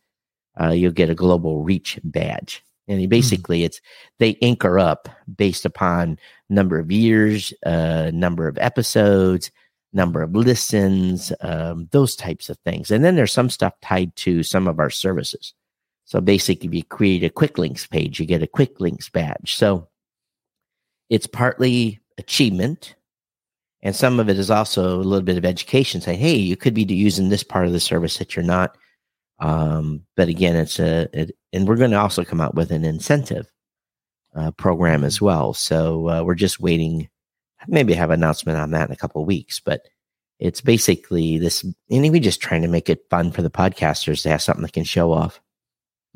uh, 0.60 0.70
you'll 0.70 0.92
get 0.94 1.10
a 1.10 1.16
global 1.16 1.62
reach 1.64 2.00
badge. 2.04 2.64
And 2.88 3.08
basically, 3.10 3.64
it's 3.64 3.82
they 4.18 4.38
anchor 4.42 4.80
up 4.80 5.10
based 5.36 5.66
upon 5.66 6.18
number 6.50 6.80
of 6.80 6.92
years, 6.92 7.54
uh, 7.66 8.10
number 8.14 8.48
of 8.48 8.58
episodes, 8.58 9.52
number 9.94 10.24
of 10.24 10.36
listens, 10.36 11.32
um, 11.42 11.88
those 11.92 12.16
types 12.16 12.50
of 12.50 12.58
things. 12.66 12.90
And 12.90 13.04
then 13.04 13.16
there's 13.16 13.34
some 13.34 13.50
stuff 13.50 13.74
tied 13.82 14.16
to 14.18 14.42
some 14.42 14.68
of 14.68 14.80
our 14.80 14.90
services. 14.90 15.54
So 16.10 16.20
basically, 16.20 16.70
if 16.70 16.74
you 16.74 16.84
create 16.84 17.24
a 17.24 17.30
quick 17.30 17.60
links 17.60 17.86
page, 17.86 18.20
you 18.20 18.26
get 18.26 18.42
a 18.42 18.48
quick 18.48 18.80
links 18.80 19.08
badge. 19.10 19.54
So 19.56 19.90
it's 21.08 21.28
partly 21.28 22.00
achievement, 22.18 22.96
and 23.84 23.96
some 23.96 24.20
of 24.20 24.28
it 24.28 24.40
is 24.40 24.50
also 24.50 24.96
a 24.96 25.06
little 25.06 25.24
bit 25.24 25.38
of 25.38 25.46
education. 25.46 26.02
Say, 26.02 26.16
hey, 26.16 26.36
you 26.36 26.58
could 26.58 26.74
be 26.74 26.82
using 26.82 27.30
this 27.30 27.44
part 27.44 27.68
of 27.68 27.74
the 27.74 27.80
service 27.80 28.18
that 28.18 28.36
you're 28.36 28.44
not. 28.44 28.76
Um, 29.38 30.02
but 30.18 30.30
again, 30.30 30.56
it's 30.56 30.80
a, 30.80 31.08
it, 31.14 31.38
and 31.54 31.68
we're 31.68 31.76
going 31.76 31.92
to 31.92 32.00
also 32.00 32.24
come 32.24 32.42
out 32.42 32.56
with 32.56 32.72
an 32.72 32.86
incentive 32.86 33.46
uh, 34.36 34.50
program 34.50 35.04
as 35.04 35.22
well. 35.22 35.54
So 35.54 36.10
uh, 36.10 36.24
we're 36.24 36.34
just 36.34 36.60
waiting. 36.60 37.08
Maybe 37.68 37.94
have 37.94 38.10
an 38.10 38.20
announcement 38.20 38.58
on 38.58 38.72
that 38.72 38.90
in 38.90 38.94
a 38.94 38.98
couple 38.98 39.22
of 39.22 39.28
weeks, 39.28 39.60
but 39.60 39.84
it's 40.40 40.60
basically 40.60 41.38
this. 41.38 41.64
And 41.92 42.12
we 42.12 42.20
just 42.20 42.42
trying 42.42 42.64
to 42.64 42.68
make 42.68 42.90
it 42.90 43.06
fun 43.12 43.32
for 43.32 43.44
the 43.44 43.52
podcasters 43.52 44.24
to 44.24 44.30
have 44.30 44.42
something 44.42 44.64
that 44.64 44.74
can 44.74 44.84
show 44.84 45.12
off. 45.12 45.40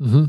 Hmm 0.04 0.24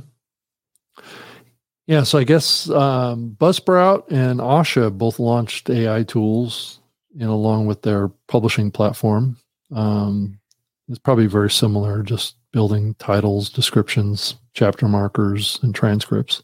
Yeah, 1.88 2.03
so 2.03 2.17
I 2.17 2.23
guess 2.23 2.69
um, 2.69 3.36
Buzzsprout 3.39 4.09
and 4.09 4.39
Asha 4.39 4.95
both 4.97 5.19
launched 5.19 5.69
AI 5.69 6.03
tools, 6.03 6.80
you 7.13 7.26
know, 7.26 7.34
along 7.34 7.67
with 7.67 7.82
their 7.82 8.07
publishing 8.28 8.71
platform. 8.71 9.38
Um, 9.73 10.39
it's 10.88 10.99
probably 10.99 11.28
very 11.28 11.49
similar, 11.49 12.03
just 12.03 12.36
building 12.51 12.95
titles, 12.99 13.49
descriptions, 13.49 14.36
chapter 14.53 14.88
markers, 14.88 15.59
and 15.61 15.76
transcripts. 15.76 16.41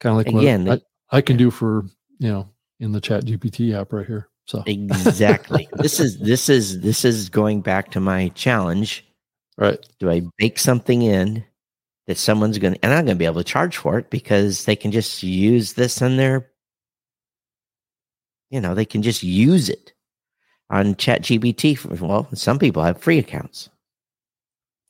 Kind 0.00 0.12
of 0.12 0.16
like 0.16 0.26
Again, 0.26 0.64
what 0.64 0.82
I, 1.10 1.18
I 1.18 1.20
can 1.20 1.36
do 1.36 1.50
for 1.50 1.84
you 2.18 2.28
know 2.28 2.48
in 2.80 2.92
the 2.92 3.00
Chat 3.00 3.24
GPT 3.24 3.74
app 3.74 3.92
right 3.92 4.06
here. 4.06 4.28
So 4.46 4.62
Exactly. 4.66 5.68
this 5.76 6.00
is 6.00 6.18
this 6.18 6.48
is 6.48 6.80
this 6.80 7.04
is 7.04 7.28
going 7.28 7.60
back 7.60 7.90
to 7.92 8.00
my 8.00 8.28
challenge. 8.30 9.04
right, 9.56 9.78
Do 10.00 10.10
I 10.10 10.22
bake 10.38 10.58
something 10.58 11.02
in 11.02 11.44
that 12.06 12.18
someone's 12.18 12.58
going 12.58 12.74
to, 12.74 12.84
and 12.84 12.92
I'm 12.94 13.04
going 13.04 13.16
to 13.16 13.18
be 13.18 13.24
able 13.24 13.40
to 13.42 13.44
charge 13.44 13.76
for 13.76 13.98
it 13.98 14.10
because 14.10 14.64
they 14.64 14.76
can 14.76 14.92
just 14.92 15.22
use 15.22 15.72
this 15.72 16.00
in 16.00 16.16
their, 16.16 16.48
you 18.50 18.60
know, 18.60 18.74
they 18.74 18.84
can 18.84 19.02
just 19.02 19.22
use 19.22 19.68
it 19.68 19.92
on 20.70 20.94
Chat 20.96 21.22
GPT. 21.22 21.76
For, 21.76 21.88
well, 22.04 22.28
some 22.34 22.58
people 22.58 22.82
have 22.82 23.00
free 23.00 23.18
accounts. 23.18 23.68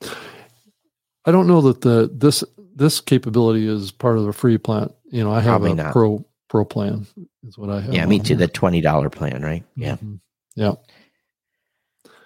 I 0.02 1.32
don't 1.32 1.46
know 1.46 1.60
that 1.62 1.80
the 1.80 2.10
this 2.12 2.44
this 2.74 3.00
capability 3.00 3.66
is 3.66 3.90
part 3.90 4.18
of 4.18 4.24
the 4.24 4.32
free 4.32 4.58
plan. 4.58 4.92
You 5.10 5.24
know, 5.24 5.32
I 5.32 5.36
have 5.40 5.44
Probably 5.62 5.72
a 5.72 5.74
not. 5.74 5.92
pro 5.92 6.24
pro 6.48 6.64
plan 6.64 7.06
is 7.46 7.58
what 7.58 7.70
I 7.70 7.80
have. 7.80 7.92
Yeah, 7.94 8.06
me 8.06 8.18
too. 8.20 8.28
here. 8.36 8.36
The 8.36 8.48
twenty 8.48 8.80
dollar 8.80 9.10
plan, 9.10 9.42
right? 9.42 9.64
Yeah. 9.74 9.96
Mhm. 9.96 10.20
Yeah. 10.54 10.74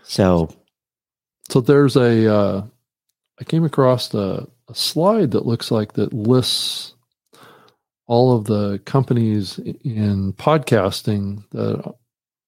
So 0.02 0.50
So 1.48 1.60
there's 1.60 1.96
a, 1.96 2.32
uh, 2.32 2.62
I 3.40 3.44
came 3.44 3.64
across 3.64 4.12
a, 4.14 4.46
a 4.70 4.74
slide 4.74 5.32
that 5.32 5.46
looks 5.46 5.70
like 5.70 5.94
that 5.94 6.12
lists 6.12 6.94
all 8.06 8.36
of 8.36 8.44
the 8.44 8.80
companies 8.86 9.58
in 9.58 10.32
podcasting 10.34 11.44
that 11.50 11.94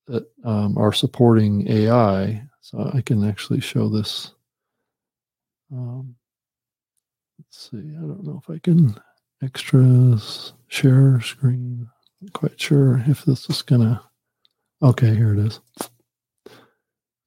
that 0.09 0.27
um, 0.45 0.77
are 0.77 0.93
supporting 0.93 1.68
AI. 1.70 2.43
So 2.61 2.91
I 2.93 3.01
can 3.01 3.29
actually 3.29 3.61
show 3.61 3.89
this. 3.89 4.33
Um, 5.73 6.16
let's 7.39 7.70
see. 7.70 7.79
I 7.97 8.01
don't 8.01 8.25
know 8.25 8.41
if 8.43 8.51
I 8.51 8.59
can 8.59 8.97
extras 9.43 10.53
share 10.68 11.20
screen. 11.20 11.89
Not 12.20 12.33
quite 12.33 12.61
sure 12.61 13.03
if 13.07 13.25
this 13.25 13.49
is 13.49 13.62
gonna. 13.62 14.03
Okay, 14.83 15.14
here 15.14 15.33
it 15.33 15.39
is. 15.39 15.61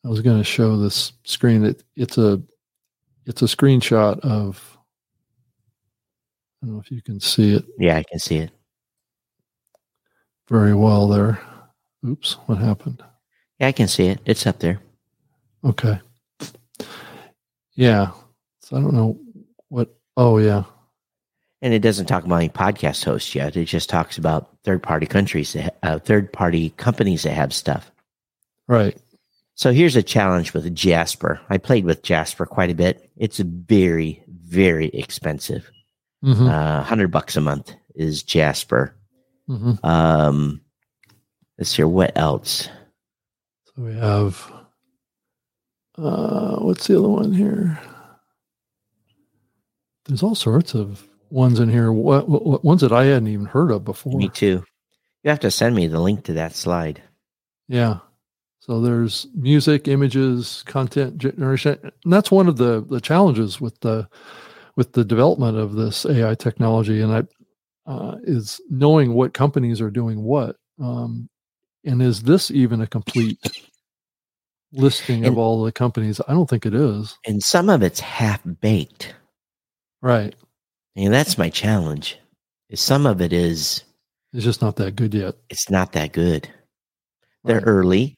I 0.05 0.09
was 0.09 0.21
going 0.21 0.37
to 0.37 0.43
show 0.43 0.77
this 0.77 1.13
screen. 1.23 1.65
It, 1.65 1.83
it's 1.95 2.17
a 2.17 2.41
it's 3.25 3.41
a 3.41 3.45
screenshot 3.45 4.19
of. 4.19 4.74
I 6.65 6.67
don't 6.67 6.77
know 6.77 6.81
if 6.81 6.89
you 6.89 6.99
can 6.99 7.19
see 7.19 7.53
it 7.53 7.63
yeah, 7.77 7.95
I 7.95 8.01
can 8.01 8.17
see 8.17 8.37
it. 8.37 8.49
very 10.49 10.73
well 10.73 11.07
there. 11.07 11.39
Oops, 12.03 12.33
what 12.47 12.57
happened? 12.57 13.03
Yeah, 13.59 13.67
I 13.67 13.71
can 13.71 13.87
see 13.87 14.07
it. 14.07 14.19
It's 14.25 14.47
up 14.47 14.57
there. 14.57 14.79
Okay. 15.63 15.99
Yeah. 17.75 18.09
So 18.61 18.77
I 18.77 18.81
don't 18.81 18.95
know 18.95 19.19
what. 19.69 19.95
Oh 20.17 20.39
yeah. 20.39 20.63
And 21.61 21.71
it 21.71 21.79
doesn't 21.79 22.07
talk 22.07 22.25
about 22.25 22.37
any 22.37 22.49
podcast 22.49 23.03
hosts 23.05 23.35
yet. 23.35 23.55
It 23.55 23.65
just 23.65 23.87
talks 23.87 24.17
about 24.17 24.49
third 24.63 24.81
party 24.81 25.05
countries, 25.05 25.53
that, 25.53 25.77
uh, 25.83 25.99
third 25.99 26.33
party 26.33 26.71
companies 26.71 27.21
that 27.23 27.33
have 27.33 27.53
stuff. 27.53 27.91
Right. 28.67 28.97
So 29.53 29.71
here's 29.71 29.95
a 29.95 30.01
challenge 30.03 30.55
with 30.55 30.73
Jasper. 30.73 31.39
I 31.47 31.59
played 31.59 31.85
with 31.85 32.01
Jasper 32.01 32.47
quite 32.47 32.71
a 32.71 32.75
bit. 32.75 33.07
It's 33.17 33.37
very, 33.37 34.23
very 34.27 34.87
expensive. 34.87 35.69
Hmm 36.25 36.47
Uh, 36.47 36.81
hundred 36.83 37.11
bucks 37.11 37.35
a 37.37 37.41
month 37.41 37.73
is 37.93 38.23
Jasper. 38.23 38.95
hmm 39.47 39.73
Um, 39.83 40.61
let's 41.57 41.69
see. 41.69 41.83
What 41.83 42.17
else? 42.17 42.67
So 43.65 43.83
we 43.83 43.93
have. 43.93 44.51
Uh, 45.97 46.57
what's 46.57 46.87
the 46.87 46.97
other 46.99 47.07
one 47.07 47.31
here? 47.31 47.79
There's 50.05 50.23
all 50.23 50.35
sorts 50.35 50.73
of 50.75 51.07
ones 51.29 51.59
in 51.59 51.69
here. 51.69 51.91
What, 51.91 52.27
what, 52.29 52.45
what 52.45 52.63
ones 52.65 52.81
that 52.81 52.91
I 52.91 53.05
hadn't 53.05 53.27
even 53.29 53.45
heard 53.45 53.71
of 53.71 53.85
before? 53.85 54.17
Me 54.17 54.29
too. 54.29 54.63
You 55.23 55.29
have 55.29 55.39
to 55.41 55.51
send 55.51 55.75
me 55.75 55.87
the 55.87 55.99
link 55.99 56.23
to 56.25 56.33
that 56.33 56.55
slide. 56.55 57.01
Yeah. 57.67 57.99
So 58.59 58.81
there's 58.81 59.27
music, 59.35 59.87
images, 59.87 60.63
content 60.65 61.17
generation, 61.17 61.79
and 62.03 62.13
that's 62.13 62.31
one 62.31 62.47
of 62.47 62.57
the 62.57 62.81
the 62.87 62.99
challenges 62.99 63.61
with 63.61 63.79
the 63.81 64.07
with 64.75 64.93
the 64.93 65.05
development 65.05 65.57
of 65.57 65.73
this 65.73 66.05
AI 66.05 66.35
technology. 66.35 67.01
And 67.01 67.11
I 67.13 67.23
uh, 67.89 68.17
is 68.23 68.59
knowing 68.69 69.13
what 69.13 69.33
companies 69.33 69.79
are 69.81 69.91
doing 69.91 70.23
what. 70.23 70.55
Um, 70.81 71.29
and 71.85 72.01
is 72.01 72.23
this 72.23 72.49
even 72.51 72.81
a 72.81 72.87
complete 72.87 73.39
listing 74.73 75.19
And- 75.25 75.33
of 75.33 75.37
all 75.37 75.63
the 75.63 75.71
companies? 75.71 76.19
I 76.27 76.33
don't 76.33 76.49
think 76.49 76.65
it 76.65 76.73
is. 76.73 77.17
And 77.25 77.41
some 77.43 77.69
of 77.69 77.83
it's 77.83 77.99
half 77.99 78.41
baked. 78.61 79.13
Right. 80.01 80.35
And 80.95 81.13
that's 81.13 81.37
my 81.37 81.49
challenge. 81.49 82.17
Is 82.69 82.81
some 82.81 83.05
of 83.05 83.21
it 83.21 83.31
is 83.33 83.83
It's 84.33 84.43
just 84.43 84.61
not 84.61 84.75
that 84.77 84.95
good 84.95 85.13
yet. 85.13 85.35
it's 85.49 85.69
not 85.69 85.91
that 85.93 86.11
good. 86.13 86.49
They're 87.43 87.57
Right. 87.57 87.67
early, 87.67 88.15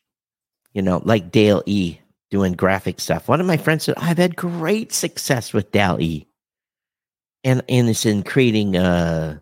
you 0.74 0.82
know, 0.82 1.02
like 1.04 1.32
Dale 1.32 1.62
E 1.66 1.98
doing 2.32 2.54
graphic 2.54 3.00
stuff. 3.02 3.28
One 3.28 3.42
of 3.42 3.48
my 3.48 3.58
friends 3.58 3.84
said, 3.84 3.96
I've 3.98 4.18
had 4.18 4.36
great 4.38 4.94
success 4.94 5.52
with 5.54 5.72
Dale 5.72 5.98
E. 6.00 6.26
And 7.48 7.64
and 7.70 7.88
it's 7.88 8.06
in 8.06 8.24
creating 8.24 8.76
uh 8.76 9.40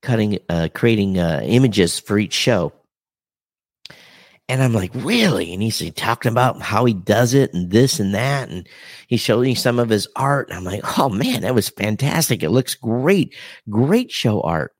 cutting 0.00 0.38
uh 0.48 0.68
creating 0.74 1.18
uh 1.18 1.42
images 1.44 1.98
for 1.98 2.18
each 2.18 2.32
show. 2.32 2.72
And 4.48 4.62
I'm 4.62 4.72
like, 4.72 4.90
really? 4.94 5.52
And 5.52 5.62
he's 5.62 5.92
talking 5.92 6.32
about 6.32 6.62
how 6.62 6.86
he 6.86 6.94
does 6.94 7.34
it 7.34 7.52
and 7.52 7.70
this 7.70 8.00
and 8.00 8.14
that. 8.14 8.48
And 8.48 8.66
he 9.08 9.18
showed 9.18 9.42
me 9.42 9.54
some 9.54 9.78
of 9.78 9.90
his 9.90 10.08
art. 10.16 10.48
And 10.48 10.56
I'm 10.56 10.64
like, 10.64 10.98
oh 10.98 11.10
man, 11.10 11.42
that 11.42 11.54
was 11.54 11.68
fantastic. 11.68 12.42
It 12.42 12.50
looks 12.50 12.74
great. 12.74 13.36
Great 13.68 14.10
show 14.10 14.40
art. 14.40 14.72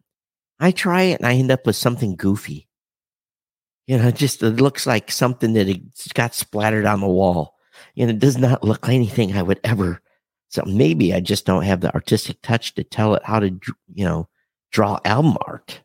I 0.58 0.70
try 0.70 1.02
it 1.02 1.20
and 1.20 1.26
I 1.26 1.34
end 1.34 1.50
up 1.50 1.66
with 1.66 1.76
something 1.76 2.16
goofy. 2.16 2.66
You 3.86 3.98
know, 3.98 4.10
just 4.10 4.42
it 4.42 4.56
looks 4.56 4.86
like 4.86 5.12
something 5.12 5.52
that 5.52 6.14
got 6.14 6.34
splattered 6.34 6.86
on 6.86 7.00
the 7.00 7.08
wall. 7.08 7.56
And 7.94 8.10
it 8.10 8.18
does 8.18 8.38
not 8.38 8.64
look 8.64 8.88
like 8.88 8.94
anything 8.94 9.36
I 9.36 9.42
would 9.42 9.60
ever. 9.64 10.00
So 10.50 10.62
maybe 10.66 11.14
I 11.14 11.20
just 11.20 11.46
don't 11.46 11.62
have 11.62 11.80
the 11.80 11.94
artistic 11.94 12.42
touch 12.42 12.74
to 12.74 12.84
tell 12.84 13.14
it 13.14 13.22
how 13.24 13.38
to, 13.38 13.48
you 13.94 14.04
know, 14.04 14.28
draw 14.72 14.98
album 15.04 15.36
art. 15.46 15.80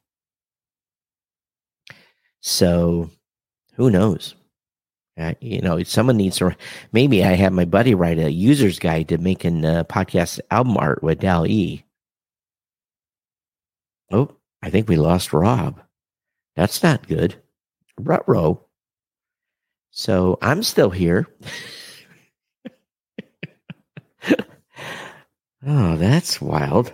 So 2.41 3.11
who 3.75 3.91
knows? 3.91 4.35
Uh, 5.17 5.35
you 5.39 5.61
know, 5.61 5.81
someone 5.83 6.17
needs 6.17 6.37
to. 6.37 6.55
Maybe 6.91 7.23
I 7.23 7.33
have 7.33 7.53
my 7.53 7.65
buddy 7.65 7.93
write 7.93 8.19
a 8.19 8.31
user's 8.31 8.79
guide 8.79 9.07
to 9.09 9.17
making 9.19 9.63
uh, 9.63 9.83
podcast 9.85 10.39
album 10.51 10.77
art 10.77 11.01
with 11.03 11.19
Dal 11.19 11.45
E. 11.47 11.85
Oh, 14.11 14.35
I 14.61 14.71
think 14.71 14.89
we 14.89 14.97
lost 14.97 15.31
Rob. 15.31 15.79
That's 16.55 16.81
not 16.81 17.07
good. 17.07 17.35
Rutro. 17.99 18.65
So 19.91 20.37
I'm 20.41 20.63
still 20.63 20.89
here. 20.89 21.27
oh, 25.65 25.97
that's 25.97 26.41
wild. 26.41 26.93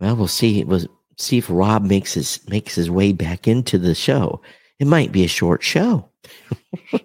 Well, 0.00 0.16
we'll 0.16 0.28
see. 0.28 0.64
We'll 0.64 0.86
see 1.18 1.38
if 1.38 1.50
Rob 1.50 1.84
makes 1.84 2.14
his 2.14 2.40
makes 2.48 2.74
his 2.74 2.90
way 2.90 3.12
back 3.12 3.46
into 3.46 3.78
the 3.78 3.94
show. 3.94 4.40
It 4.78 4.86
might 4.86 5.12
be 5.12 5.24
a 5.24 5.28
short 5.28 5.62
show. 5.62 6.08
uh, 6.92 6.98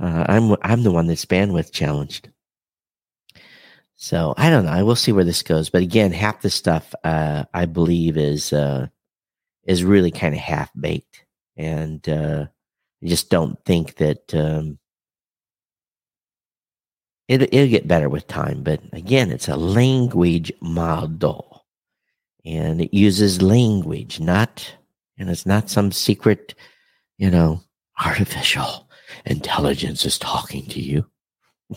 I'm 0.00 0.56
I'm 0.62 0.82
the 0.82 0.90
one 0.90 1.06
that's 1.06 1.24
bandwidth 1.24 1.72
challenged. 1.72 2.28
So 3.94 4.34
I 4.36 4.50
don't 4.50 4.64
know. 4.64 4.72
I 4.72 4.82
will 4.82 4.96
see 4.96 5.12
where 5.12 5.24
this 5.24 5.42
goes. 5.42 5.70
But 5.70 5.82
again, 5.82 6.10
half 6.10 6.40
the 6.40 6.50
stuff 6.50 6.94
uh, 7.04 7.44
I 7.54 7.66
believe 7.66 8.16
is 8.16 8.52
uh, 8.52 8.88
is 9.64 9.84
really 9.84 10.10
kind 10.10 10.34
of 10.34 10.40
half 10.40 10.70
baked, 10.78 11.24
and 11.56 12.06
uh, 12.08 12.46
I 13.04 13.06
just 13.06 13.30
don't 13.30 13.62
think 13.64 13.96
that 13.96 14.34
um, 14.34 14.79
it 17.30 17.42
it'll 17.54 17.68
get 17.68 17.86
better 17.86 18.08
with 18.08 18.26
time. 18.26 18.62
But 18.62 18.80
again, 18.92 19.30
it's 19.30 19.48
a 19.48 19.56
language 19.56 20.52
model, 20.60 21.64
and 22.44 22.80
it 22.80 22.92
uses 22.92 23.40
language, 23.40 24.18
not 24.20 24.74
and 25.18 25.30
it's 25.30 25.46
not 25.46 25.70
some 25.70 25.92
secret, 25.92 26.54
you 27.18 27.30
know, 27.30 27.62
artificial 28.04 28.88
intelligence 29.26 30.04
is 30.04 30.18
talking 30.18 30.66
to 30.66 30.80
you. 30.80 31.06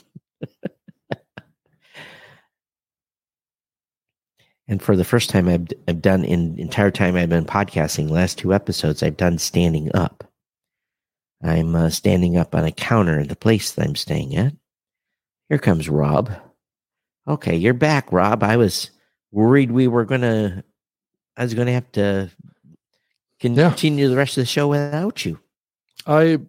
And 4.67 4.81
for 4.81 4.95
the 4.95 5.03
first 5.03 5.29
time 5.29 5.49
I've, 5.49 5.67
I've 5.87 6.01
done 6.01 6.23
in 6.23 6.57
entire 6.57 6.89
time 6.89 7.15
I've 7.15 7.29
been 7.29 7.45
podcasting, 7.45 8.09
last 8.09 8.37
two 8.37 8.53
episodes 8.53 9.03
I've 9.03 9.17
done 9.17 9.37
standing 9.37 9.93
up. 9.93 10.23
I'm 11.43 11.75
uh, 11.75 11.89
standing 11.89 12.37
up 12.37 12.55
on 12.55 12.63
a 12.63 12.71
counter 12.71 13.19
in 13.19 13.27
the 13.27 13.35
place 13.35 13.73
that 13.73 13.85
I'm 13.85 13.95
staying 13.95 14.35
at. 14.37 14.53
Here 15.53 15.59
comes 15.59 15.87
Rob. 15.87 16.31
Okay, 17.27 17.55
you're 17.55 17.75
back, 17.75 18.11
Rob. 18.11 18.41
I 18.41 18.57
was 18.57 18.89
worried 19.31 19.69
we 19.69 19.87
were 19.87 20.03
gonna. 20.03 20.63
I 21.37 21.43
was 21.43 21.53
gonna 21.53 21.73
have 21.73 21.91
to 21.91 22.31
Yeah. 23.39 23.69
continue 23.69 24.09
the 24.09 24.15
rest 24.15 24.35
of 24.35 24.41
the 24.41 24.47
show 24.47 24.67
without 24.67 25.23
you. 25.27 25.39
I 26.07 26.39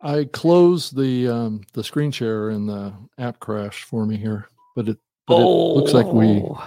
I 0.00 0.24
closed 0.32 0.96
the 0.96 1.28
um, 1.28 1.60
the 1.74 1.84
screen 1.84 2.10
share 2.10 2.48
and 2.48 2.66
the 2.66 2.94
app 3.18 3.38
crashed 3.38 3.84
for 3.84 4.06
me 4.06 4.16
here, 4.16 4.48
but 4.74 4.88
it 4.88 4.96
but 5.26 5.40
it 5.40 5.44
looks 5.44 5.92
like 5.92 6.06
we 6.06 6.40
Oh. 6.42 6.66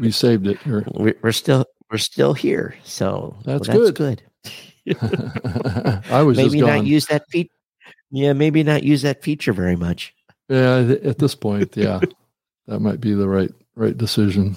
we 0.00 0.10
saved 0.10 0.46
it 0.46 0.56
here. 0.62 0.82
We- 0.94 1.12
we're 1.22 1.32
still 1.32 1.66
we're 1.90 1.98
still 1.98 2.32
here, 2.32 2.74
so 2.84 3.36
That's 3.44 3.68
well, 3.68 3.90
good. 3.92 4.22
good. 4.86 4.96
I 6.10 6.22
was 6.22 6.38
maybe 6.38 6.62
not 6.62 6.86
use 6.86 7.04
that 7.08 7.28
feature. 7.28 7.50
Yeah, 8.10 8.32
maybe 8.32 8.62
not 8.62 8.82
use 8.82 9.02
that 9.02 9.22
feature 9.22 9.52
very 9.52 9.76
much. 9.76 10.14
Yeah, 10.48 10.94
at 11.04 11.18
this 11.18 11.34
point, 11.34 11.76
yeah, 11.76 12.00
that 12.66 12.80
might 12.80 13.00
be 13.00 13.12
the 13.14 13.28
right 13.28 13.52
right 13.74 13.96
decision. 13.96 14.56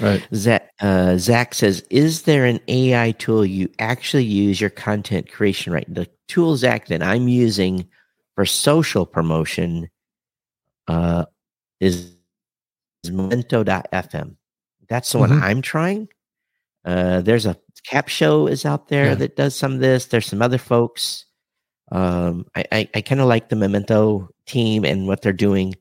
Right. 0.00 0.26
Zach, 0.34 0.70
uh, 0.80 1.18
Zach 1.18 1.54
says, 1.54 1.84
"Is 1.90 2.22
there 2.22 2.44
an 2.46 2.60
AI 2.68 3.12
tool 3.12 3.44
you 3.44 3.68
actually 3.78 4.24
use 4.24 4.60
your 4.60 4.70
content 4.70 5.30
creation 5.30 5.72
right? 5.72 5.92
The 5.92 6.08
tool 6.28 6.56
Zach 6.56 6.86
that 6.86 7.02
I'm 7.02 7.28
using 7.28 7.86
for 8.34 8.46
social 8.46 9.04
promotion 9.04 9.90
uh, 10.88 11.26
is, 11.80 12.12
is 13.04 13.10
Momento.fm. 13.10 14.36
That's 14.88 15.12
the 15.12 15.18
one 15.18 15.30
Mhm. 15.30 15.42
I'm 15.42 15.62
trying. 15.62 16.08
Uh, 16.84 17.20
there's 17.20 17.46
a 17.46 17.56
Capsho 17.90 18.48
is 18.50 18.64
out 18.64 18.88
there 18.88 19.06
Yeah. 19.10 19.14
that 19.16 19.36
does 19.36 19.54
some 19.56 19.74
of 19.74 19.80
this. 19.80 20.06
There's 20.06 20.26
some 20.26 20.40
other 20.42 20.58
folks. 20.58 21.26
Um, 21.92 22.46
I 22.56 22.64
I, 22.72 22.88
I 22.94 23.00
kind 23.02 23.20
of 23.20 23.28
like 23.28 23.48
the 23.50 23.56
Momento 23.56 24.28
team 24.46 24.84
and 24.84 25.06
what 25.06 25.22
they're 25.22 25.32
doing 25.32 25.74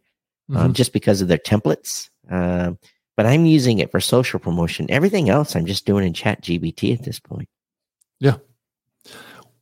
um, 0.54 0.72
Mhm. 0.72 0.76
just 0.76 0.94
because 0.94 1.22
of 1.22 1.28
their 1.30 1.38
templates. 1.40 2.10
Um, 2.30 2.78
but 3.18 3.26
I'm 3.26 3.46
using 3.46 3.80
it 3.80 3.90
for 3.92 4.00
social 4.00 4.40
promotion. 4.40 4.86
Everything 4.90 5.30
else 5.30 5.56
I'm 5.56 5.66
just 5.66 5.86
doing 5.86 6.06
in 6.06 6.14
Chat 6.14 6.42
GPT 6.44 6.94
at 6.94 7.04
this 7.04 7.20
point. 7.20 7.48
Yeah. 8.20 8.38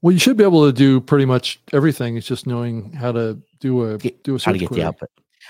Well, 0.01 0.11
you 0.13 0.19
should 0.19 0.37
be 0.37 0.43
able 0.43 0.65
to 0.65 0.71
do 0.73 1.01
pretty 1.01 1.25
much 1.25 1.59
everything. 1.73 2.15
It's 2.17 2.27
just 2.27 2.47
knowing 2.47 2.93
how 2.93 3.11
to 3.11 3.39
do 3.59 3.83
a 3.83 3.97
do 3.97 4.35
a 4.35 4.39
How 4.39 4.51
to 4.53 4.57
get 4.57 4.67
query. 4.69 4.81
the 4.81 4.87
output, 4.87 5.09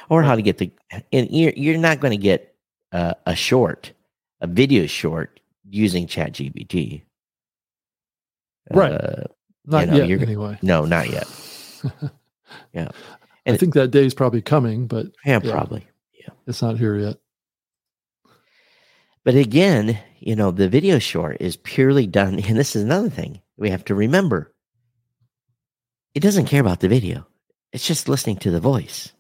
or 0.10 0.24
how 0.24 0.36
to 0.36 0.42
get 0.42 0.58
the. 0.58 0.72
And 1.14 1.30
you're 1.30 1.54
you're 1.56 1.78
not 1.78 2.00
going 2.00 2.12
to 2.12 2.18
get 2.22 2.56
uh, 2.92 3.14
a 3.26 3.36
short, 3.36 3.94
a 4.42 4.48
video 4.48 4.88
short 4.88 5.40
using 5.70 6.08
Chat 6.08 6.34
GPT. 6.34 7.04
Right. 8.72 8.92
Uh, 8.92 9.24
Not 9.66 9.88
know, 9.90 10.04
yet, 10.04 10.22
anyway. 10.22 10.58
no, 10.62 10.86
not 10.86 11.10
yet. 11.10 11.28
Yeah. 12.74 12.88
I 12.90 13.52
And- 13.52 13.60
think 13.60 13.76
that 13.76 13.92
day's 13.92 14.14
probably 14.16 14.42
coming, 14.42 14.88
but 14.88 15.08
Yeah, 15.26 15.40
Yeah. 15.44 15.52
probably. 15.52 15.88
it's 16.48 16.62
not 16.64 16.78
here 16.80 16.98
yet. 16.98 17.18
But 19.24 19.36
again, 19.36 20.00
you 20.20 20.36
know, 20.36 20.50
the 20.52 20.68
video 20.70 20.98
short 20.98 21.38
is 21.40 21.58
purely 21.58 22.08
done. 22.08 22.40
And 22.40 22.58
this 22.58 22.76
is 22.76 22.84
another 22.84 23.10
thing 23.10 23.42
we 23.58 23.70
have 23.70 23.86
to 23.86 23.96
remember 23.96 24.54
it 26.16 26.22
doesn't 26.22 26.48
care 26.48 26.60
about 26.62 26.80
the 26.80 26.88
video, 26.88 27.28
it's 27.72 27.86
just 27.86 28.10
listening 28.10 28.38
to 28.38 28.50
the 28.52 28.60
voice. 28.60 29.14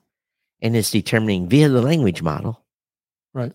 And 0.62 0.76
it's 0.76 0.90
determining 0.92 1.48
via 1.48 1.70
the 1.70 1.82
language 1.84 2.22
model 2.24 2.66
Right. 3.34 3.54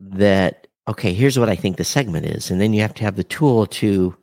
that, 0.00 0.66
okay, 0.88 1.14
here's 1.14 1.38
what 1.38 1.48
I 1.48 1.54
think 1.54 1.76
the 1.76 1.84
segment 1.84 2.26
is. 2.26 2.50
And 2.50 2.60
then 2.60 2.72
you 2.72 2.82
have 2.82 2.94
to 2.94 3.04
have 3.04 3.14
the 3.16 3.22
tool 3.24 3.66
to, 3.66 4.16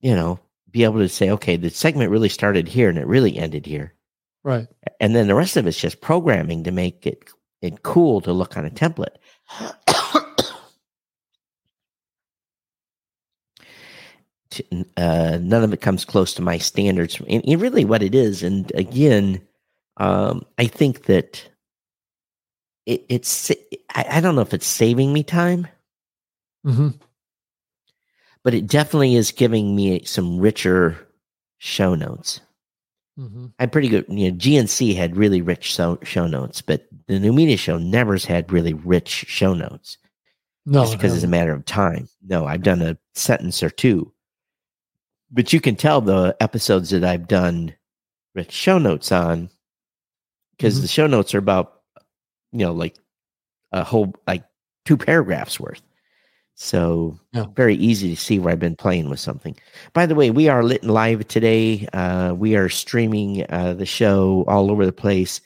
you 0.00 0.14
know, 0.14 0.40
be 0.70 0.84
able 0.84 0.98
to 0.98 1.08
say, 1.08 1.30
okay, 1.30 1.56
the 1.56 1.70
segment 1.70 2.10
really 2.10 2.28
started 2.28 2.68
here 2.68 2.88
and 2.88 2.98
it 2.98 3.06
really 3.06 3.36
ended 3.38 3.66
here. 3.66 3.94
Right. 4.42 4.68
And 5.00 5.14
then 5.14 5.26
the 5.26 5.34
rest 5.34 5.56
of 5.56 5.66
it's 5.66 5.78
just 5.78 6.00
programming 6.00 6.64
to 6.64 6.70
make 6.70 7.06
it, 7.06 7.28
it 7.60 7.82
cool 7.82 8.20
to 8.22 8.32
look 8.32 8.56
on 8.56 8.66
a 8.66 8.70
template. 8.70 9.16
Uh, 14.96 15.38
none 15.40 15.62
of 15.62 15.72
it 15.72 15.80
comes 15.80 16.04
close 16.04 16.34
to 16.34 16.42
my 16.42 16.58
standards. 16.58 17.20
And, 17.28 17.44
and 17.46 17.60
really, 17.60 17.84
what 17.84 18.02
it 18.02 18.16
is, 18.16 18.42
and 18.42 18.70
again, 18.74 19.40
um, 19.96 20.44
I 20.58 20.66
think 20.66 21.04
that 21.04 21.48
it, 22.84 23.04
it's 23.08 23.52
I, 23.94 24.06
I 24.10 24.20
don't 24.20 24.34
know 24.34 24.40
if 24.40 24.52
it's 24.52 24.66
saving 24.66 25.12
me 25.12 25.22
time, 25.22 25.68
hmm 26.64 26.88
but 28.44 28.54
it 28.54 28.66
definitely 28.66 29.14
is 29.16 29.32
giving 29.32 29.74
me 29.76 30.04
some 30.04 30.38
richer 30.38 30.96
show 31.58 31.94
notes. 31.94 32.40
hmm 33.16 33.46
I'm 33.58 33.70
pretty 33.70 33.88
good. 33.88 34.06
You 34.08 34.30
know, 34.30 34.36
GNC 34.38 34.94
had 34.96 35.16
really 35.16 35.42
rich 35.42 35.74
so, 35.74 35.98
show 36.02 36.26
notes, 36.26 36.62
but 36.62 36.86
the 37.06 37.18
new 37.18 37.32
media 37.32 37.56
show 37.56 37.76
never's 37.78 38.24
had 38.24 38.50
really 38.52 38.72
rich 38.74 39.08
show 39.28 39.52
notes 39.54 39.98
No, 40.64 40.82
just 40.82 40.96
because 40.96 41.14
it's 41.14 41.24
a 41.24 41.28
matter 41.28 41.52
of 41.52 41.64
time. 41.66 42.08
No, 42.22 42.46
I've 42.46 42.62
done 42.62 42.80
a 42.82 42.96
sentence 43.14 43.62
or 43.62 43.70
two, 43.70 44.12
but 45.30 45.52
you 45.52 45.60
can 45.60 45.76
tell 45.76 46.00
the 46.00 46.36
episodes 46.40 46.90
that 46.90 47.04
I've 47.04 47.28
done 47.28 47.74
rich 48.34 48.52
show 48.52 48.78
notes 48.78 49.12
on 49.12 49.50
because 50.56 50.78
Mhm. 50.78 50.82
the 50.82 50.88
show 50.88 51.06
notes 51.06 51.34
are 51.34 51.38
about, 51.38 51.82
you 52.52 52.60
know, 52.60 52.72
like 52.72 52.96
a 53.72 53.82
whole, 53.84 54.14
like 54.26 54.44
two 54.84 54.96
paragraphs 54.96 55.58
worth. 55.60 55.82
So 56.62 57.18
Yeah. 57.32 57.46
very 57.56 57.74
easy 57.76 58.14
to 58.14 58.20
see 58.20 58.38
where 58.38 58.52
I've 58.52 58.58
been 58.58 58.76
playing 58.76 59.08
with 59.08 59.18
something. 59.18 59.56
By 59.94 60.04
the 60.04 60.14
way, 60.14 60.30
we 60.30 60.48
are 60.48 60.62
lit 60.62 60.82
and 60.82 60.90
live 60.92 61.26
today. 61.26 61.88
Uh, 61.94 62.34
we 62.36 62.54
are 62.54 62.68
streaming 62.68 63.46
uh, 63.48 63.72
the 63.72 63.86
show 63.86 64.44
all 64.46 64.70
over 64.70 64.84
the 64.84 64.92
place. 64.92 65.40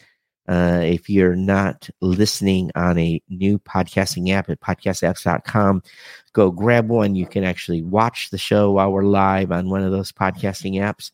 Uh, 0.49 0.81
if 0.83 1.09
you're 1.09 1.37
not 1.37 1.89
listening 2.01 2.73
on 2.75 2.99
a 2.99 3.23
new 3.29 3.61
podcasting 3.61 4.31
app 4.31 4.51
at 4.51 4.61
podcastapps.com, 4.61 5.85
go 6.33 6.51
grab 6.51 6.89
one. 6.89 7.15
You 7.15 7.27
can 7.27 7.45
actually 7.45 7.83
watch 7.83 8.31
the 8.31 8.37
show 8.37 8.73
while 8.73 8.91
we're 8.91 9.05
live 9.05 9.53
on 9.53 9.71
one 9.71 9.85
of 9.85 9.93
those 9.93 10.11
podcasting 10.11 10.81
apps, 10.81 11.12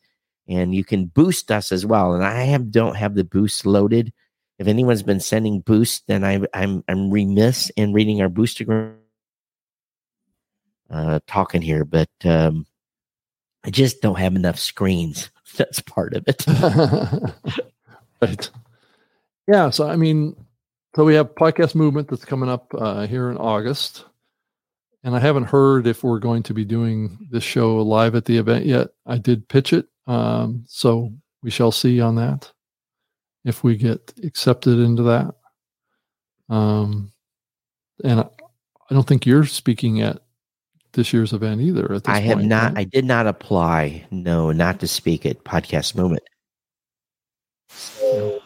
and 0.49 0.75
you 0.75 0.83
can 0.83 1.07
boost 1.07 1.51
us 1.53 1.73
as 1.73 1.85
well. 1.85 2.15
And 2.15 2.25
I 2.25 2.45
have 2.45 2.71
don't 2.71 2.97
have 2.97 3.17
the 3.17 3.25
boost 3.25 3.67
loaded. 3.67 4.15
If 4.59 4.67
anyone's 4.67 5.03
been 5.03 5.21
sending 5.21 5.61
boost, 5.61 6.07
then 6.07 6.25
I, 6.25 6.41
I'm 6.55 6.83
I'm 6.89 7.11
remiss 7.11 7.69
in 7.77 7.93
reading 7.93 8.23
our 8.23 8.31
boostagram 8.31 8.95
uh, 10.91 11.21
talking 11.27 11.63
here, 11.63 11.85
but 11.85 12.11
um, 12.25 12.67
I 13.65 13.71
just 13.71 14.03
don't 14.03 14.19
have 14.19 14.37
enough 14.37 14.59
screens. 14.59 15.31
That's 15.57 15.81
part 15.81 16.15
of 16.15 16.25
it. 16.27 16.45
right. 18.23 18.51
Yeah. 19.49 19.71
So, 19.71 19.89
I 19.89 19.97
mean, 19.97 20.37
so 20.95 21.05
we 21.05 21.15
have 21.15 21.35
podcast 21.35 21.75
movement 21.75 22.09
that's 22.09 22.25
coming 22.25 22.49
up 22.49 22.73
uh, 22.77 23.07
here 23.07 23.31
in 23.31 23.37
August. 23.37 24.05
And 25.03 25.17
I 25.17 25.19
haven't 25.19 25.45
heard 25.45 25.87
if 25.87 26.05
we're 26.05 26.19
going 26.19 26.43
to 26.45 26.55
be 26.55 26.65
doing 26.65 27.19
this 27.31 27.43
show 27.43 27.79
live 27.79 28.15
at 28.15 28.27
the 28.27 28.37
event 28.37 28.67
yet. 28.67 28.89
I 29.07 29.19
did 29.19 29.49
pitch 29.49 29.73
it. 29.73 29.87
Um, 30.07 30.65
so 30.69 31.13
we 31.43 31.51
shall 31.51 31.73
see 31.73 32.01
on 32.01 32.17
that 32.17 32.53
if 33.45 33.65
we 33.65 33.77
get 33.77 34.13
accepted 34.23 34.79
into 34.79 35.05
that. 35.05 35.35
Um, 36.49 37.13
and 38.05 38.21
I, 38.21 38.29
I 38.91 38.95
don't 38.95 39.07
think 39.07 39.27
you're 39.27 39.47
speaking 39.47 40.01
at 40.01 40.23
this 40.93 41.13
year's 41.13 41.33
event 41.33 41.61
either. 41.61 41.85
At 41.93 42.05
this 42.05 42.15
I 42.15 42.21
have 42.21 42.39
point, 42.39 42.49
not. 42.49 42.75
right? 42.75 42.81
I 42.81 42.85
did 42.85 43.05
not 43.05 43.27
apply. 43.27 44.07
No, 44.11 44.53
not 44.53 44.81
to 44.81 44.89
speak 44.89 45.25
at 45.27 45.45
Podcast 45.45 45.95
Movement. 45.95 46.23
So 47.69 48.41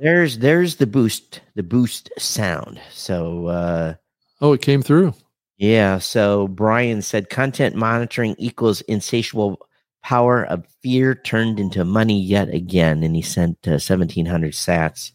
there's 0.00 0.38
there's 0.38 0.76
the 0.76 0.86
boost 0.86 1.40
the 1.54 1.62
boost 1.62 2.10
sound. 2.18 2.80
So 2.90 3.46
uh, 3.46 3.94
oh, 4.40 4.52
it 4.52 4.62
came 4.62 4.82
through. 4.82 5.14
yeah. 5.58 5.98
So 5.98 6.48
Brian 6.48 7.02
said 7.02 7.28
content 7.30 7.74
monitoring 7.76 8.34
equals 8.38 8.80
insatiable 8.82 9.58
power 10.02 10.44
of 10.44 10.66
fear 10.82 11.14
turned 11.14 11.60
into 11.60 11.84
money 11.84 12.18
yet 12.20 12.48
again, 12.48 13.02
and 13.02 13.14
he 13.14 13.22
sent 13.22 13.68
uh, 13.68 13.78
seventeen 13.78 14.26
hundred 14.26 14.52
sats. 14.52 15.12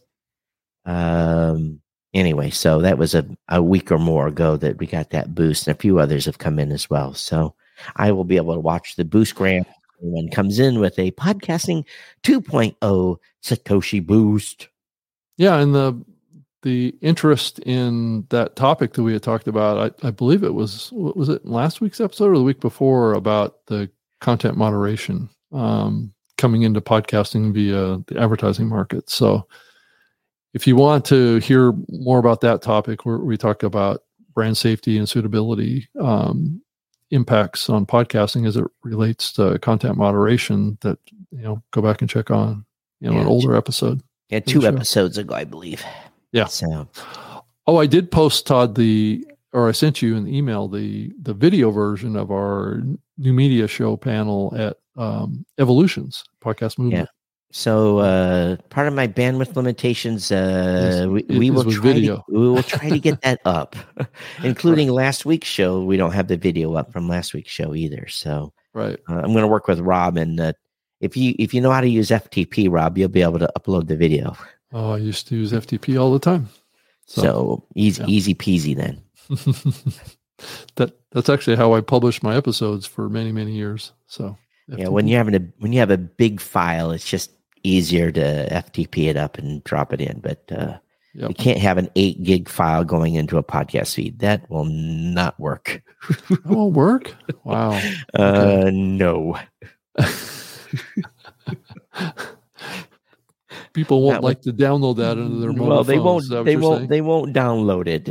Um. 0.86 1.82
Anyway, 2.16 2.50
so 2.50 2.80
that 2.80 2.98
was 2.98 3.14
a, 3.14 3.26
a 3.50 3.62
week 3.62 3.92
or 3.92 4.00
more 4.00 4.26
ago 4.26 4.56
that 4.56 4.78
we 4.80 4.88
got 4.88 5.10
that 5.10 5.36
boost, 5.36 5.68
and 5.68 5.76
a 5.76 5.80
few 5.80 6.00
others 6.00 6.26
have 6.26 6.38
come 6.38 6.58
in 6.58 6.72
as 6.72 6.90
well. 6.90 7.14
So 7.14 7.54
I 7.98 8.14
will 8.14 8.24
be 8.24 8.38
able 8.38 8.54
to 8.54 8.60
watch 8.60 8.96
the 8.96 9.04
boostagram. 9.04 9.66
Anyone 10.02 10.30
comes 10.30 10.58
in 10.58 10.80
with 10.80 10.98
a 10.98 11.12
podcasting 11.12 11.84
2.0 12.24 13.18
Satoshi 13.44 14.06
boost. 14.06 14.70
Yeah, 15.38 15.60
and 15.60 15.76
the 15.76 16.06
the 16.62 16.96
interest 17.02 17.60
in 17.60 18.26
that 18.30 18.56
topic 18.56 18.94
that 18.94 19.04
we 19.04 19.14
had 19.14 19.22
talked 19.22 19.48
about, 19.48 19.94
I, 20.04 20.08
I 20.08 20.10
believe 20.10 20.44
it 20.44 20.56
was 20.56 20.90
what 20.94 21.18
was 21.18 21.30
it 21.30 21.46
last 21.46 21.82
week's 21.82 22.00
episode 22.00 22.32
or 22.32 22.38
the 22.38 22.44
week 22.44 22.62
before 22.62 23.14
about 23.14 23.66
the 23.68 23.90
content 24.22 24.58
moderation 24.58 25.30
um, 25.52 26.14
coming 26.38 26.64
into 26.64 26.82
podcasting 26.82 27.54
via 27.54 27.98
the 28.08 28.20
advertising 28.20 28.68
market. 28.68 29.10
So, 29.10 29.48
if 30.56 30.66
you 30.66 30.76
want 30.78 31.04
to 31.06 31.38
hear 31.40 31.74
more 31.90 32.18
about 32.18 32.40
that 32.42 32.62
topic, 32.62 33.06
where 33.06 33.18
we 33.18 33.38
talk 33.38 33.62
about 33.62 34.02
brand 34.34 34.58
safety 34.58 34.98
and 34.98 35.08
suitability 35.08 35.88
um, 36.00 36.62
impacts 37.12 37.70
on 37.70 37.86
podcasting 37.86 38.48
as 38.48 38.56
it 38.58 38.64
relates 38.84 39.32
to 39.34 39.60
content 39.60 39.98
moderation, 39.98 40.78
that 40.82 40.98
you 41.32 41.42
know, 41.44 41.62
go 41.72 41.82
back 41.82 42.02
and 42.02 42.10
check 42.10 42.32
on 42.32 42.66
you 43.02 43.10
know 43.10 43.18
an 43.18 43.24
Yeah. 43.24 43.30
older 43.30 43.56
episode. 43.56 44.02
Yeah, 44.30 44.40
two 44.40 44.66
episodes 44.66 45.18
ago, 45.20 45.36
I 45.36 45.44
believe. 45.44 45.84
Yeah. 46.32 46.46
So 46.46 46.88
Oh, 47.68 47.78
I 47.78 47.86
did 47.86 48.10
post 48.12 48.48
Todd 48.48 48.76
the, 48.76 49.26
or 49.52 49.68
I 49.70 49.72
sent 49.72 50.02
you 50.02 50.16
an 50.16 50.28
email 50.28 50.68
the 50.68 51.12
the 51.22 51.34
video 51.34 51.70
version 51.72 52.16
of 52.16 52.32
our 52.32 52.82
new 53.18 53.34
media 53.34 53.68
show 53.68 53.98
panel 53.98 54.54
at 54.58 54.78
um, 54.96 55.46
Evolutions 55.60 56.24
podcast 56.42 56.78
movement. 56.80 57.10
So 57.52 58.00
uh 58.00 58.58
part 58.70 58.88
of 58.88 58.94
my 58.94 59.08
bandwidth 59.08 59.56
limitations 59.56 60.32
uh 60.32 61.08
we, 61.10 61.24
we 61.30 61.50
will 61.52 61.64
try 61.64 61.94
video. 61.94 62.18
To, 62.18 62.24
we 62.30 62.50
will 62.50 62.64
try 62.64 62.90
to 62.90 63.00
get 63.00 63.22
that 63.22 63.40
up 63.46 63.76
including 64.44 64.90
last 64.90 65.26
week's 65.26 65.48
show 65.48 65.84
we 65.84 65.96
don't 65.96 66.12
have 66.12 66.28
the 66.28 66.36
video 66.38 66.74
up 66.76 66.92
from 66.92 67.08
last 67.08 67.34
week's 67.34 67.52
show 67.52 67.74
either 67.76 68.08
so 68.08 68.52
Right. 68.74 69.00
uh, 69.08 69.14
i'm 69.16 69.32
going 69.32 69.42
to 69.44 69.48
work 69.48 69.68
with 69.68 69.80
rob 69.80 70.18
and 70.18 70.40
uh, 70.40 70.54
if 71.00 71.16
you 71.16 71.34
if 71.40 71.54
you 71.54 71.62
know 71.62 71.72
how 71.72 71.80
to 71.82 71.88
use 71.90 72.10
ftp 72.10 72.70
rob 72.70 72.98
you'll 72.98 73.08
be 73.10 73.22
able 73.22 73.40
to 73.40 73.50
upload 73.58 73.88
the 73.88 73.96
video 73.96 74.36
Oh, 74.74 74.92
I 74.92 74.98
used 74.98 75.28
to 75.30 75.36
use 75.38 75.54
FTP 75.54 75.98
all 75.98 76.12
the 76.12 76.20
time. 76.20 76.50
so, 77.06 77.64
easy 77.76 78.02
yeah. 78.02 78.08
easy 78.10 78.36
peasy 78.36 78.76
then 78.76 79.02
that 80.76 80.92
that's 81.12 81.30
actually 81.30 81.56
how 81.56 81.74
I 81.74 81.80
published 81.82 82.24
my 82.24 82.36
episodes 82.36 82.86
for 82.86 83.08
many 83.08 83.32
many 83.32 83.54
years. 83.54 83.94
So 84.08 84.38
yeah 84.68 84.88
when 84.90 85.08
you're 85.08 85.20
having 85.20 85.36
a 85.36 85.40
when 85.60 85.72
you 85.72 85.80
have 85.80 85.92
a 85.92 85.98
big 85.98 86.42
file 86.42 86.92
it's 86.92 87.08
just 87.08 87.32
easier 87.66 88.12
to 88.12 88.48
ftp 88.50 89.08
it 89.08 89.18
up 89.18 89.38
and 89.38 89.64
drop 89.64 89.92
it 89.94 90.02
in 90.02 90.20
but 90.20 90.44
uh 90.52 90.78
Yep. 91.18 91.30
you 91.30 91.36
can't 91.36 91.60
have 91.60 91.78
an 91.78 91.90
eight 91.96 92.22
gig 92.24 92.50
file 92.50 92.84
going 92.84 93.16
into 93.16 93.38
a 93.38 93.44
podcast 93.44 93.94
feed 93.96 94.20
that 94.20 94.50
will 94.50 94.66
not 94.66 95.40
work 95.40 95.82
That 96.30 96.46
won't 96.46 96.74
work. 96.76 97.16
Wow. 97.46 97.80
uh 98.14 98.70
no 98.74 99.38
People 103.74 104.02
won't 104.04 104.16
That 104.16 104.24
would- 104.24 104.28
like 104.30 104.42
to 104.42 104.54
download 104.54 104.98
that 104.98 105.18
into 105.18 105.38
their 105.40 105.52
mobile 105.54 105.68
well 105.68 105.84
they 105.86 105.96
phones, 105.96 106.06
won't 106.06 106.24
is 106.24 106.30
that 106.30 106.38
what 106.38 106.46
they 106.46 106.56
won't 106.58 106.78
saying? 106.80 106.90
they 106.90 107.02
won't 107.02 107.34
download 107.34 107.88
it 107.88 108.08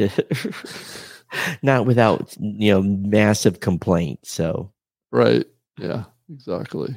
not 1.63 1.85
without 1.87 2.35
you 2.41 2.73
know 2.73 2.83
massive 2.83 3.61
complaint 3.61 4.21
so 4.23 4.71
Right. 5.13 5.47
Yeah, 5.79 6.05
exactly. 6.33 6.97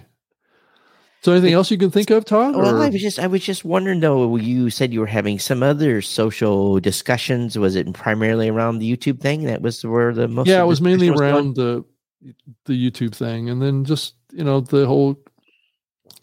So 1.28 1.34
anything 1.34 1.54
else 1.54 1.70
you 1.70 1.78
can 1.78 1.92
think 1.92 2.10
of, 2.10 2.24
Todd? 2.24 2.56
well 2.56 2.78
or- 2.78 2.84
i 2.84 2.88
was 2.90 3.02
just 3.02 3.20
i 3.20 3.28
was 3.28 3.44
just 3.44 3.66
wondering 3.66 4.00
though 4.00 4.38
you 4.38 4.70
said 4.70 4.94
you 4.94 5.02
were 5.02 5.06
having 5.08 5.40
some 5.40 5.62
other 5.62 6.02
social 6.02 6.80
discussions 6.80 7.60
was 7.60 7.76
it 7.76 7.92
primarily 7.94 8.48
around 8.48 8.80
the 8.80 8.96
youtube 8.96 9.20
thing 9.20 9.44
that 9.44 9.62
was 9.62 9.86
where 9.86 10.14
the 10.14 10.30
most 10.30 10.48
yeah, 10.48 10.62
it 10.62 10.68
was 10.68 10.80
mainly 10.80 11.08
going? 11.08 11.20
around 11.20 11.56
the 11.56 11.84
the 12.66 12.92
YouTube 12.92 13.16
thing, 13.16 13.50
and 13.50 13.62
then 13.62 13.86
just 13.86 14.16
you 14.32 14.44
know 14.44 14.62
the 14.62 14.86
whole 14.86 15.20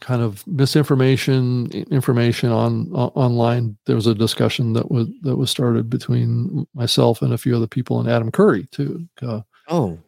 kind 0.01 0.23
of 0.23 0.47
misinformation 0.47 1.71
information 1.91 2.51
on 2.51 2.91
online. 2.93 3.77
There 3.87 3.97
was 3.97 4.07
a 4.07 4.15
discussion 4.15 4.73
that 4.75 4.91
was 4.91 5.09
that 5.23 5.37
was 5.37 5.51
started 5.51 5.89
between 5.89 6.67
myself 6.75 7.23
and 7.23 7.33
a 7.33 7.39
few 7.39 7.57
other 7.57 7.67
people 7.67 8.01
and 8.01 8.09
Adam 8.09 8.31
Curry 8.31 8.67
too. 8.71 9.09
Uh, 9.23 9.41
oh 9.69 9.99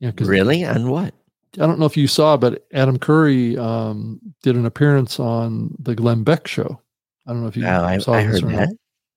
yeah. 0.00 0.12
really 0.18 0.64
on 0.64 0.88
what 0.88 1.14
I 1.54 1.66
don't 1.66 1.78
know 1.78 1.86
if 1.86 1.96
you 1.96 2.06
saw, 2.06 2.36
but 2.36 2.66
Adam 2.72 2.98
Curry 2.98 3.56
um, 3.56 4.20
did 4.42 4.56
an 4.56 4.66
appearance 4.66 5.18
on 5.18 5.74
the 5.78 5.94
Glenn 5.94 6.22
Beck 6.22 6.46
show. 6.46 6.80
I 7.26 7.32
don't 7.32 7.42
know 7.42 7.48
if 7.48 7.56
you 7.56 7.66
I, 7.66 7.98
saw 7.98 8.14
I 8.14 8.22
heard 8.22 8.42
or 8.42 8.48
that. 8.48 8.68
not. 8.68 8.68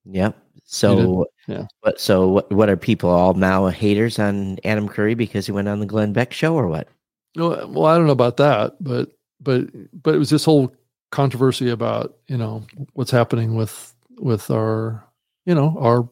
Yep. 0.06 0.38
So, 0.66 1.28
Yeah. 1.48 1.66
What? 1.82 2.00
So, 2.00 2.28
what? 2.30 2.52
What 2.52 2.70
are 2.70 2.78
people 2.78 3.10
all 3.10 3.34
now 3.34 3.68
haters 3.68 4.20
on 4.20 4.58
Adam 4.64 4.88
Curry 4.88 5.16
because 5.16 5.46
he 5.46 5.52
went 5.52 5.68
on 5.68 5.80
the 5.80 5.86
Glenn 5.86 6.14
Beck 6.14 6.32
show, 6.32 6.56
or 6.56 6.68
what? 6.68 6.88
No, 7.36 7.50
well, 7.68 7.86
I 7.86 7.98
don't 7.98 8.06
know 8.08 8.14
about 8.14 8.38
that, 8.38 8.76
but 8.82 9.10
but 9.42 9.66
but 10.02 10.16
it 10.16 10.18
was 10.18 10.30
this 10.30 10.46
whole 10.46 10.74
controversy 11.12 11.70
about 11.70 12.18
you 12.28 12.38
know 12.38 12.64
what's 12.94 13.12
happening 13.12 13.56
with 13.56 13.94
with 14.18 14.50
our 14.50 15.04
you 15.46 15.54
know 15.56 15.76
our 15.78 16.10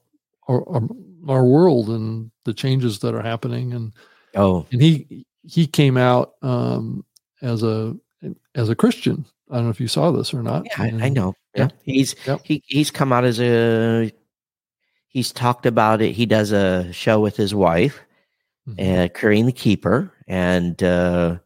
our 0.49 0.67
our, 0.67 0.82
our 1.28 1.45
world 1.45 1.89
and 1.89 2.30
the 2.43 2.53
changes 2.53 2.99
that 2.99 3.15
are 3.15 3.22
happening, 3.24 3.74
and 3.74 3.93
Oh, 4.36 4.65
and 4.72 4.82
he 4.82 5.26
he 5.43 5.67
came 5.67 5.97
out 5.97 6.33
um, 6.41 7.03
as 7.41 7.63
a 7.63 7.95
as 8.55 8.69
a 8.69 8.75
Christian. 8.75 9.25
I 9.49 9.55
don't 9.55 9.65
know 9.65 9.69
if 9.71 9.79
you 9.81 9.87
saw 9.87 10.11
this 10.11 10.33
or 10.33 10.43
not. 10.43 10.65
yeah, 10.65 10.83
I, 10.83 11.05
I 11.05 11.09
know. 11.09 11.33
Yeah, 11.55 11.69
he's 11.83 12.15
Yep. 12.27 12.41
he 12.43 12.63
he's 12.67 12.91
come 12.91 13.11
out 13.11 13.23
as 13.23 13.39
a 13.41 14.11
he's 15.07 15.31
talked 15.31 15.65
about 15.65 16.01
it. 16.01 16.11
He 16.11 16.25
does 16.25 16.51
a 16.51 16.91
show 16.93 17.19
with 17.19 17.35
his 17.35 17.55
wife, 17.55 17.99
Mhm. 18.67 19.05
uh, 19.05 19.07
Curry 19.09 19.39
and 19.39 19.47
the 19.47 19.53
Keeper, 19.53 20.13
and 20.27 20.81
uh, 20.83 21.37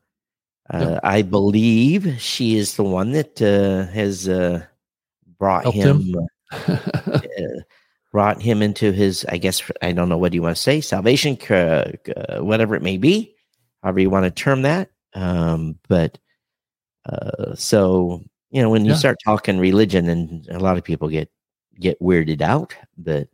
uh, 0.73 0.79
Yep. 0.79 0.99
I 1.03 1.21
believe 1.21 2.19
she 2.21 2.57
is 2.57 2.75
the 2.75 2.83
one 2.83 3.11
that 3.13 3.41
uh, 3.41 3.89
has 3.93 4.27
uh, 4.27 4.65
brought 5.39 5.63
Helped 5.63 5.77
him, 5.77 6.01
him? 6.01 6.27
uh, 6.51 6.77
brought 8.11 8.41
him 8.41 8.61
into 8.61 8.91
his. 8.91 9.25
I 9.29 9.37
guess 9.37 9.61
I 9.81 9.93
don't 9.93 10.09
know 10.09 10.17
what 10.17 10.31
do 10.31 10.35
you 10.35 10.41
want 10.41 10.55
to 10.57 10.61
say, 10.61 10.81
salvation, 10.81 11.37
whatever 12.39 12.75
it 12.75 12.81
may 12.83 12.97
be, 12.97 13.33
however 13.83 13.99
you 14.01 14.09
want 14.09 14.25
to 14.25 14.31
term 14.31 14.63
that. 14.63 14.89
Um, 15.15 15.77
but 15.89 16.17
uh, 17.05 17.55
so 17.55 18.23
you 18.51 18.61
know, 18.61 18.69
when 18.69 18.85
you 18.85 18.91
Yeah. 18.91 18.95
start 18.95 19.17
talking 19.25 19.59
religion, 19.59 20.09
and 20.09 20.47
a 20.49 20.59
lot 20.59 20.77
of 20.77 20.83
people 20.83 21.09
get 21.09 21.29
get 21.79 21.99
weirded 22.01 22.41
out, 22.41 22.75
but 22.97 23.29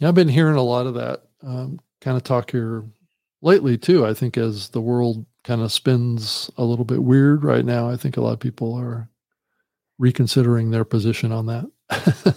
Yeah, 0.00 0.08
I've 0.08 0.14
been 0.14 0.28
hearing 0.28 0.56
a 0.56 0.62
lot 0.62 0.86
of 0.86 0.94
that 0.94 1.22
um, 1.42 1.80
kind 2.00 2.16
of 2.16 2.22
talk 2.24 2.50
here 2.50 2.84
lately 3.42 3.76
too. 3.78 4.06
I 4.06 4.14
think 4.14 4.36
as 4.36 4.68
the 4.70 4.80
world 4.80 5.24
kind 5.44 5.60
of 5.60 5.72
spins 5.72 6.50
a 6.56 6.64
little 6.64 6.84
bit 6.84 7.02
weird 7.02 7.44
right 7.44 7.64
now, 7.64 7.88
I 7.88 7.96
think 7.96 8.16
a 8.16 8.20
lot 8.20 8.32
of 8.32 8.40
people 8.40 8.74
are 8.74 9.08
reconsidering 9.98 10.70
their 10.70 10.84
position 10.84 11.32
on 11.32 11.46
that. 11.46 11.66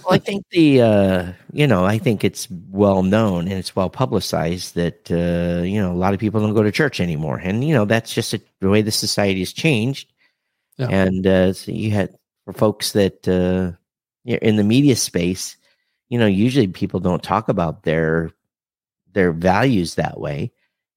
Well, 0.04 0.16
I 0.16 0.18
think 0.18 0.45
the 0.49 0.82
uh, 0.82 1.34
you 1.54 1.68
know 1.68 1.86
I 1.86 1.97
think 1.97 2.24
it's 2.24 2.47
well 2.72 3.04
known 3.04 3.47
and 3.47 3.54
it's 3.54 3.76
well 3.76 3.89
publicized 3.89 4.76
that 4.76 5.12
uh, 5.12 5.64
you 5.64 5.80
know 5.82 5.91
a 5.91 5.95
lot 5.97 6.14
of 6.14 6.20
people 6.20 6.41
don't 6.41 6.54
go 6.56 6.64
to 6.64 6.72
church 6.72 6.99
anymore, 6.99 7.38
and 7.38 7.64
you 7.64 7.74
know 7.74 7.86
that's 7.86 8.14
just 8.14 8.34
a, 8.34 8.41
the 8.62 8.70
way 8.70 8.82
the 8.82 8.91
society 8.91 9.39
has 9.39 9.54
changed. 9.54 10.12
Yeah. 10.78 10.88
And 10.89 11.28
uh, 11.28 11.54
so 11.54 11.72
you 11.72 11.91
had 11.91 12.16
for 12.45 12.54
folks 12.54 12.93
that 12.93 13.28
uh, 13.28 13.74
in 14.26 14.56
the 14.56 14.64
media 14.64 14.95
space, 14.95 15.58
you 16.10 16.18
know, 16.20 16.28
usually 16.28 16.68
people 16.68 16.99
don't 16.99 17.24
talk 17.24 17.49
about 17.49 17.84
their 17.84 18.32
their 19.14 19.32
values 19.34 19.95
that 19.95 20.20
way, 20.20 20.52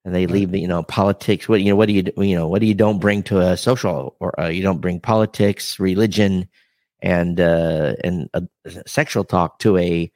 and 0.04 0.14
they 0.14 0.26
leave 0.26 0.50
the 0.52 0.60
you 0.60 0.68
know 0.68 0.82
politics. 0.82 1.48
What 1.48 1.60
you 1.62 1.70
know, 1.70 1.76
what 1.76 1.88
do 1.88 1.94
you 1.94 2.04
you 2.16 2.36
know, 2.36 2.48
what 2.48 2.60
do 2.60 2.66
you 2.66 2.74
don't 2.74 3.00
bring 3.00 3.22
to 3.24 3.40
a 3.40 3.56
social 3.56 4.16
or 4.20 4.38
uh, 4.40 4.48
you 4.48 4.62
don't 4.62 4.80
bring 4.80 5.00
politics, 5.00 5.78
religion, 5.80 6.48
and 7.04 7.40
uh, 7.40 7.94
and 8.04 8.30
uh, 8.34 8.42
sexual 8.88 9.24
talk 9.24 9.60
to 9.60 9.78
a 9.78 10.10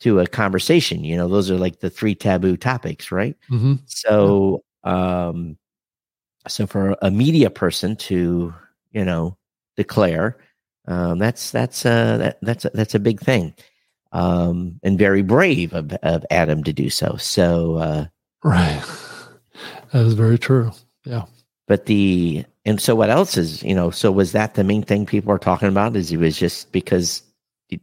to 0.00 0.20
a 0.20 0.26
conversation. 0.28 1.04
You 1.04 1.16
know, 1.16 1.28
those 1.28 1.50
are 1.50 1.58
like 1.58 1.80
the 1.80 1.90
three 1.90 2.14
taboo 2.16 2.56
topics, 2.58 3.12
right? 3.12 3.36
hmm 3.48 3.74
So, 3.86 4.64
um, 4.84 5.58
so 6.48 6.66
for 6.66 6.96
a 7.02 7.10
media 7.10 7.50
person 7.50 7.96
to 7.96 8.54
you 8.92 9.04
know 9.04 9.36
declare, 9.76 10.38
um, 10.88 11.18
that's 11.18 11.50
that's 11.50 11.86
uh, 11.86 12.18
that, 12.18 12.38
that's 12.42 12.64
a, 12.66 12.70
that's 12.74 12.94
a 12.94 13.00
big 13.00 13.20
thing, 13.20 13.54
um, 14.12 14.78
and 14.82 14.98
very 14.98 15.22
brave 15.22 15.72
of, 15.74 15.92
of 16.02 16.24
Adam 16.30 16.64
to 16.64 16.72
do 16.72 16.90
so. 16.90 17.16
So, 17.18 17.76
uh, 17.76 18.06
Right. 18.44 18.82
That 19.92 20.06
is 20.06 20.14
very 20.14 20.38
true. 20.38 20.72
Yeah, 21.04 21.26
but 21.68 21.86
the 21.86 22.44
and 22.64 22.80
so 22.80 22.94
what 22.94 23.10
else 23.10 23.36
is 23.36 23.62
you 23.62 23.74
know? 23.74 23.90
So 23.90 24.10
was 24.12 24.32
that 24.32 24.54
the 24.54 24.64
main 24.64 24.82
thing 24.82 25.06
people 25.06 25.32
are 25.32 25.38
talking 25.38 25.68
about? 25.68 25.96
Is 25.96 26.08
he 26.08 26.16
was 26.16 26.38
just 26.38 26.72
because 26.72 27.22
he- 27.68 27.80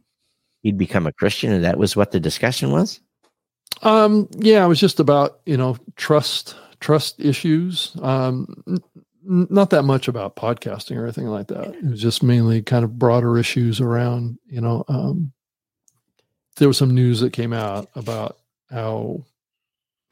he'd 0.62 0.78
become 0.78 1.06
a 1.06 1.12
Christian, 1.12 1.52
and 1.52 1.64
that 1.64 1.78
was 1.78 1.96
what 1.96 2.10
the 2.12 2.20
discussion 2.20 2.70
was? 2.70 3.00
Um, 3.82 4.28
yeah, 4.32 4.64
it 4.64 4.68
was 4.68 4.80
just 4.80 5.00
about 5.00 5.40
you 5.46 5.56
know 5.56 5.76
trust 5.96 6.56
trust 6.80 7.20
issues. 7.20 7.96
Um, 8.02 8.46
n- 8.66 8.78
not 9.50 9.70
that 9.70 9.84
much 9.84 10.08
about 10.08 10.36
podcasting 10.36 10.96
or 10.96 11.04
anything 11.04 11.26
like 11.26 11.46
that. 11.48 11.74
It 11.74 11.84
was 11.84 12.00
just 12.02 12.22
mainly 12.22 12.62
kind 12.62 12.84
of 12.84 12.98
broader 12.98 13.38
issues 13.38 13.80
around 13.80 14.38
you 14.46 14.60
know. 14.60 14.84
Um, 14.88 15.32
there 16.56 16.68
was 16.68 16.76
some 16.76 16.94
news 16.94 17.20
that 17.20 17.32
came 17.32 17.52
out 17.52 17.88
about 17.94 18.38
how 18.70 19.24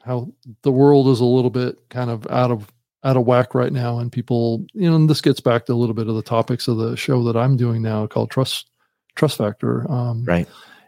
how 0.01 0.31
the 0.63 0.71
world 0.71 1.07
is 1.09 1.19
a 1.19 1.25
little 1.25 1.51
bit 1.51 1.77
kind 1.89 2.09
of 2.09 2.25
out 2.31 2.51
of 2.51 2.67
out 3.03 3.17
of 3.17 3.25
whack 3.25 3.55
right 3.55 3.73
now, 3.73 3.99
and 3.99 4.11
people 4.11 4.65
you 4.73 4.89
know. 4.89 4.95
And 4.95 5.09
this 5.09 5.21
gets 5.21 5.39
back 5.39 5.65
to 5.65 5.73
a 5.73 5.75
little 5.75 5.95
bit 5.95 6.07
of 6.07 6.15
the 6.15 6.21
topics 6.21 6.67
of 6.67 6.77
the 6.77 6.95
show 6.95 7.23
that 7.23 7.35
I'm 7.37 7.57
doing 7.57 7.81
now 7.81 8.07
called 8.07 8.29
trust 8.31 8.69
trust 9.15 9.37
factor. 9.37 9.89
Um, 9.91 10.23
Right. 10.25 10.47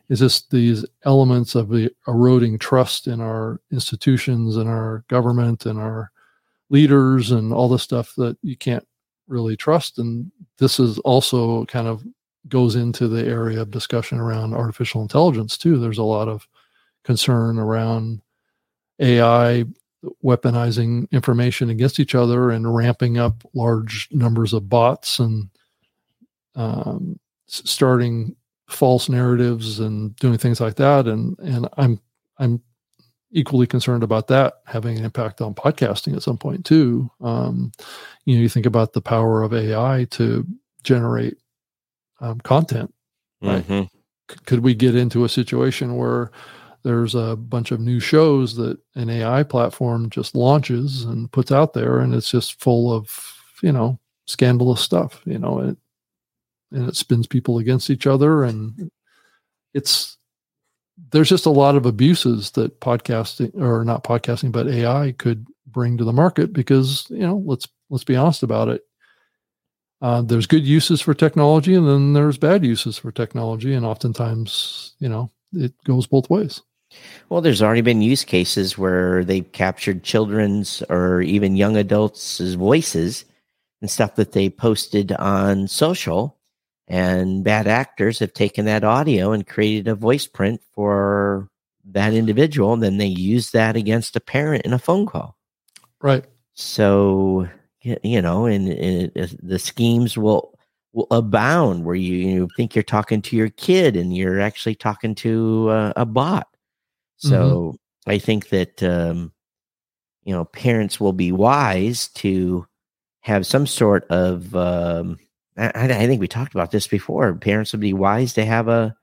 is 0.10 0.20
just 0.20 0.52
these 0.52 0.86
elements 1.06 1.56
of 1.56 1.70
the 1.70 1.92
eroding 2.08 2.60
trust 2.60 3.08
in 3.08 3.20
our 3.22 3.60
institutions 3.72 4.58
and 4.58 4.70
our 4.70 5.04
government 5.08 5.66
and 5.66 5.80
our 5.80 6.12
leaders 6.70 7.32
and 7.32 7.54
all 7.54 7.70
the 7.70 7.80
stuff 7.80 8.14
that 8.18 8.38
you 8.42 8.58
can't 8.58 8.86
really 9.28 9.56
trust 9.56 10.00
and 10.00 10.30
this 10.58 10.80
is 10.80 11.00
also 11.00 11.64
kind 11.66 11.88
of 11.88 12.04
goes 12.50 12.76
into 12.76 13.08
the 13.08 13.26
area 13.26 13.62
of 13.62 13.72
discussion 13.72 14.20
around 14.20 14.54
artificial 14.54 15.02
intelligence 15.02 15.58
too 15.58 15.78
there's 15.80 15.98
a 15.98 16.04
lot 16.04 16.28
of 16.28 16.46
concern 17.06 17.58
around 17.58 18.22
ai 19.00 19.64
weaponizing 20.24 21.10
information 21.12 21.70
against 21.70 22.00
each 22.00 22.16
other 22.16 22.50
and 22.52 22.74
ramping 22.76 23.18
up 23.18 23.44
large 23.54 24.08
numbers 24.12 24.54
of 24.54 24.68
bots 24.70 25.20
and 25.20 25.50
um, 26.56 27.20
starting 27.48 28.36
false 28.70 29.10
narratives 29.10 29.80
and 29.80 30.16
doing 30.18 30.38
things 30.38 30.60
like 30.62 30.76
that 30.76 31.06
and 31.08 31.38
and 31.40 31.68
i'm 31.78 32.00
i'm 32.40 32.60
equally 33.32 33.68
concerned 33.68 34.02
about 34.04 34.28
that 34.28 34.56
having 34.66 34.98
an 34.98 35.06
impact 35.06 35.42
on 35.42 35.54
podcasting 35.54 36.16
at 36.16 36.24
some 36.24 36.38
point 36.38 36.66
too 36.66 37.10
um 37.22 37.72
you 38.26 38.36
know 38.36 38.42
you 38.42 38.50
think 38.50 38.66
about 38.66 38.94
the 38.94 39.02
power 39.02 39.44
of 39.44 39.54
ai 39.54 40.06
to 40.10 40.46
generate 40.84 41.38
um, 42.22 42.40
content 42.42 42.92
Right. 43.42 43.68
Mhm. 43.68 43.90
C- 44.32 44.38
could 44.46 44.60
we 44.62 44.74
get 44.74 44.96
into 44.96 45.26
a 45.26 45.30
situation 45.30 45.98
where 45.98 46.32
there's 46.84 47.16
a 47.16 47.36
bunch 47.36 47.72
of 47.72 47.80
new 47.80 48.00
shows 48.00 48.56
that 48.56 48.78
an 48.96 49.10
ai 49.10 49.44
platform 49.44 50.10
just 50.10 50.36
launches 50.36 51.04
and 51.04 51.32
puts 51.32 51.52
out 51.52 51.74
there 51.74 52.00
and 52.00 52.14
it's 52.14 52.30
just 52.30 52.60
full 52.62 52.92
of 52.92 53.36
you 53.62 53.72
know 53.72 53.98
scandalous 54.26 54.82
stuff 54.82 55.22
you 55.26 55.40
know 55.40 55.60
and 55.60 55.78
and 56.72 56.90
it 56.90 56.96
spins 56.96 57.28
people 57.28 57.60
against 57.60 57.90
each 57.90 58.08
other 58.08 58.44
and 58.44 58.90
it's 59.74 60.18
there's 61.12 61.30
just 61.30 61.46
a 61.46 61.52
lot 61.52 61.76
of 61.76 61.86
abuses 61.86 62.52
that 62.52 62.80
podcasting 62.80 63.54
or 63.60 63.84
not 63.84 64.04
podcasting 64.04 64.52
but 64.52 64.68
ai 64.68 65.14
could 65.14 65.46
bring 65.74 65.98
to 65.98 66.04
the 66.04 66.14
market 66.14 66.54
because 66.54 67.06
you 67.10 67.20
know 67.20 67.42
let's 67.46 67.68
let's 67.90 68.04
be 68.04 68.16
honest 68.16 68.44
about 68.44 68.70
it. 68.70 68.84
Uh, 70.02 70.22
there's 70.22 70.48
good 70.48 70.66
uses 70.66 71.00
for 71.00 71.14
technology 71.14 71.76
and 71.76 71.88
then 71.88 72.12
there's 72.12 72.38
bad 72.38 72.66
uses 72.66 72.98
for 72.98 73.12
technology 73.12 73.74
and 73.74 73.86
oftentimes 73.86 74.96
you 75.00 75.08
know 75.08 75.32
it 75.54 75.74
goes 75.86 76.06
both 76.06 76.30
ways 76.30 76.62
Well, 77.30 77.42
there's 77.42 77.62
already 77.62 77.82
been 77.82 78.02
use 78.02 78.24
cases 78.24 78.78
where 78.78 79.24
they've 79.24 79.52
captured 79.52 80.04
children's 80.04 80.84
or 80.90 81.22
even 81.22 81.56
young 81.56 81.78
adults' 81.78 82.40
voices 82.54 83.26
and 83.82 83.90
stuff 83.90 84.16
that 84.16 84.32
they 84.32 84.50
posted 84.50 85.12
on 85.14 85.68
social. 85.68 86.38
And 86.88 87.44
bad 87.44 87.68
actors 87.68 88.20
have 88.20 88.34
taken 88.34 88.66
that 88.66 88.84
audio 88.84 89.32
and 89.32 89.48
created 89.48 89.88
a 89.88 89.96
voice 89.96 90.28
print 90.28 90.62
for 90.74 91.50
that 91.86 92.14
individual. 92.14 92.74
And 92.74 92.84
then 92.84 92.98
they 92.98 93.08
use 93.08 93.52
that 93.52 93.76
against 93.76 94.16
a 94.16 94.22
parent 94.22 94.66
in 94.66 94.74
a 94.74 94.80
phone 94.80 95.06
call. 95.06 95.38
right 96.02 96.26
So, 96.54 97.48
you 97.82 98.22
know, 98.22 98.46
and, 98.46 98.70
and 98.70 99.12
the 99.42 99.60
schemes 99.60 100.18
will, 100.18 100.58
will 100.94 101.08
abound 101.10 101.86
where 101.86 101.96
you, 101.96 102.16
you 102.16 102.50
think 102.56 102.76
you're 102.76 102.84
talking 102.84 103.22
to 103.24 103.36
your 103.36 103.50
kid 103.50 103.96
and 103.96 104.16
you're 104.16 104.40
actually 104.40 104.76
talking 104.76 105.16
to 105.16 105.70
uh, 105.70 105.94
a 105.96 106.06
bot. 106.06 106.48
So 107.30 107.76
I 108.08 108.18
think 108.20 108.50
that, 108.50 108.82
um, 108.84 109.32
you 110.24 110.34
know, 110.34 110.46
parents 110.46 111.00
will 111.00 111.14
be 111.14 111.32
wise 111.32 112.08
to 112.10 112.68
have 113.22 113.46
some 113.46 113.68
sort 113.68 114.06
of, 114.10 114.56
um, 114.56 115.18
I, 115.58 115.72
I 115.76 116.08
think 116.08 116.20
we 116.20 116.28
talked 116.28 116.54
about 116.54 116.72
this 116.72 116.88
before. 116.88 117.34
Parents 117.36 117.72
would 117.72 117.82
be 117.82 117.94
wise 117.94 118.34
to 118.34 118.46
have 118.46 118.68
a, 118.68 118.96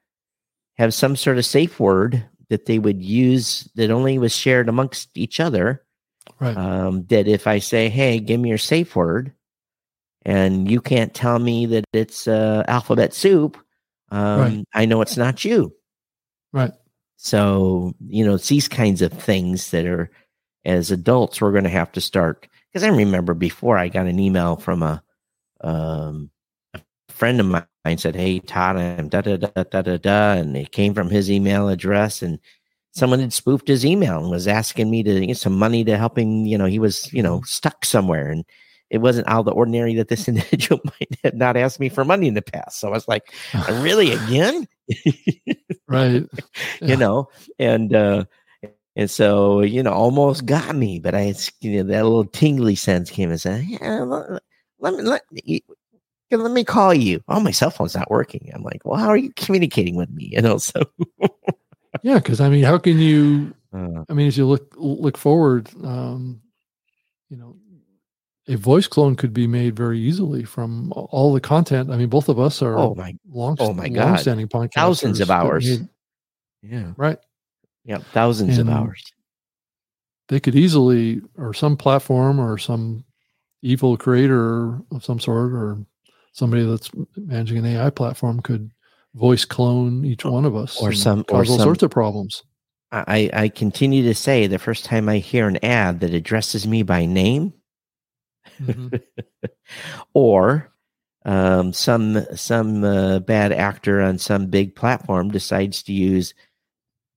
have 0.76 0.94
some 0.94 1.16
sort 1.16 1.38
of 1.38 1.44
safe 1.46 1.78
word 1.78 2.24
that 2.48 2.66
they 2.66 2.78
would 2.78 3.02
use 3.02 3.68
that 3.76 3.90
only 3.90 4.18
was 4.18 4.34
shared 4.34 4.68
amongst 4.68 5.16
each 5.16 5.40
other 5.40 5.84
right 6.40 6.56
um, 6.56 7.04
that 7.06 7.28
if 7.28 7.46
I 7.46 7.58
say, 7.58 7.88
"Hey, 7.88 8.18
give 8.18 8.40
me 8.40 8.48
your 8.48 8.58
safe 8.58 8.96
word," 8.96 9.32
and 10.24 10.70
you 10.70 10.80
can't 10.80 11.14
tell 11.14 11.38
me 11.38 11.66
that 11.66 11.84
it's 11.92 12.26
uh, 12.26 12.64
alphabet 12.66 13.14
soup, 13.14 13.56
um, 14.10 14.40
Right. 14.40 14.64
I 14.74 14.86
know 14.86 15.00
it's 15.00 15.16
not 15.16 15.44
you. 15.44 15.74
right 16.52 16.72
So 17.22 17.94
you 18.06 18.24
know, 18.24 18.34
it's 18.34 18.48
these 18.48 18.66
kinds 18.66 19.02
of 19.02 19.12
things 19.12 19.72
that 19.72 19.84
are, 19.84 20.10
as 20.64 20.90
adults, 20.90 21.40
we're 21.40 21.52
going 21.52 21.64
to 21.64 21.70
have 21.70 21.92
to 21.92 22.00
start. 22.00 22.48
Because 22.72 22.82
I 22.82 22.88
remember 22.88 23.34
before 23.34 23.76
I 23.76 23.88
got 23.88 24.06
an 24.06 24.18
email 24.18 24.56
from 24.56 24.82
a, 24.82 25.02
um, 25.60 26.30
a 26.72 26.80
friend 27.10 27.38
of 27.38 27.46
mine 27.46 27.98
said, 27.98 28.16
"Hey, 28.16 28.38
Todd, 28.38 28.76
I'm 28.78 29.10
da 29.10 29.20
da 29.20 29.36
da 29.36 29.64
da 29.64 29.82
da 29.82 29.96
da," 29.98 30.32
and 30.32 30.56
it 30.56 30.72
came 30.72 30.94
from 30.94 31.10
his 31.10 31.30
email 31.30 31.68
address 31.68 32.22
and 32.22 32.38
someone 32.92 33.20
had 33.20 33.34
spoofed 33.34 33.68
his 33.68 33.84
email 33.84 34.18
and 34.18 34.30
was 34.30 34.48
asking 34.48 34.90
me 34.90 35.02
to 35.02 35.26
get 35.26 35.36
some 35.36 35.58
money 35.58 35.84
to 35.84 35.98
help 35.98 36.16
him. 36.16 36.46
You 36.46 36.56
know, 36.56 36.64
he 36.64 36.78
was, 36.78 37.12
you 37.12 37.22
know, 37.22 37.42
stuck 37.42 37.84
somewhere 37.84 38.30
and 38.30 38.46
it 38.88 38.98
wasn't 38.98 39.28
out 39.28 39.40
of 39.40 39.44
the 39.44 39.52
ordinary 39.52 39.94
that 39.96 40.08
this 40.08 40.26
individual 40.28 40.80
might 40.84 41.18
have 41.22 41.34
not 41.34 41.58
asked 41.58 41.80
me 41.80 41.90
for 41.90 42.02
money 42.02 42.28
in 42.28 42.34
the 42.34 42.40
past. 42.42 42.80
So 42.80 42.88
I 42.88 42.92
was 42.92 43.06
like, 43.06 43.34
really 43.68 44.12
again? 44.12 44.66
Right. 45.88 46.24
Yeah. 46.80 46.88
you 46.88 46.96
know, 46.96 47.28
and 47.58 47.94
uh, 47.94 48.24
and 48.96 49.10
so 49.10 49.62
you 49.62 49.82
know, 49.82 49.92
almost 49.92 50.46
got 50.46 50.74
me, 50.76 51.00
but 51.00 51.14
I, 51.14 51.34
you 51.60 51.78
know, 51.84 51.90
that 51.92 52.04
little 52.04 52.24
tingly 52.26 52.74
sense 52.76 53.10
came 53.10 53.30
and 53.30 53.40
said, 53.40 53.64
"Yeah, 53.66 54.02
let, 54.04 54.42
let 54.80 54.94
me 54.94 55.02
let 55.02 55.22
me, 55.32 55.62
let 56.32 56.52
me 56.52 56.64
call 56.64 56.94
you." 56.94 57.22
Oh, 57.28 57.40
my 57.40 57.52
cell 57.52 57.70
phone's 57.70 57.96
not 57.96 58.10
working. 58.10 58.50
I'm 58.54 58.62
like, 58.64 58.82
"Well, 58.84 58.98
how 59.00 59.08
are 59.08 59.16
you 59.18 59.32
communicating 59.36 59.96
with 59.96 60.10
me?" 60.10 60.30
You 60.32 60.42
know, 60.42 60.58
so 60.58 60.82
Yeah, 62.02 62.18
because 62.18 62.40
I 62.40 62.48
mean, 62.48 62.64
how 62.64 62.78
can 62.78 62.98
you? 62.98 63.54
uh, 63.72 64.04
I 64.08 64.14
mean, 64.14 64.26
as 64.28 64.36
you 64.38 64.46
look 64.46 64.74
look 64.76 65.16
forward, 65.16 65.68
um, 65.84 66.40
you 67.30 67.38
know, 67.38 67.56
a 68.50 68.56
voice 68.56 68.86
clone 68.88 69.14
could 69.16 69.32
be 69.32 69.46
made 69.46 69.76
very 69.76 69.98
easily 69.98 70.44
from 70.44 70.92
all 70.94 71.32
the 71.32 71.40
content. 71.40 71.90
I 71.90 71.96
mean, 71.96 72.08
both 72.08 72.28
of 72.28 72.38
us 72.38 72.60
are 72.62 72.76
oh 72.76 72.94
my, 72.94 73.14
long, 73.30 73.56
oh 73.60 73.72
my 73.72 73.88
God. 73.88 74.04
long-standing 74.06 74.48
podcasters. 74.48 74.74
thousands 74.74 75.20
of 75.20 75.30
hours. 75.30 75.68
made- 75.68 75.88
yeah, 76.62 76.92
right? 76.96 77.18
yeah, 77.84 77.98
thousands 78.12 78.58
And- 78.58 78.68
of 78.68 78.74
hours. 78.74 79.02
They 80.28 80.38
could 80.40 80.54
easily, 80.54 81.22
or 81.36 81.52
some 81.54 81.76
platform, 81.76 82.38
or 82.38 82.56
some 82.58 83.04
evil 83.62 83.96
creator 83.96 84.80
of 84.92 85.04
some 85.04 85.18
sort, 85.18 85.52
or 85.52 85.78
somebody 86.32 86.64
that's 86.64 86.90
managing 87.16 87.58
an 87.58 87.66
AI 87.66 87.90
platform 87.90 88.40
could 88.40 88.70
voice 89.14 89.44
clone 89.44 90.04
each 90.04 90.24
one 90.24 90.44
of 90.44 90.54
us, 90.54 90.80
Or 90.80 90.92
some- 90.92 91.24
or 91.30 91.38
all 91.38 91.44
some- 91.44 91.58
sorts 91.58 91.82
of 91.82 91.90
problems. 91.90 92.42
I, 92.92 93.30
I 93.32 93.48
continue 93.48 94.02
to 94.04 94.14
say 94.16 94.46
the 94.48 94.58
first 94.58 94.84
time 94.84 95.08
I 95.08 95.18
hear 95.18 95.46
an 95.46 95.64
ad 95.64 96.00
that 96.00 96.12
addresses 96.12 96.66
me 96.66 96.82
by 96.82 97.06
name, 97.06 97.52
Mhm. 98.60 99.02
or 100.14 100.72
um, 101.24 101.72
some 101.72 102.24
some 102.34 102.84
uh, 102.84 103.20
bad 103.20 103.52
actor 103.52 104.00
on 104.00 104.18
some 104.18 104.46
big 104.46 104.74
platform 104.74 105.30
decides 105.30 105.82
to 105.84 105.92
use 105.92 106.34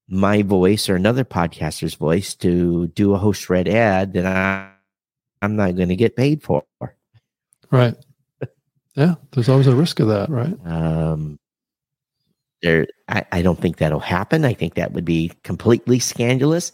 my 0.10 0.42
voice 0.42 0.90
or 0.90 0.96
another 0.96 1.24
podcaster's 1.24 1.96
voice 1.96 2.36
to 2.36 2.88
do 2.90 3.14
a 3.14 3.18
host 3.18 3.50
read 3.50 3.68
ad 3.68 4.14
that 4.14 4.26
I 4.26 4.70
I'm 5.42 5.56
not 5.56 5.76
going 5.76 5.90
to 5.90 5.96
get 5.96 6.16
paid 6.16 6.44
for. 6.44 6.64
Right. 7.72 7.96
Yeah, 8.96 9.16
there's 9.32 9.50
always 9.50 9.68
a 9.68 9.76
risk 9.76 10.00
of 10.00 10.08
that, 10.10 10.30
right? 10.30 10.56
Um, 10.66 11.40
there, 12.62 12.88
I, 13.10 13.26
I 13.32 13.42
don't 13.42 13.60
think 13.60 13.78
that'll 13.78 14.00
happen. 14.00 14.46
I 14.46 14.54
think 14.54 14.76
that 14.76 14.94
would 14.94 15.06
be 15.06 15.32
completely 15.44 16.00
scandalous. 16.00 16.72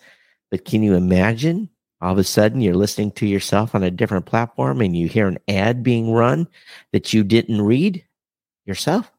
But 0.52 0.66
can 0.66 0.84
you 0.84 0.96
imagine 0.96 1.70
all 2.02 2.14
of 2.14 2.18
a 2.18 2.24
sudden 2.24 2.62
you're 2.62 2.76
listening 2.76 3.12
to 3.12 3.28
yourself 3.28 3.76
on 3.76 3.84
a 3.84 3.92
different 3.92 4.26
platform 4.26 4.82
and 4.82 4.96
you 4.96 5.08
hear 5.08 5.28
an 5.28 5.40
ad 5.48 5.84
being 5.84 6.12
run 6.12 6.48
that 6.92 7.14
you 7.14 7.24
didn't 7.24 7.62
read 7.62 8.06
yourself? 8.66 9.12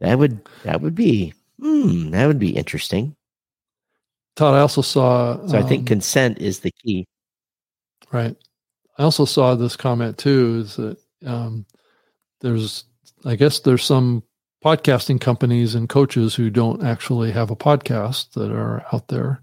That 0.00 0.18
would 0.18 0.40
that 0.64 0.80
would 0.80 0.94
be 0.94 1.34
hmm, 1.60 2.10
that 2.10 2.26
would 2.26 2.38
be 2.38 2.56
interesting. 2.56 3.16
Todd, 4.36 4.54
I 4.54 4.60
also 4.60 4.82
saw. 4.82 5.46
So 5.46 5.58
I 5.58 5.62
think 5.62 5.80
um, 5.80 5.86
consent 5.86 6.38
is 6.38 6.60
the 6.60 6.70
key. 6.70 7.06
Right. 8.12 8.36
I 8.98 9.02
also 9.02 9.24
saw 9.24 9.54
this 9.54 9.76
comment 9.76 10.18
too 10.18 10.62
is 10.64 10.76
that 10.76 10.98
um, 11.24 11.66
there's, 12.40 12.84
I 13.24 13.36
guess 13.36 13.60
there's 13.60 13.84
some 13.84 14.22
podcasting 14.64 15.20
companies 15.20 15.74
and 15.74 15.88
coaches 15.88 16.34
who 16.34 16.50
don't 16.50 16.84
actually 16.84 17.30
have 17.32 17.50
a 17.50 17.56
podcast 17.56 18.32
that 18.32 18.50
are 18.50 18.84
out 18.92 19.08
there. 19.08 19.42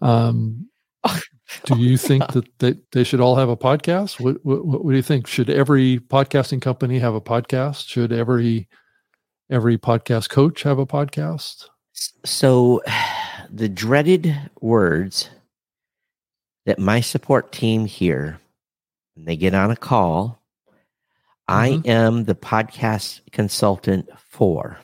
Um, 0.00 0.68
do 1.64 1.78
you 1.78 1.96
think 1.96 2.26
that 2.32 2.46
they, 2.58 2.74
they 2.92 3.04
should 3.04 3.20
all 3.20 3.36
have 3.36 3.48
a 3.48 3.56
podcast? 3.56 4.20
What, 4.20 4.36
what, 4.44 4.64
what 4.64 4.90
do 4.90 4.96
you 4.96 5.02
think? 5.02 5.26
Should 5.26 5.50
every 5.50 5.98
podcasting 5.98 6.62
company 6.62 6.98
have 6.98 7.14
a 7.14 7.20
podcast? 7.20 7.88
Should 7.88 8.12
every 8.12 8.68
every 9.50 9.76
podcast 9.78 10.30
coach 10.30 10.62
have 10.62 10.78
a 10.78 10.86
podcast? 10.86 11.66
So, 12.24 12.82
the 13.50 13.68
dreaded 13.68 14.34
words 14.60 15.28
that 16.64 16.78
my 16.78 17.00
support 17.00 17.52
team 17.52 17.86
hear 17.86 18.40
when 19.14 19.24
they 19.26 19.36
get 19.36 19.54
on 19.54 19.70
a 19.70 19.76
call 19.76 20.40
I 21.48 21.70
Mhm. 21.70 21.86
am 21.88 22.24
the 22.24 22.36
podcast 22.36 23.20
consultant 23.32 24.08
for. 24.16 24.78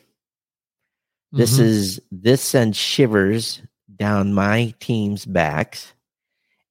This 1.32 1.56
Mhm. 1.56 1.60
is 1.62 2.00
this 2.10 2.42
sends 2.42 2.76
shivers 2.76 3.62
down 3.96 4.34
my 4.34 4.74
team's 4.80 5.24
backs. 5.24 5.92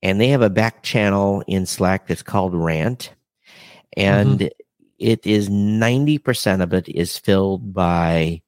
And 0.01 0.21
they 0.21 0.29
have 0.29 0.41
a 0.41 0.49
back 0.49 0.83
channel 0.83 1.43
in 1.47 1.65
Slack 1.65 2.07
that's 2.07 2.23
called 2.23 2.53
Rant. 2.53 3.13
And 3.95 4.49
it 4.99 5.25
is 5.25 5.49
90% 5.49 6.61
of 6.61 6.73
it 6.73 6.87
is 6.87 7.17
filled 7.17 7.73
by 7.73 8.41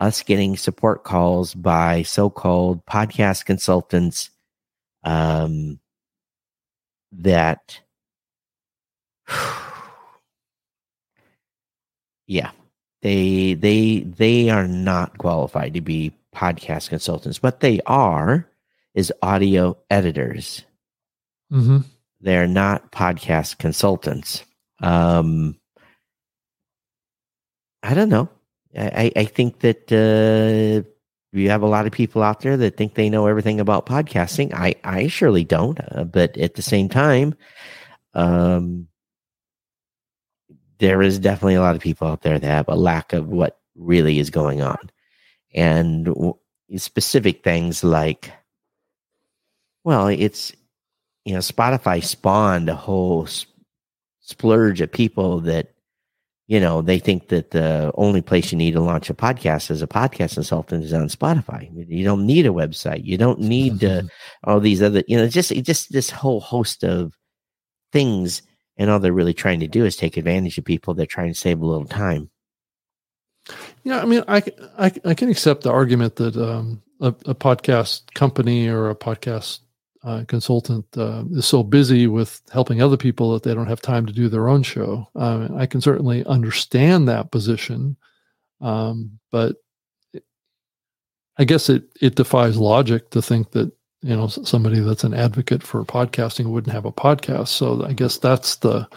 us 0.00 0.22
getting 0.22 0.56
support 0.56 1.04
calls 1.04 1.54
by 1.54 2.02
so-called 2.02 2.84
podcast 2.86 3.44
consultants 3.44 4.30
um, 5.02 5.80
that 7.12 7.80
yeah 12.26 12.50
they 13.02 13.54
they 13.54 14.00
they 14.00 14.50
are 14.50 14.66
not 14.66 15.16
qualified 15.18 15.74
to 15.74 15.80
be 15.80 16.12
podcast 16.34 16.88
consultants. 16.88 17.42
What 17.42 17.60
they 17.60 17.80
are 17.86 18.48
is 18.94 19.12
audio 19.22 19.76
editors 19.90 20.64
Mhm. 21.52 21.84
they're 22.20 22.46
not 22.46 22.90
podcast 22.92 23.58
consultants. 23.58 24.44
Um 24.80 25.58
i 27.82 27.94
don't 27.94 28.08
know. 28.08 28.28
I 28.76 29.12
i 29.16 29.24
think 29.24 29.60
that 29.60 29.90
uh 29.92 30.86
you 31.32 31.50
have 31.50 31.62
a 31.62 31.66
lot 31.66 31.86
of 31.86 31.92
people 31.92 32.22
out 32.22 32.40
there 32.40 32.56
that 32.56 32.76
think 32.76 32.94
they 32.94 33.10
know 33.10 33.26
everything 33.26 33.60
about 33.60 33.86
podcasting. 33.86 34.52
I 34.54 34.74
i 34.84 35.06
surely 35.08 35.44
don't 35.44 35.78
uh, 35.92 36.04
but 36.04 36.36
at 36.38 36.54
the 36.54 36.62
same 36.62 36.88
time 36.88 37.34
um 38.14 38.88
there 40.78 41.02
is 41.02 41.18
definitely 41.18 41.54
a 41.54 41.60
lot 41.60 41.74
of 41.76 41.82
people 41.82 42.06
out 42.06 42.22
there 42.22 42.38
that 42.38 42.46
have 42.46 42.68
a 42.68 42.74
lack 42.74 43.12
of 43.12 43.28
what 43.28 43.58
really 43.76 44.18
is 44.18 44.30
going 44.30 44.62
on. 44.62 44.78
And 45.54 46.06
w- 46.06 46.34
specific 46.76 47.44
things 47.44 47.84
like 47.84 48.32
well 49.84 50.08
it's 50.08 50.52
you 51.24 51.32
know 51.32 51.40
spotify 51.40 52.02
spawned 52.02 52.68
a 52.68 52.74
whole 52.74 53.26
splurge 54.20 54.80
of 54.80 54.92
people 54.92 55.40
that 55.40 55.74
you 56.48 56.60
know 56.60 56.82
they 56.82 56.98
think 56.98 57.28
that 57.28 57.50
the 57.50 57.90
only 57.94 58.20
place 58.20 58.52
you 58.52 58.58
need 58.58 58.72
to 58.72 58.80
launch 58.80 59.08
a 59.08 59.14
podcast 59.14 59.70
as 59.70 59.80
a 59.80 59.86
podcast 59.86 60.34
consultant 60.34 60.84
is 60.84 60.92
on 60.92 61.08
spotify. 61.08 61.70
You 61.88 62.04
don't 62.04 62.26
need 62.26 62.46
a 62.46 62.50
website. 62.50 63.04
You 63.04 63.16
don't 63.16 63.40
need 63.40 63.84
all 64.44 64.60
these 64.60 64.82
other 64.82 65.02
you 65.06 65.16
know 65.16 65.28
just 65.28 65.50
just 65.62 65.92
this 65.92 66.10
whole 66.10 66.40
host 66.40 66.84
of 66.84 67.16
things 67.92 68.42
and 68.76 68.90
all 68.90 68.98
they're 69.00 69.12
really 69.12 69.34
trying 69.34 69.60
to 69.60 69.68
do 69.68 69.84
is 69.84 69.96
take 69.96 70.16
advantage 70.16 70.58
of 70.58 70.64
people 70.64 70.94
they're 70.94 71.06
trying 71.06 71.32
to 71.32 71.38
save 71.38 71.60
a 71.60 71.66
little 71.66 71.86
time. 71.86 72.30
Yeah, 73.82 74.02
I 74.02 74.04
mean, 74.04 74.24
i 74.28 74.42
I 74.76 75.14
can 75.14 75.30
accept 75.30 75.62
the 75.62 75.72
argument 75.72 76.16
that 76.16 76.36
um, 76.36 76.82
a, 77.00 77.08
a 77.08 77.34
podcast 77.34 78.12
company 78.14 78.68
or 78.68 78.90
a 78.90 78.94
podcast 78.94 79.60
uh, 80.08 80.24
consultant 80.24 80.86
uh, 80.96 81.22
is 81.32 81.44
so 81.44 81.62
busy 81.62 82.06
with 82.06 82.40
helping 82.50 82.80
other 82.80 82.96
people 82.96 83.30
that 83.32 83.42
they 83.42 83.54
don't 83.54 83.66
have 83.66 83.82
time 83.82 84.06
to 84.06 84.12
do 84.12 84.30
their 84.30 84.48
own 84.48 84.62
show. 84.62 85.06
Um, 85.14 85.54
I 85.54 85.66
can 85.66 85.82
certainly 85.82 86.24
understand 86.24 87.06
that 87.08 87.30
position, 87.30 87.94
um, 88.62 89.18
but 89.30 89.56
I 91.36 91.44
guess 91.44 91.68
it 91.68 91.84
it 92.00 92.14
defies 92.14 92.56
logic 92.56 93.10
to 93.10 93.20
think 93.20 93.50
that 93.50 93.70
you 94.00 94.16
know 94.16 94.28
somebody 94.28 94.80
that's 94.80 95.04
an 95.04 95.12
advocate 95.12 95.62
for 95.62 95.84
podcasting 95.84 96.46
wouldn't 96.46 96.72
have 96.72 96.86
a 96.86 96.92
podcast. 96.92 97.48
So 97.48 97.84
I 97.84 97.92
guess 97.92 98.16
that's 98.16 98.56
the 98.56 98.88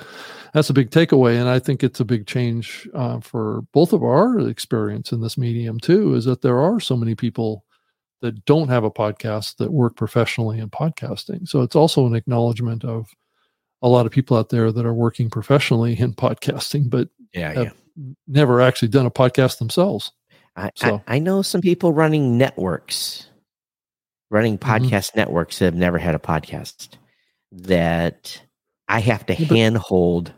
that's 0.54 0.70
a 0.70 0.74
big 0.74 0.90
takeaway 0.90 1.40
and 1.40 1.48
i 1.48 1.60
think 1.60 1.82
it's 1.82 2.02
a 2.02 2.06
big 2.06 2.28
change 2.28 2.86
uh, 2.94 3.22
for 3.22 3.62
both 3.72 3.94
of 3.94 4.04
our 4.04 4.38
experience 4.50 5.14
in 5.14 5.22
this 5.22 5.38
medium 5.38 5.80
too 5.80 6.14
is 6.14 6.26
that 6.26 6.42
there 6.42 6.60
are 6.60 6.78
so 6.78 6.98
many 6.98 7.16
people 7.16 7.64
that 8.22 8.46
don't 8.46 8.70
have 8.70 8.84
a 8.84 8.92
podcast 8.92 9.58
that 9.58 9.72
work 9.72 9.96
professionally 9.96 10.60
in 10.60 10.70
podcasting 10.70 11.48
so 11.48 11.62
it's 11.62 11.76
also 11.76 12.06
an 12.06 12.16
acknowledgement 12.16 12.84
of 12.86 13.08
a 13.82 13.90
lot 13.90 14.06
of 14.06 14.12
people 14.12 14.38
out 14.38 14.50
there 14.50 14.72
that 14.72 14.86
are 14.86 14.94
working 14.94 15.30
professionally 15.30 16.00
in 16.00 16.14
podcasting 16.14 16.90
but 16.90 17.10
yeah 17.34 17.54
Have- 17.54 17.76
never 18.28 18.62
actually 18.62 18.88
done 18.88 19.06
a 19.06 19.12
podcast 19.12 19.58
themselves 19.60 20.12
I, 20.56 20.70
So- 20.76 21.02
I, 21.08 21.16
I 21.16 21.20
know 21.20 21.42
some 21.42 21.62
people 21.62 21.94
running 21.94 22.38
networks, 22.38 23.28
running 24.30 24.58
Mhm. 24.58 24.80
podcast 24.80 25.16
networks 25.16 25.60
that 25.60 25.66
have 25.66 25.76
never 25.76 25.98
had 25.98 26.14
a 26.14 26.20
podcast 26.20 26.98
that 27.54 28.42
I 28.90 29.00
have 29.00 29.26
to 29.28 29.34
Yeah, 29.34 29.48
handhold 29.48 30.34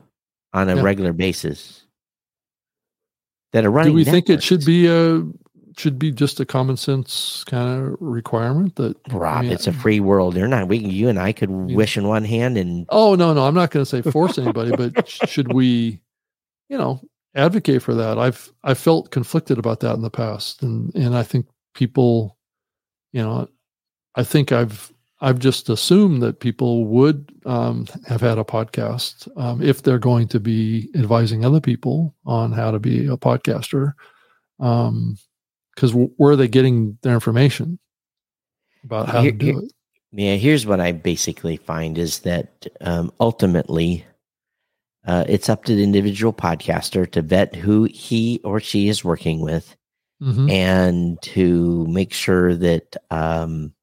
on 0.53 0.69
a 0.69 0.75
Yeah. 0.75 0.81
regular 0.83 1.13
basis. 1.13 1.85
That 3.53 3.65
are 3.65 3.71
running. 3.71 3.91
do 3.93 3.95
we 3.95 4.03
think 4.03 4.29
it 4.29 4.41
should 4.43 4.63
be 4.65 4.87
a 4.87 5.23
should 5.77 5.97
be 5.99 6.11
just 6.11 6.39
a 6.39 6.45
common 6.45 6.77
sense 6.77 7.43
kind 7.45 7.87
of 7.87 7.97
requirement 7.99 8.75
that 8.75 8.97
Rob? 9.11 9.43
mean, 9.43 9.51
it's 9.51 9.67
a 9.67 9.73
free 9.73 9.99
world. 9.99 10.35
You're 10.35 10.47
not. 10.47 10.67
We, 10.67 10.77
you 10.77 11.09
and 11.09 11.19
I 11.19 11.31
could 11.31 11.49
wish 11.49 11.97
in 11.97 12.07
one 12.07 12.25
hand, 12.25 12.57
and 12.57 12.85
Oh 12.89 13.15
no, 13.15 13.33
no, 13.33 13.45
I'm 13.45 13.53
not 13.53 13.71
going 13.71 13.85
to 13.85 13.89
say 13.89 14.01
force 14.01 14.37
anybody, 14.37 14.71
but 14.75 15.07
should 15.07 15.53
we, 15.53 15.99
you 16.69 16.77
know, 16.77 17.01
advocate 17.35 17.81
for 17.81 17.93
that. 17.95 18.17
I've 18.17 18.51
I 18.63 18.73
felt 18.73 19.11
conflicted 19.11 19.57
about 19.57 19.79
that 19.81 19.95
in 19.95 20.01
the 20.01 20.09
past, 20.09 20.61
and 20.63 20.93
and 20.95 21.15
I 21.15 21.23
think 21.23 21.47
people, 21.73 22.37
you 23.11 23.21
know, 23.21 23.47
I 24.15 24.23
think 24.23 24.51
I've 24.51 24.91
I've 25.21 25.39
just 25.39 25.69
assumed 25.69 26.21
that 26.21 26.41
people 26.41 26.85
would 26.85 27.31
um, 27.45 27.87
have 28.07 28.21
had 28.21 28.37
a 28.37 28.43
podcast 28.43 29.29
um, 29.37 29.61
if 29.61 29.81
they're 29.81 29.97
going 29.97 30.27
to 30.29 30.39
be 30.39 30.89
advising 30.95 31.45
other 31.45 31.61
people 31.61 32.13
on 32.25 32.51
how 32.51 32.71
to 32.71 32.79
be 32.79 33.07
a 33.07 33.15
podcaster. 33.15 33.93
Because 35.75 35.91
where 35.93 36.33
are 36.33 36.35
they 36.35 36.47
getting 36.47 36.97
their 37.01 37.13
information 37.15 37.79
about 38.83 39.09
how 39.09 39.21
Here- 39.21 39.31
to 39.31 39.37
do 39.37 39.45
here- 39.45 39.59
it? 39.59 39.71
Yeah, 40.15 40.35
here's 40.35 40.67
what 40.67 40.79
I 40.79 40.91
basically 40.91 41.57
find 41.57 41.97
is 41.97 42.19
that 42.19 42.67
um, 42.81 43.11
ultimately 43.19 44.05
uh, 45.07 45.25
it's 45.27 45.49
up 45.49 45.65
to 45.65 45.75
the 45.75 45.83
individual 45.83 46.31
podcaster 46.31 47.09
to 47.11 47.21
vet 47.23 47.55
who 47.55 47.85
he 47.85 48.39
or 48.43 48.59
she 48.59 48.87
is 48.89 49.03
working 49.03 49.41
with 49.41 49.75
Mhm. 50.21 50.49
and 50.51 51.21
to 51.23 51.85
make 51.87 52.13
sure 52.13 52.53
that 52.55 52.95
um, 53.09 53.73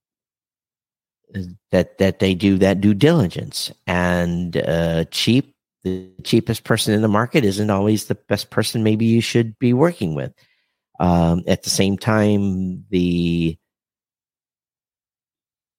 that 1.72 1.98
that 1.98 2.20
they 2.20 2.34
do 2.34 2.58
that 2.58 2.80
due 2.80 2.94
diligence 2.94 3.72
and 3.88 4.56
uh, 4.56 5.04
cheap 5.10 5.52
the 5.82 6.08
cheapest 6.24 6.62
person 6.64 6.94
in 6.94 7.02
the 7.02 7.08
market 7.08 7.44
isn't 7.44 7.70
always 7.70 8.04
the 8.04 8.14
best 8.14 8.50
person 8.50 8.82
maybe 8.84 9.04
you 9.04 9.20
should 9.20 9.58
be 9.58 9.72
working 9.72 10.14
with 10.14 10.32
um, 11.00 11.42
at 11.48 11.64
the 11.64 11.70
same 11.70 11.98
time 11.98 12.84
the 12.90 13.58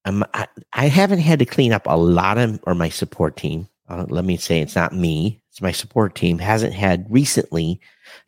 um, 0.06 0.26
I, 0.34 0.48
I 0.74 0.88
haven't 0.88 1.20
had 1.20 1.40
to 1.40 1.46
clean 1.46 1.74
up 1.74 1.84
a 1.86 1.98
lot 1.98 2.38
of 2.38 2.60
or 2.64 2.74
my 2.76 2.90
support 2.90 3.38
team. 3.38 3.68
Uh, 3.88 4.06
let 4.10 4.26
me 4.26 4.38
say 4.38 4.60
it's 4.62 4.76
not 4.76 4.94
me 4.94 5.42
it's 5.50 5.62
my 5.62 5.72
support 5.72 6.16
team 6.16 6.40
hasn't 6.40 6.74
had 6.74 7.06
recently 7.10 7.80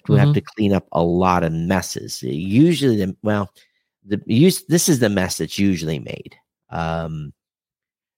to 0.06 0.14
have 0.14 0.30
Mhm. 0.30 0.34
to 0.36 0.42
clean 0.42 0.74
up 0.74 0.88
a 0.92 1.02
lot 1.02 1.44
of 1.44 1.54
messes. 1.54 2.22
Usually 2.22 2.98
the 2.98 3.16
well 3.24 3.50
the 4.06 4.22
use 4.28 4.64
this 4.66 4.90
is 4.90 5.00
the 5.00 5.10
mess 5.10 5.38
that's 5.38 5.58
usually 5.58 6.00
made. 6.00 6.36
Um 6.70 7.34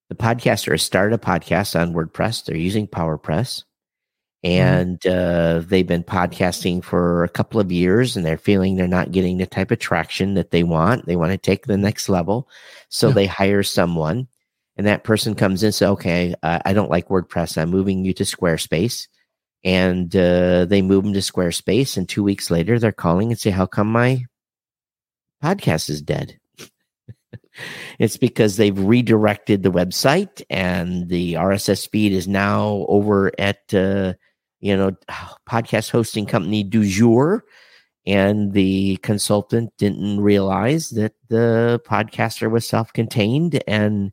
the 0.09 0.15
podcaster 0.15 0.71
has 0.71 0.83
started 0.83 1.15
a 1.15 1.17
podcast 1.23 1.79
on 1.79 1.93
wordpress. 1.93 2.43
They're 2.45 2.57
using 2.57 2.87
powerpress 2.87 3.63
and 4.45 5.05
uh, 5.07 5.61
they've 5.65 5.87
been 5.87 6.03
podcasting 6.03 6.83
for 6.83 7.23
a 7.23 7.29
couple 7.29 7.59
of 7.59 7.71
years 7.71 8.15
and 8.15 8.23
they're 8.23 8.37
feeling 8.37 8.75
they're 8.75 8.87
not 8.87 9.11
getting 9.11 9.37
the 9.39 9.47
type 9.47 9.71
of 9.71 9.79
traction 9.79 10.35
that 10.35 10.51
they 10.51 10.61
want. 10.63 11.07
They 11.07 11.15
want 11.15 11.31
to 11.31 11.37
take 11.39 11.65
the 11.65 11.77
next 11.77 12.09
level. 12.09 12.47
So 12.89 13.07
Yeah. 13.07 13.13
they 13.15 13.25
hire 13.25 13.63
someone 13.63 14.27
and 14.77 14.85
that 14.85 15.03
person 15.03 15.33
comes 15.33 15.63
in 15.63 15.67
and 15.67 15.73
says 15.75 15.89
okay 15.89 16.35
uh, 16.43 16.59
i 16.65 16.73
don't 16.73 16.91
like 16.91 17.07
wordpress. 17.07 17.57
I'm 17.57 17.71
moving 17.71 18.05
you 18.05 18.13
to 18.13 18.23
squarespace. 18.23 19.07
And 19.63 20.15
uh, 20.15 20.65
they 20.65 20.83
move 20.83 21.03
them 21.05 21.13
to 21.13 21.21
squarespace 21.21 21.97
and 21.97 22.07
two 22.07 22.23
weeks 22.23 22.51
later 22.51 22.77
they're 22.77 22.91
calling 22.91 23.31
and 23.31 23.39
say 23.39 23.49
how 23.49 23.65
come 23.65 23.91
my 23.91 24.25
podcast 25.43 25.89
is 25.89 26.01
dead? 26.03 26.39
It's 27.99 28.17
because 28.17 28.57
they've 28.57 28.77
redirected 28.77 29.63
the 29.63 29.71
website 29.71 30.43
and 30.49 31.07
the 31.07 31.33
rss 31.35 31.89
feed 31.89 32.11
is 32.11 32.27
now 32.27 32.85
over 32.89 33.31
at 33.39 33.73
uh, 33.73 34.13
you 34.65 34.75
know 34.75 34.91
podcast 35.49 35.91
hosting 35.91 36.25
company 36.25 36.63
du 36.63 36.83
jour 36.83 37.45
and 38.07 38.53
the 38.53 38.97
consultant 38.97 39.71
didn't 39.77 40.19
realize 40.19 40.89
that 40.91 41.13
the 41.29 41.81
podcaster 41.85 42.51
was 42.51 42.67
self-contained 42.67 43.63
and 43.67 44.11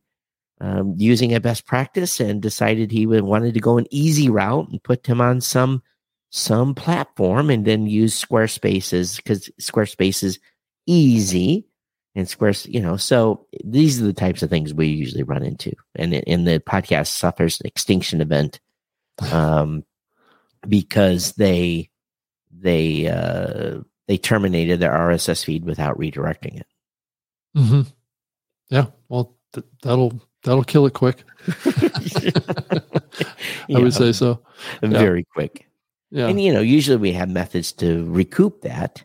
um, 0.61 0.95
using 0.97 1.35
a 1.35 1.41
best 1.41 1.67
practice 1.67 2.21
and 2.21 2.41
decided 2.41 2.91
he 2.91 3.07
would 3.07 3.25
wanted 3.25 3.55
to 3.55 3.61
go 3.61 3.79
an 3.79 3.87
easy 3.91 4.29
route 4.29 4.69
and 4.69 4.83
put 4.83 5.07
him 5.07 5.21
on 5.21 5.41
some 5.41 5.83
some 6.31 6.75
platform 6.75 7.51
and 7.51 7.65
then 7.65 7.87
use 7.87 8.23
squarespaces 8.23 9.17
because 9.17 9.51
squarespace 9.61 10.23
is 10.23 10.39
easy 10.87 11.67
and 12.15 12.29
squares 12.29 12.67
you 12.67 12.81
know 12.81 12.97
so 12.97 13.47
these 13.65 14.01
are 14.01 14.05
the 14.05 14.13
types 14.13 14.43
of 14.43 14.51
things 14.51 14.75
we 14.75 14.87
usually 14.87 15.23
run 15.23 15.43
into. 15.43 15.73
And 15.95 16.13
in 16.15 16.45
the 16.45 16.61
podcast 16.61 17.09
suffers 17.09 17.59
an 17.61 17.67
extinction 17.67 18.21
event 18.21 18.61
um 19.33 19.85
because 20.69 21.33
they 21.33 21.91
they 22.51 23.07
uh 23.09 23.81
they 24.09 24.17
terminated 24.19 24.79
their 24.81 24.93
rss 24.93 25.45
feed 25.45 25.65
without 25.65 25.99
redirecting 25.99 26.59
it 26.61 26.67
Mhm. 27.57 27.87
Yeah. 28.71 28.87
Well, 29.11 29.37
th- 29.53 29.67
that'll 29.83 30.19
that'll 30.45 30.65
kill 30.65 30.87
it 30.87 30.95
quick. 30.95 31.23
I 31.67 32.81
Yeah, 33.69 33.79
would 33.79 33.93
say 33.93 34.13
so. 34.13 34.41
very 34.81 35.25
quick 35.35 35.69
Yeah. 36.11 36.29
and 36.29 36.41
you 36.41 36.53
know 36.53 36.61
usually 36.63 36.97
we 36.97 37.13
have 37.13 37.29
methods 37.29 37.73
to 37.73 38.11
recoup 38.11 38.63
that 38.63 39.05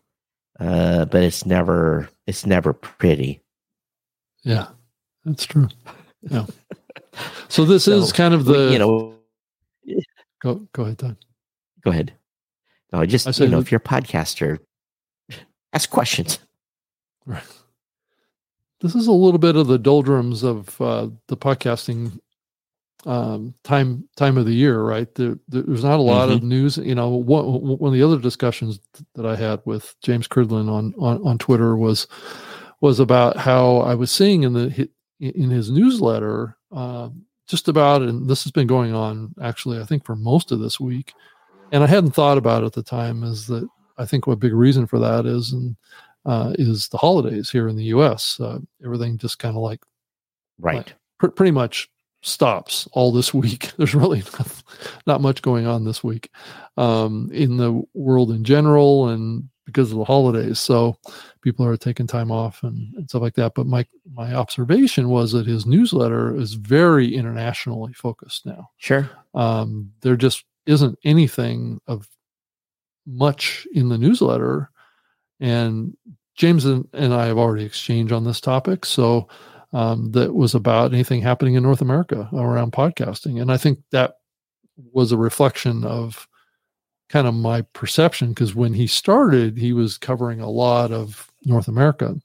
uh 0.60 1.06
but 1.06 1.24
it's 1.24 1.46
never 1.46 2.08
it's 2.26 2.46
never 2.46 2.74
pretty 2.74 3.42
Yeah. 4.44 4.68
That's 5.26 5.46
true. 5.46 5.68
Yeah. 6.22 6.46
So 7.50 7.66
this 7.66 7.84
So, 7.86 7.98
is 7.98 8.14
kind 8.14 8.34
of 8.34 8.46
the 8.46 8.72
you 8.72 8.80
know 8.80 9.16
go 10.42 10.56
go 10.72 10.84
ahead, 10.84 10.98
Don. 10.98 11.18
Go 11.88 11.92
ahead 11.92 12.14
no 12.92 13.00
I 13.00 13.06
just 13.06 13.28
I 13.28 13.44
you 13.44 13.50
know 13.50 13.60
if 13.60 13.72
you're 13.72 13.82
a 13.84 13.90
podcaster 13.90 14.60
ask 15.74 15.90
questions 15.90 16.40
Right. 17.28 17.44
This 18.80 18.96
is 18.96 19.08
a 19.08 19.12
little 19.12 19.38
bit 19.38 19.58
of 19.58 19.68
the 19.68 19.78
doldrums 19.78 20.44
of 20.44 20.80
uh, 20.80 21.10
the 21.28 21.36
podcasting 21.36 22.20
um, 23.06 23.54
time 23.64 24.08
time 24.16 24.38
of 24.38 24.46
the 24.46 24.54
year, 24.54 24.82
right? 24.82 25.14
There, 25.16 25.38
there's 25.50 25.84
not 25.84 26.00
a 26.00 26.04
lot 26.04 26.30
of 26.30 26.42
news. 26.42 26.78
You 26.78 26.96
know, 26.96 27.10
one, 27.10 27.46
one 27.46 27.90
of 27.90 27.94
the 27.94 28.04
other 28.04 28.20
discussions 28.20 28.80
that 29.16 29.26
I 29.26 29.36
had 29.36 29.62
with 29.66 29.94
James 30.04 30.28
Cridland 30.28 30.70
on, 30.70 30.94
on 30.98 31.22
on 31.28 31.38
Twitter 31.38 31.76
was 31.76 32.08
was 32.80 33.00
about 33.00 33.36
how 33.36 33.78
I 33.78 33.94
was 33.94 34.12
seeing 34.12 34.44
in 34.44 34.54
the 34.54 34.90
in 35.20 35.50
his 35.50 35.70
newsletter 35.70 36.58
uh, 36.72 37.10
just 37.48 37.68
about, 37.68 38.04
and 38.04 38.30
this 38.30 38.44
has 38.44 38.52
been 38.52 38.68
going 38.68 38.94
on 38.94 39.34
actually, 39.42 39.80
I 39.80 39.86
think 39.86 40.06
for 40.06 40.16
most 40.16 40.52
of 40.52 40.60
this 40.60 40.80
week, 40.80 41.14
and 41.72 41.84
I 41.84 41.88
hadn't 41.88 42.12
thought 42.12 42.38
about 42.38 42.64
it 42.64 42.68
at 42.68 42.74
the 42.74 42.84
time. 42.84 43.24
Is 43.24 43.48
that 43.48 43.68
I 43.98 44.06
think 44.06 44.28
what 44.28 44.40
big 44.40 44.54
reason 44.54 44.86
for 44.86 45.00
that 45.00 45.26
is, 45.26 45.54
and 45.54 45.76
uh, 46.26 46.54
is 46.60 46.90
the 46.90 46.98
holidays 46.98 47.50
here 47.50 47.68
in 47.68 47.76
the 47.76 47.86
U.S. 47.86 48.40
Uh, 48.40 48.60
everything 48.84 49.18
just 49.18 49.40
kind 49.40 49.56
of 49.56 49.62
like 49.62 49.82
right 50.60 50.94
pr- 51.20 51.28
pretty 51.28 51.52
much 51.52 51.90
stops 52.22 52.88
all 52.92 53.12
this 53.12 53.34
week. 53.34 53.72
There's 53.78 53.96
really 53.96 54.24
not, 54.38 54.64
not 55.06 55.22
much 55.22 55.42
going 55.42 55.68
on 55.68 55.86
this 55.86 56.04
week 56.04 56.30
um, 56.78 57.30
in 57.34 57.58
the 57.58 57.82
world 57.94 58.32
in 58.32 58.44
general, 58.44 59.10
and 59.10 59.50
because 59.66 59.92
of 59.92 59.98
the 59.98 60.06
holidays, 60.06 60.60
so 60.60 60.98
people 61.42 61.66
are 61.66 61.76
taking 61.76 62.08
time 62.08 62.32
off 62.32 62.64
and, 62.64 62.94
and 62.96 63.10
stuff 63.10 63.22
like 63.22 63.36
that. 63.36 63.54
But 63.54 63.68
my 63.68 63.86
my 64.14 64.34
observation 64.34 65.10
was 65.10 65.32
that 65.34 65.48
his 65.48 65.66
newsletter 65.66 66.36
is 66.36 66.54
very 66.54 67.14
internationally 67.14 67.94
focused 67.94 68.46
now. 68.46 68.70
sure 68.78 69.10
Um, 69.34 69.92
there 70.02 70.16
just 70.16 70.46
isn't 70.68 70.98
anything 71.04 71.82
of 71.88 72.08
much 73.06 73.66
in 73.74 73.90
the 73.90 73.98
newsletter. 73.98 74.70
And 75.40 75.96
James 76.36 76.66
and, 76.66 76.88
and 76.94 77.14
I 77.14 77.26
have 77.28 77.38
already 77.38 77.66
exchanged 77.66 78.12
on 78.14 78.24
this 78.26 78.42
topic. 78.42 78.86
So 78.86 79.28
um, 79.74 80.12
that 80.12 80.34
was 80.34 80.54
about 80.56 80.94
anything 80.94 81.22
happening 81.22 81.56
in 81.56 81.64
North 81.64 81.82
America 81.82 82.30
around 82.34 82.74
podcasting. 82.74 83.42
And 83.42 83.52
I 83.52 83.58
think 83.58 83.80
that 83.92 84.16
was 84.92 85.12
a 85.12 85.18
reflection 85.18 85.84
of 85.84 86.28
kind 87.10 87.26
of 87.28 87.34
my 87.34 87.62
perception 87.74 88.30
because 88.30 88.54
when 88.54 88.74
he 88.74 88.86
started, 88.88 89.58
he 89.58 89.74
was 89.74 89.98
covering 89.98 90.42
a 90.42 90.50
lot 90.50 90.92
of 90.92 91.32
North 91.46 91.68
America 91.68 92.16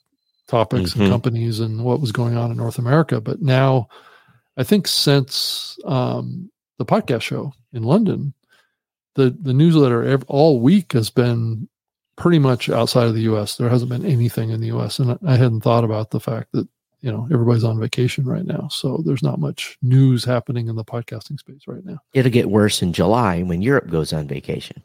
topics 0.48 0.92
Mhm. 0.94 1.02
and 1.02 1.10
companies 1.10 1.60
and 1.60 1.84
what 1.84 2.00
was 2.00 2.12
going 2.12 2.36
on 2.36 2.50
in 2.50 2.56
North 2.56 2.78
America. 2.78 3.20
But 3.20 3.40
now, 3.40 3.88
I 4.56 4.64
think 4.64 4.86
since 4.88 5.78
um, 5.84 6.50
the 6.78 6.84
podcast 6.84 7.22
show 7.22 7.52
in 7.72 7.82
London, 7.82 8.34
the 9.14 9.30
the 9.40 9.52
newsletter 9.52 10.02
ev- 10.04 10.24
all 10.28 10.60
week 10.60 10.92
has 10.92 11.10
been 11.10 11.68
pretty 12.16 12.38
much 12.38 12.68
outside 12.68 13.06
of 13.06 13.14
the 13.14 13.22
U.S. 13.22 13.56
There 13.56 13.68
hasn't 13.68 13.90
been 13.90 14.04
anything 14.06 14.50
in 14.50 14.60
the 14.60 14.66
U.S. 14.68 14.98
and 14.98 15.18
I- 15.26 15.36
hadn't 15.36 15.62
thought 15.62 15.84
about 15.84 16.10
the 16.10 16.20
fact 16.20 16.52
that 16.52 16.68
you 17.00 17.10
know 17.10 17.26
everybody's 17.32 17.64
on 17.64 17.80
vacation 17.80 18.24
right 18.26 18.44
now, 18.44 18.68
so 18.68 19.02
there's 19.04 19.22
not 19.22 19.40
much 19.40 19.76
news 19.82 20.24
happening 20.24 20.68
in 20.68 20.76
the 20.76 20.84
podcasting 20.84 21.38
space 21.38 21.62
right 21.66 21.84
now. 21.84 21.98
it'll 22.14 22.30
get 22.30 22.48
worse 22.48 22.80
in 22.80 22.92
july 22.92 23.42
when 23.42 23.60
europe 23.60 23.90
goes 23.90 24.12
on 24.12 24.28
vacation 24.28 24.84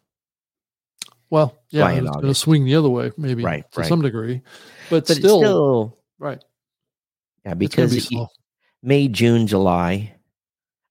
Well, 1.30 1.56
yeah, 1.70 1.92
it's 1.92 2.10
going 2.10 2.22
to 2.26 2.34
swing 2.34 2.66
the 2.66 2.74
other 2.76 2.90
way, 2.90 3.12
maybe 3.18 3.44
Right, 3.44 3.70
to 3.74 3.82
right. 3.82 3.88
some 3.90 4.02
degree, 4.02 4.42
but, 4.90 5.06
but 5.06 5.16
still, 5.18 5.40
still 5.42 5.98
right. 6.18 6.42
yeah 7.46 7.54
because 7.54 8.08
be. 8.10 8.26
May, 8.82 9.08
June, 9.10 9.46
July 9.46 10.16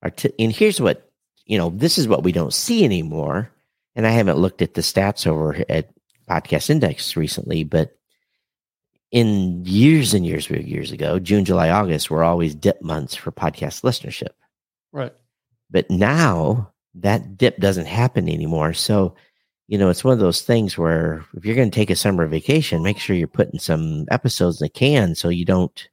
are 0.02 0.10
t- 0.10 0.32
and 0.38 0.52
here's 0.52 0.80
what 0.80 1.05
you 1.46 1.56
know, 1.56 1.70
this 1.70 1.96
is 1.98 2.08
what 2.08 2.22
we 2.22 2.32
don't 2.32 2.52
see 2.52 2.84
anymore. 2.84 3.50
And 3.94 4.06
I 4.06 4.10
haven't 4.10 4.38
looked 4.38 4.62
at 4.62 4.74
the 4.74 4.82
stats 4.82 5.26
over 5.26 5.56
at 5.68 5.90
Podcast 6.28 6.68
Index 6.68 7.16
recently, 7.16 7.64
but 7.64 7.96
in 9.12 9.64
years 9.64 10.12
and 10.12 10.26
years 10.26 10.50
years 10.50 10.92
ago, 10.92 11.18
June, 11.18 11.44
July, 11.44 11.70
August 11.70 12.10
were 12.10 12.24
always 12.24 12.54
dip 12.54 12.82
months 12.82 13.14
for 13.14 13.32
podcast 13.32 13.82
listenership. 13.82 14.34
Right. 14.92 15.14
But 15.70 15.90
now 15.90 16.72
that 16.94 17.38
dip 17.38 17.58
doesn't 17.58 17.86
happen 17.86 18.28
anymore. 18.28 18.74
So 18.74 19.14
you 19.68 19.78
know, 19.78 19.90
it's 19.90 20.04
one 20.04 20.12
of 20.12 20.20
those 20.20 20.42
things 20.42 20.78
where 20.78 21.24
if 21.34 21.44
you're 21.44 21.56
going 21.56 21.70
to 21.70 21.74
take 21.74 21.90
a 21.90 21.96
summer 21.96 22.26
vacation, 22.26 22.82
make 22.82 22.98
sure 22.98 23.16
you're 23.16 23.26
putting 23.26 23.58
some 23.58 24.06
episodes 24.10 24.60
in 24.60 24.66
the 24.66 24.68
can 24.68 25.14
so 25.14 25.28
you 25.28 25.44
don't 25.44 25.88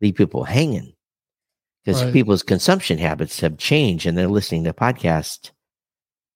leave 0.00 0.14
people 0.14 0.44
hanging. 0.44 0.92
Because 1.88 2.02
Right. 2.02 2.12
people's 2.12 2.42
consumption 2.42 2.98
habits 2.98 3.40
have 3.40 3.56
changed 3.56 4.04
and 4.04 4.18
they're 4.18 4.28
listening 4.28 4.64
to 4.64 4.74
podcasts 4.74 5.52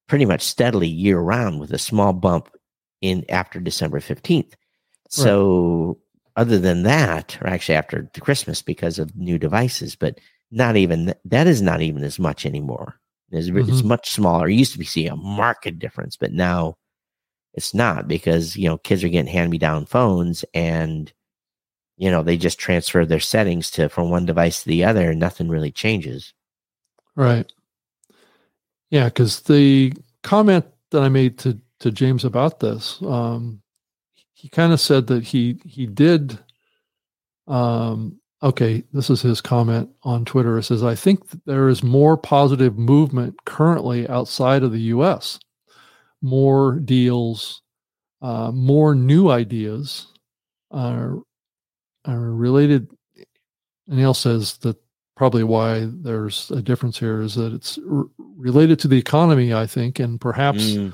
pretty 0.08 0.24
much 0.24 0.40
steadily 0.40 0.88
year 0.88 1.18
round 1.20 1.60
with 1.60 1.70
a 1.72 1.78
small 1.78 2.14
bump 2.14 2.48
in 3.02 3.22
after 3.28 3.60
December 3.60 4.00
15th. 4.00 4.54
So 5.10 5.98
other 6.36 6.58
than 6.58 6.84
that, 6.84 7.36
or 7.42 7.48
actually 7.48 7.74
after 7.74 8.08
the 8.14 8.20
Christmas 8.22 8.62
because 8.62 8.98
of 8.98 9.14
new 9.14 9.38
devices, 9.38 9.94
but 9.94 10.20
not 10.50 10.76
even 10.76 11.12
that 11.26 11.46
is 11.46 11.60
not 11.60 11.82
even 11.82 12.02
as 12.02 12.18
much 12.18 12.46
anymore. 12.46 12.98
It's, 13.30 13.48
it's 13.48 13.82
Mhm. 13.82 13.84
much 13.84 14.10
smaller. 14.10 14.48
It 14.48 14.54
used 14.54 14.72
to 14.72 14.78
be 14.78 14.86
see 14.86 15.06
a 15.06 15.16
market 15.16 15.78
difference, 15.78 16.16
but 16.16 16.32
now 16.32 16.78
it's 17.52 17.74
not 17.74 18.08
because 18.08 18.56
you 18.56 18.70
know 18.70 18.78
kids 18.78 19.04
are 19.04 19.10
getting 19.10 19.30
hand 19.30 19.50
me 19.50 19.58
down 19.58 19.84
phones 19.84 20.46
and 20.54 21.12
you 22.02 22.10
know 22.10 22.24
they 22.24 22.36
just 22.36 22.58
transfer 22.58 23.06
their 23.06 23.20
settings 23.20 23.70
to 23.70 23.88
from 23.88 24.10
one 24.10 24.26
device 24.26 24.64
to 24.64 24.68
the 24.68 24.82
other 24.82 25.12
and 25.12 25.20
nothing 25.20 25.48
really 25.48 25.70
changes. 25.70 26.34
Right. 27.14 27.50
Yeah, 28.90 29.04
because 29.04 29.42
the 29.42 29.92
comment 30.24 30.64
that 30.90 31.02
I 31.02 31.08
made 31.08 31.38
to 31.38 31.60
to 31.78 31.92
James 31.92 32.24
about 32.24 32.58
this, 32.58 33.00
um, 33.02 33.62
he 34.34 34.48
kind 34.48 34.72
of 34.72 34.80
said 34.80 35.06
that 35.06 35.22
he 35.22 35.60
he 35.64 35.86
did. 35.86 36.36
Um, 37.46 38.18
okay, 38.42 38.82
this 38.92 39.08
is 39.08 39.22
his 39.22 39.40
comment 39.40 39.88
on 40.02 40.24
Twitter. 40.24 40.58
It 40.58 40.64
says, 40.64 40.82
"I 40.82 40.96
think 40.96 41.22
there 41.46 41.68
is 41.68 41.84
more 41.84 42.16
positive 42.16 42.76
movement 42.76 43.36
currently 43.44 44.08
outside 44.08 44.64
of 44.64 44.72
the 44.72 44.90
U.S. 44.96 45.38
More 46.20 46.80
deals, 46.80 47.62
uh, 48.22 48.50
more 48.50 48.96
new 48.96 49.30
ideas 49.30 50.08
are 50.72 51.22
are 52.04 52.18
related." 52.32 52.88
And 53.88 53.98
Neil 53.98 54.14
says 54.14 54.58
that 54.58 54.76
probably 55.16 55.44
why 55.44 55.86
there's 55.90 56.50
a 56.50 56.62
difference 56.62 56.98
here 56.98 57.20
is 57.20 57.34
that 57.34 57.52
it's 57.52 57.78
r- 57.90 58.06
related 58.18 58.78
to 58.80 58.88
the 58.88 58.96
economy, 58.98 59.52
I 59.52 59.66
think, 59.66 59.98
and 59.98 60.20
perhaps 60.20 60.62
Mm, 60.72 60.92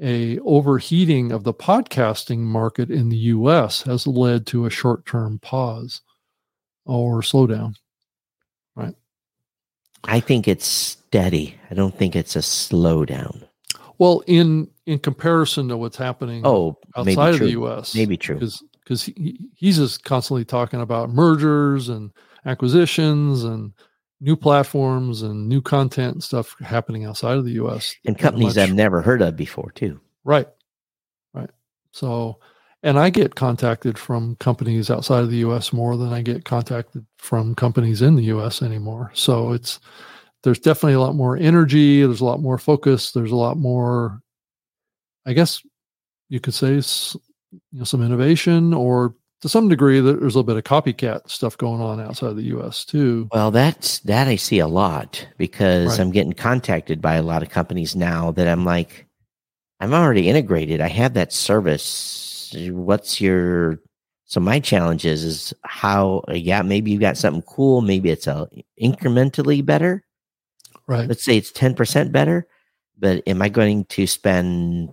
a 0.00 0.38
overheating 0.40 1.32
of 1.32 1.44
the 1.44 1.52
podcasting 1.52 2.38
market 2.38 2.90
in 2.90 3.08
the 3.08 3.16
U.S. 3.36 3.82
has 3.82 4.06
led 4.06 4.46
to 4.48 4.64
a 4.66 4.70
short-term 4.70 5.38
pause 5.40 6.00
or 6.86 7.20
slowdown. 7.20 7.74
Right. 8.76 8.94
I 10.04 10.20
think 10.20 10.46
it's 10.48 10.66
steady. 10.66 11.56
I 11.70 11.74
don't 11.74 11.96
think 11.96 12.14
it's 12.16 12.36
a 12.36 12.40
slowdown. 12.40 13.42
Well, 13.98 14.22
in 14.28 14.68
in 14.86 15.00
comparison 15.00 15.68
to 15.68 15.76
what's 15.76 15.96
happening 15.96 16.42
Oh, 16.46 16.78
outside 16.96 17.30
of 17.30 17.36
true. 17.38 17.46
the 17.46 17.52
U.S., 17.52 17.94
Maybe 17.94 18.16
true. 18.16 18.36
because 18.36 18.62
because 18.88 19.02
he, 19.02 19.50
he's 19.54 19.76
just 19.76 20.02
constantly 20.02 20.46
talking 20.46 20.80
about 20.80 21.10
mergers 21.10 21.90
and 21.90 22.10
acquisitions 22.46 23.44
and 23.44 23.74
new 24.22 24.34
platforms 24.34 25.20
and 25.20 25.46
new 25.46 25.60
content 25.60 26.14
and 26.14 26.24
stuff 26.24 26.56
happening 26.60 27.04
outside 27.04 27.36
of 27.36 27.44
the 27.44 27.52
U.S. 27.52 27.94
And 28.06 28.18
companies 28.18 28.56
I've 28.56 28.72
never 28.72 29.02
heard 29.02 29.20
of 29.20 29.36
before 29.36 29.70
too. 29.72 30.00
Right. 30.24 30.48
Right. 31.34 31.50
So, 31.92 32.40
and 32.82 32.98
I 32.98 33.10
get 33.10 33.34
contacted 33.34 33.98
from 33.98 34.36
companies 34.36 34.90
outside 34.90 35.22
of 35.22 35.30
the 35.30 35.38
US 35.38 35.70
more 35.70 35.98
than 35.98 36.14
I 36.14 36.22
get 36.22 36.46
contacted 36.46 37.04
from 37.18 37.54
companies 37.54 38.00
in 38.00 38.16
the 38.16 38.24
US 38.24 38.62
anymore. 38.62 39.10
So 39.12 39.52
it's, 39.52 39.80
there's 40.44 40.60
definitely 40.60 40.94
a 40.94 41.00
lot 41.00 41.14
more 41.14 41.36
energy. 41.36 42.00
There's 42.00 42.22
a 42.22 42.24
lot 42.24 42.40
more 42.40 42.56
focus. 42.56 43.12
There's 43.12 43.32
a 43.32 43.36
lot 43.36 43.58
more, 43.58 44.22
I 45.26 45.34
guess 45.34 45.60
you 46.30 46.40
could 46.40 46.54
say, 46.54 46.78
s- 46.78 47.16
you 47.52 47.78
know, 47.78 47.84
some 47.84 48.02
innovation 48.02 48.74
or 48.74 49.14
to 49.40 49.48
some 49.48 49.68
degree 49.68 50.00
that 50.00 50.20
there's 50.20 50.34
a 50.34 50.38
little 50.38 50.42
bit 50.42 50.56
of 50.56 50.64
copycat 50.64 51.28
stuff 51.30 51.56
going 51.56 51.80
on 51.80 52.00
outside 52.00 52.30
of 52.30 52.36
the 52.36 52.44
US 52.56 52.84
too. 52.84 53.28
Well, 53.32 53.50
that's 53.50 54.00
that 54.00 54.26
I 54.26 54.36
see 54.36 54.58
a 54.58 54.66
lot 54.66 55.26
because 55.38 55.90
Right. 55.90 56.00
I'm 56.00 56.10
getting 56.10 56.32
contacted 56.32 57.00
by 57.00 57.14
a 57.14 57.22
lot 57.22 57.42
of 57.42 57.50
companies 57.50 57.94
now 57.94 58.32
that 58.32 58.48
I'm 58.48 58.64
like, 58.64 59.06
I'm 59.80 59.94
already 59.94 60.28
integrated. 60.28 60.80
I 60.80 60.88
have 60.88 61.14
that 61.14 61.32
service. 61.32 62.54
What's 62.70 63.20
your 63.20 63.78
so 64.24 64.40
my 64.40 64.60
challenge 64.60 65.06
is 65.06 65.24
is 65.24 65.54
how 65.64 66.24
yeah, 66.32 66.62
maybe 66.62 66.90
you 66.90 66.98
got 66.98 67.16
something 67.16 67.42
cool, 67.42 67.80
maybe 67.80 68.10
it's 68.10 68.26
a 68.26 68.48
incrementally 68.82 69.64
better. 69.64 70.02
Right. 70.86 71.06
Let's 71.08 71.24
say 71.24 71.36
it's 71.36 71.52
10% 71.52 72.12
better, 72.12 72.46
but 72.98 73.22
am 73.28 73.42
I 73.42 73.50
going 73.50 73.84
to 73.86 74.06
spend 74.06 74.90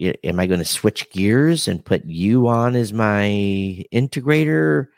am 0.00 0.38
I 0.40 0.46
going 0.46 0.60
to 0.60 0.64
switch 0.64 1.10
gears 1.10 1.68
and 1.68 1.84
put 1.84 2.04
you 2.04 2.48
on 2.48 2.76
as 2.76 2.92
my 2.92 3.84
integrator? 3.92 4.88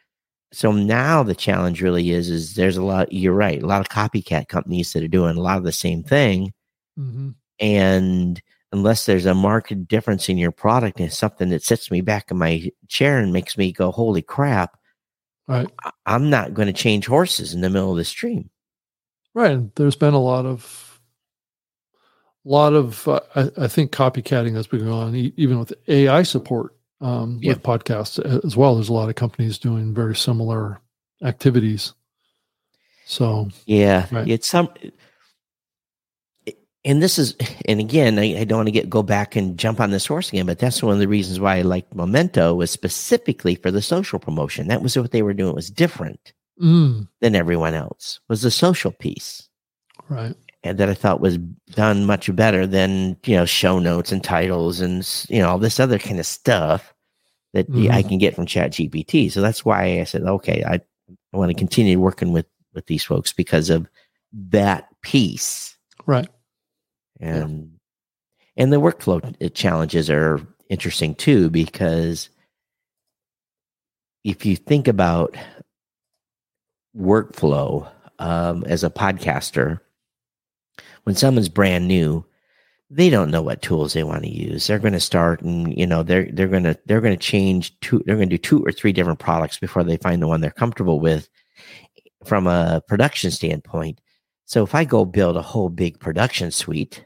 So 0.53 0.72
now 0.72 1.22
the 1.22 1.34
challenge 1.34 1.80
really 1.82 2.11
is 2.11 2.28
is 2.28 2.55
there's 2.55 2.76
a 2.76 2.82
lot 2.82 3.12
you're 3.12 3.32
right, 3.32 3.62
a 3.62 3.66
lot 3.66 3.80
of 3.80 3.88
copycat 3.88 4.48
companies 4.48 4.92
that 4.92 5.03
are 5.05 5.09
doing 5.09 5.36
a 5.36 5.40
lot 5.40 5.59
of 5.59 5.64
the 5.64 5.72
same 5.72 6.03
thing 6.03 6.53
hmm 6.96 7.30
and 7.61 8.40
unless 8.72 9.05
there's 9.07 9.26
a 9.26 9.34
marked 9.34 9.86
difference 9.88 10.28
in 10.28 10.38
your 10.38 10.51
product 10.53 10.98
and 11.01 11.12
something 11.12 11.51
that 11.51 11.62
sits 11.62 11.90
me 11.90 12.01
back 12.01 12.30
in 12.30 12.38
my 12.38 12.70
chair 12.88 13.18
and 13.18 13.32
makes 13.32 13.59
me 13.59 13.72
go 13.72 13.90
holy 13.90 14.22
crap, 14.22 14.78
Right. 15.48 15.68
I- 15.84 15.90
I'm 16.07 16.30
not 16.30 16.55
going 16.55 16.66
to 16.68 16.72
change 16.72 17.07
horses 17.07 17.53
in 17.53 17.61
the 17.61 17.68
middle 17.70 17.90
of 17.90 17.96
the 17.96 18.05
stream. 18.05 18.48
Right. 19.34 19.51
And 19.51 19.72
there's 19.74 19.96
been 19.96 20.14
a 20.14 20.20
lot 20.20 20.46
of, 20.46 20.89
lot 22.45 22.72
of, 22.74 23.07
uh, 23.09 23.20
I, 23.34 23.51
I 23.59 23.68
think 23.68 23.93
copycatting 23.93 24.55
that's 24.55 24.66
been 24.66 24.80
going 24.80 24.93
on, 24.93 25.14
even 25.36 25.59
with 25.59 25.72
AI 25.88 26.22
support 26.22 26.74
um, 27.01 27.38
Yeah. 27.43 27.51
with 27.55 27.62
podcasts 27.62 28.18
as 28.45 28.57
well. 28.57 28.74
There's 28.74 28.88
a 28.88 28.93
lot 28.95 29.09
of 29.09 29.14
companies 29.14 29.59
doing 29.59 29.95
very 29.95 30.16
similar 30.16 30.80
activities. 31.22 31.93
So, 33.07 33.49
Yeah, 33.66 34.07
Right. 34.11 34.28
it's 34.28 34.49
some, 34.49 34.68
and 36.84 37.03
this 37.03 37.18
is, 37.18 37.34
and 37.66 37.80
again, 37.80 38.18
I, 38.18 38.41
I 38.41 38.45
don't 38.45 38.59
want 38.59 38.68
to 38.68 38.72
get 38.72 38.88
go 38.88 39.03
back 39.03 39.36
and 39.36 39.59
jump 39.59 39.80
on 39.80 39.91
this 39.91 40.07
horse 40.07 40.28
again, 40.30 40.47
but 40.47 40.59
that's 40.59 40.82
one 40.82 40.95
of 40.95 41.01
the 41.01 41.09
reasons 41.09 41.41
why 41.41 41.57
I 41.57 41.62
like 41.62 41.95
Momento 41.95 42.55
was 42.55 42.70
specifically 42.70 43.55
for 43.55 43.70
the 43.70 43.82
social 43.82 44.18
promotion. 44.18 44.68
That 44.68 44.82
was 44.82 44.97
what 44.97 45.11
they 45.11 45.22
were 45.22 45.34
doing. 45.34 45.51
It 45.51 45.57
was 45.57 45.70
different 45.70 46.32
mm, 46.61 47.07
than 47.20 47.34
everyone 47.34 47.74
else. 47.74 48.20
Was 48.28 48.43
the 48.43 48.51
social 48.51 48.93
piece, 48.93 49.49
right. 50.09 50.34
And 50.62 50.78
that 50.78 50.88
I 50.90 50.94
thought 50.94 51.20
was 51.20 51.38
done 51.70 52.04
much 52.06 52.34
better 52.34 52.66
than 52.66 53.16
you 53.24 53.36
know 53.36 53.44
show 53.46 53.78
notes 53.78 54.12
and 54.12 54.22
titles 54.22 54.80
and 54.80 55.06
you 55.28 55.40
know 55.40 55.48
all 55.51 55.59
this 55.59 55.80
other 55.80 55.98
kind 55.98 56.18
of 56.20 56.26
stuff 56.26 56.93
that 57.55 57.68
y- 57.70 57.89
I 57.90 58.02
can 58.02 58.18
get 58.18 58.35
from 58.35 58.47
Chat 58.47 58.72
GPT. 58.72 59.30
So 59.32 59.40
that's 59.40 59.64
why 59.64 60.01
I 60.01 60.05
said, 60.05 60.22
okay, 60.22 60.62
I, 60.66 60.74
I 61.32 61.36
want 61.36 61.51
to 61.51 61.55
continue 61.55 61.98
working 62.01 62.32
with 62.32 62.47
with 62.74 62.86
these 62.86 63.05
folks 63.05 63.32
because 63.32 63.70
of 63.70 63.89
that 64.32 64.89
piece 65.02 65.76
Right. 66.06 66.28
and 67.18 67.72
and 68.56 68.72
the 68.72 68.80
workflow 68.80 69.35
uh, 69.44 69.48
challenges 69.51 70.09
are 70.10 70.40
interesting 70.68 71.14
too 71.16 71.51
because 71.51 72.28
if 74.24 74.44
you 74.47 74.55
think 74.56 74.86
about 74.86 75.36
workflow 76.97 77.90
um, 78.18 78.64
as 78.64 78.85
a 78.85 78.90
podcaster 78.90 79.80
when 81.11 81.16
someone's 81.16 81.49
brand 81.49 81.89
new 81.89 82.24
they 82.89 83.11
don't 83.11 83.32
know 83.32 83.43
what 83.43 83.62
tools 83.62 83.93
they 83.93 84.05
want 84.05 84.23
to 84.23 84.31
use. 84.31 84.66
They're 84.66 84.78
going 84.78 84.93
to 84.93 85.01
start 85.01 85.43
and 85.43 85.77
you 85.77 85.85
know 85.85 86.05
they're 86.05 86.28
they're 86.31 86.47
going 86.47 86.62
to 86.62 86.78
they're 86.87 87.01
going 87.01 87.16
to 87.16 87.24
change 87.24 87.77
two 87.81 88.01
they're 88.07 88.15
going 88.15 88.28
to 88.28 88.37
do 88.37 88.39
two 88.39 88.65
or 88.65 88.70
three 88.70 88.93
different 88.93 89.19
products 89.19 89.59
before 89.59 89.82
they 89.82 89.97
find 89.97 90.23
the 90.23 90.28
one 90.28 90.41
they're 90.41 90.53
comfortable 90.53 91.01
with 91.01 91.28
from 92.24 92.47
a 92.47 92.81
production 92.87 93.32
standpoint. 93.32 94.01
So 94.45 94.62
if 94.62 94.73
i 94.73 94.85
go 94.85 95.05
build 95.05 95.37
a 95.37 95.43
whole 95.43 95.69
big 95.69 95.99
production 95.99 96.53
suite 96.53 97.05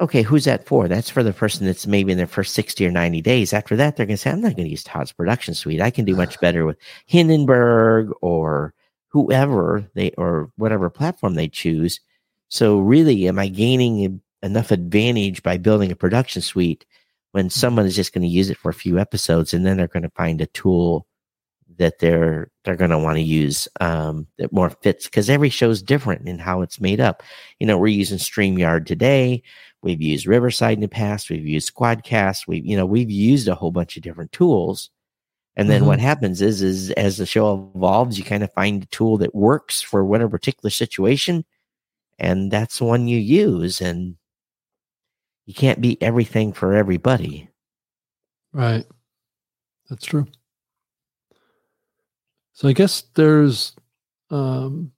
okay 0.00 0.22
who's 0.22 0.46
that 0.46 0.66
for? 0.66 0.88
That's 0.88 1.10
for 1.10 1.22
the 1.22 1.34
person 1.34 1.66
that's 1.66 1.86
maybe 1.86 2.12
in 2.12 2.18
their 2.18 2.26
first 2.26 2.54
60 2.54 2.86
or 2.86 2.90
90 2.90 3.20
days. 3.20 3.52
After 3.52 3.76
that 3.76 3.96
they're 3.96 4.06
going 4.06 4.16
to 4.16 4.22
say 4.22 4.30
i'm 4.30 4.40
not 4.40 4.56
going 4.56 4.64
to 4.64 4.70
use 4.70 4.82
todd's 4.82 5.12
production 5.12 5.52
suite. 5.52 5.82
I 5.82 5.90
can 5.90 6.06
do 6.06 6.16
much 6.16 6.40
better 6.46 6.64
with 6.64 6.78
hindenburg 7.04 8.12
or 8.22 8.72
whoever 9.08 9.84
they 9.94 10.12
or 10.12 10.50
whatever 10.56 10.88
platform 10.88 11.34
they 11.34 11.48
choose 11.48 12.00
so 12.48 12.78
really 12.78 13.28
am 13.28 13.38
i 13.38 13.48
gaining 13.48 14.20
enough 14.42 14.70
advantage 14.70 15.42
by 15.42 15.56
building 15.56 15.90
a 15.90 15.96
production 15.96 16.42
suite 16.42 16.84
when 17.32 17.50
someone 17.50 17.86
is 17.86 17.96
just 17.96 18.12
going 18.12 18.22
to 18.22 18.28
use 18.28 18.50
it 18.50 18.56
for 18.56 18.70
a 18.70 18.74
few 18.74 18.98
episodes 18.98 19.52
and 19.52 19.66
then 19.66 19.76
they're 19.76 19.88
going 19.88 20.02
to 20.02 20.10
find 20.10 20.40
a 20.40 20.46
tool 20.46 21.06
that 21.78 21.98
they're 21.98 22.50
they're 22.64 22.76
going 22.76 22.90
to 22.90 22.98
want 22.98 23.16
to 23.16 23.22
use 23.22 23.68
um, 23.80 24.26
that 24.38 24.52
more 24.52 24.70
fits 24.70 25.06
because 25.06 25.30
every 25.30 25.48
show's 25.48 25.82
different 25.82 26.28
in 26.28 26.38
how 26.38 26.60
it's 26.60 26.80
made 26.80 27.00
up. 27.00 27.22
You 27.58 27.66
know, 27.66 27.78
we're 27.78 27.88
using 27.88 28.18
StreamYard 28.18 28.86
today. 28.86 29.42
We've 29.82 30.02
used 30.02 30.26
Riverside 30.26 30.74
in 30.74 30.80
the 30.80 30.88
past. 30.88 31.30
We've 31.30 31.46
used 31.46 31.72
Squadcast. 31.72 32.46
We've 32.46 32.66
you 32.66 32.76
know 32.76 32.86
we've 32.86 33.10
used 33.10 33.48
a 33.48 33.54
whole 33.54 33.70
bunch 33.70 33.96
of 33.96 34.02
different 34.02 34.32
tools. 34.32 34.90
And 35.56 35.68
then 35.68 35.86
what 35.86 35.98
happens 35.98 36.40
is 36.40 36.62
is 36.62 36.92
as 36.92 37.16
the 37.16 37.26
show 37.26 37.72
evolves, 37.74 38.16
you 38.16 38.24
kind 38.24 38.44
of 38.44 38.52
find 38.52 38.84
a 38.84 38.86
tool 38.86 39.18
that 39.18 39.34
works 39.34 39.82
for 39.82 40.04
whatever 40.04 40.30
particular 40.30 40.70
situation, 40.70 41.44
and 42.18 42.50
that's 42.50 42.78
the 42.78 42.84
one 42.84 43.08
you 43.08 43.18
use. 43.18 43.80
And 43.80 44.16
you 45.46 45.54
can't 45.54 45.80
be 45.80 46.00
everything 46.02 46.52
for 46.52 46.74
everybody. 46.74 47.48
Right. 48.52 48.84
That's 49.88 50.04
true. 50.04 50.26
So 52.52 52.68
I 52.68 52.72
guess 52.72 53.04
there's 53.14 53.74
um, 54.30 54.92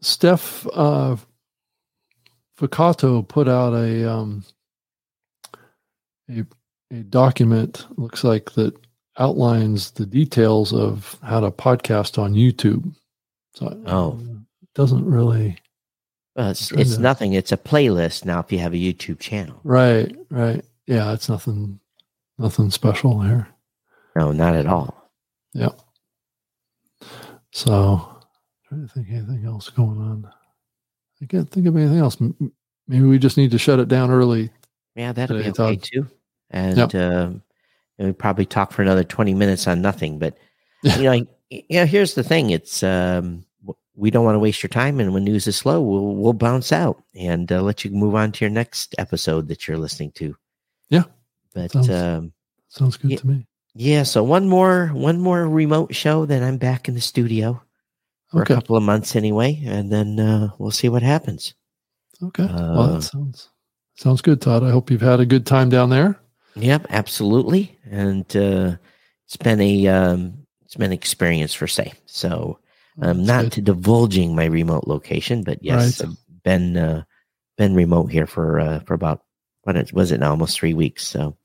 Steph 0.00 0.66
uh, 0.74 1.16
Ficato 2.58 3.26
put 3.26 3.48
out 3.48 3.72
a 3.72 4.10
um, 4.10 4.44
a 6.30 6.44
a 6.90 7.02
document 7.04 7.86
looks 7.96 8.22
like 8.22 8.52
that 8.52 8.74
outlines 9.18 9.92
the 9.92 10.04
details 10.06 10.72
of 10.72 11.18
how 11.22 11.40
to 11.40 11.50
podcast 11.50 12.18
on 12.18 12.34
YouTube. 12.34 12.94
So 13.54 13.82
Oh. 13.86 14.20
Doesn't 14.74 15.04
really 15.04 15.58
Well, 16.36 16.50
it's, 16.50 16.70
it's 16.72 16.96
to- 16.96 17.00
nothing. 17.00 17.32
It's 17.34 17.52
a 17.52 17.56
playlist 17.56 18.24
now. 18.24 18.40
If 18.40 18.50
you 18.52 18.58
have 18.58 18.72
a 18.74 18.76
YouTube 18.76 19.18
channel, 19.20 19.60
right, 19.64 20.14
right. 20.30 20.64
Yeah, 20.86 21.12
it's 21.12 21.28
nothing 21.28 21.78
nothing 22.38 22.70
special 22.70 23.20
here. 23.20 23.48
no, 24.16 24.32
not 24.32 24.54
at 24.54 24.66
all. 24.66 25.10
Yeah. 25.54 25.70
So 27.52 28.16
trying 28.68 28.86
to 28.86 28.92
think 28.92 29.08
anything 29.10 29.44
else 29.46 29.68
going 29.70 29.98
on. 29.98 30.30
I 31.22 31.26
can't 31.26 31.48
think 31.50 31.66
of 31.66 31.76
anything 31.76 31.98
else. 31.98 32.16
Maybe 32.88 33.04
we 33.06 33.18
just 33.18 33.36
need 33.36 33.50
to 33.52 33.58
shut 33.58 33.78
it 33.78 33.88
down 33.88 34.10
early. 34.10 34.50
Yeah, 34.96 35.12
that'll 35.12 35.36
be 35.38 35.44
Today, 35.44 35.62
okay 35.62 35.76
Todd. 35.76 35.82
too. 35.84 36.08
And 36.50 36.76
Yep. 36.78 36.94
and 36.94 37.42
we 37.98 38.12
probably 38.12 38.44
talk 38.46 38.72
for 38.72 38.82
another 38.82 39.04
twenty 39.04 39.34
minutes 39.34 39.66
on 39.66 39.80
nothing. 39.82 40.18
But 40.18 40.36
you 40.82 41.02
know, 41.02 41.10
y- 41.50 41.64
yeah. 41.68 41.84
Here's 41.86 42.14
the 42.14 42.24
thing: 42.24 42.50
it's 42.50 42.82
um, 42.82 43.44
we 43.94 44.10
don't 44.10 44.24
want 44.24 44.34
to 44.36 44.40
waste 44.40 44.62
your 44.62 44.68
time, 44.70 45.00
and 45.00 45.12
when 45.12 45.24
news 45.24 45.46
is 45.46 45.56
slow, 45.56 45.80
we'll 45.82 46.14
we'll 46.16 46.32
bounce 46.32 46.72
out 46.72 47.02
and 47.14 47.50
uh, 47.52 47.60
let 47.62 47.84
you 47.84 47.90
move 47.90 48.14
on 48.14 48.32
to 48.32 48.44
your 48.44 48.50
next 48.50 48.94
episode 48.98 49.48
that 49.48 49.66
you're 49.68 49.78
listening 49.78 50.12
to. 50.12 50.36
Yeah. 50.88 51.04
But 51.54 51.70
Sounds- 51.72 51.90
um, 51.90 52.32
Sounds 52.68 52.96
good 52.96 53.10
Yeah. 53.10 53.16
to 53.18 53.26
me. 53.26 53.46
yeah, 53.74 54.02
so 54.02 54.22
one 54.22 54.48
more 54.48 54.88
one 54.88 55.20
more 55.20 55.46
remote 55.48 55.94
show, 55.94 56.24
then 56.24 56.42
I'm 56.42 56.56
back 56.56 56.88
in 56.88 56.94
the 56.94 57.00
studio 57.02 57.62
for 58.30 58.40
Okay. 58.42 58.54
a 58.54 58.56
couple 58.56 58.76
of 58.76 58.82
months 58.82 59.14
anyway, 59.14 59.60
and 59.66 59.92
then 59.92 60.18
uh, 60.18 60.48
we'll 60.58 60.70
see 60.70 60.88
what 60.88 61.02
happens. 61.02 61.52
Okay. 62.22 62.46
well, 62.46 62.80
Uh, 62.80 62.92
that 62.94 63.02
sounds 63.02 63.50
sounds 63.94 64.22
good, 64.22 64.40
Todd. 64.40 64.62
I 64.64 64.70
hope 64.70 64.90
you've 64.90 65.02
had 65.02 65.20
a 65.20 65.26
good 65.26 65.44
time 65.44 65.68
down 65.68 65.90
there. 65.90 66.18
Yep, 66.56 66.86
absolutely, 66.88 67.78
and 67.90 68.24
uh, 68.34 68.76
it's 69.26 69.36
been 69.36 69.60
a 69.60 69.86
um, 69.88 70.46
it's 70.64 70.76
been 70.76 70.86
an 70.86 70.92
experience 70.92 71.52
for 71.52 71.66
say. 71.66 71.92
So 72.06 72.58
I'm 73.00 73.24
That's 73.24 73.44
not 73.44 73.54
good. 73.54 73.64
divulging 73.64 74.34
my 74.34 74.44
remote 74.46 74.86
location, 74.86 75.42
but 75.44 75.58
yes, 75.62 76.00
Right. 76.00 76.08
I've 76.10 76.42
been 76.42 76.76
uh, 76.76 77.04
been 77.56 77.74
remote 77.74 78.06
here 78.06 78.26
for 78.26 78.60
uh, 78.60 78.80
for 78.80 78.94
about 78.94 79.22
what 79.62 79.92
was 79.92 80.12
it 80.12 80.20
now 80.20 80.30
almost 80.30 80.58
three 80.58 80.74
weeks. 80.74 81.06
So 81.06 81.36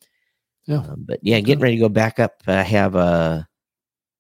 Yeah. 0.66 0.78
um, 0.80 1.06
but 1.08 1.20
yeah, 1.22 1.40
getting 1.40 1.62
ready 1.62 1.76
to 1.78 1.82
go 1.82 1.90
back 1.90 2.20
up. 2.20 2.42
I 2.48 2.64
have 2.64 2.96
a 2.96 3.48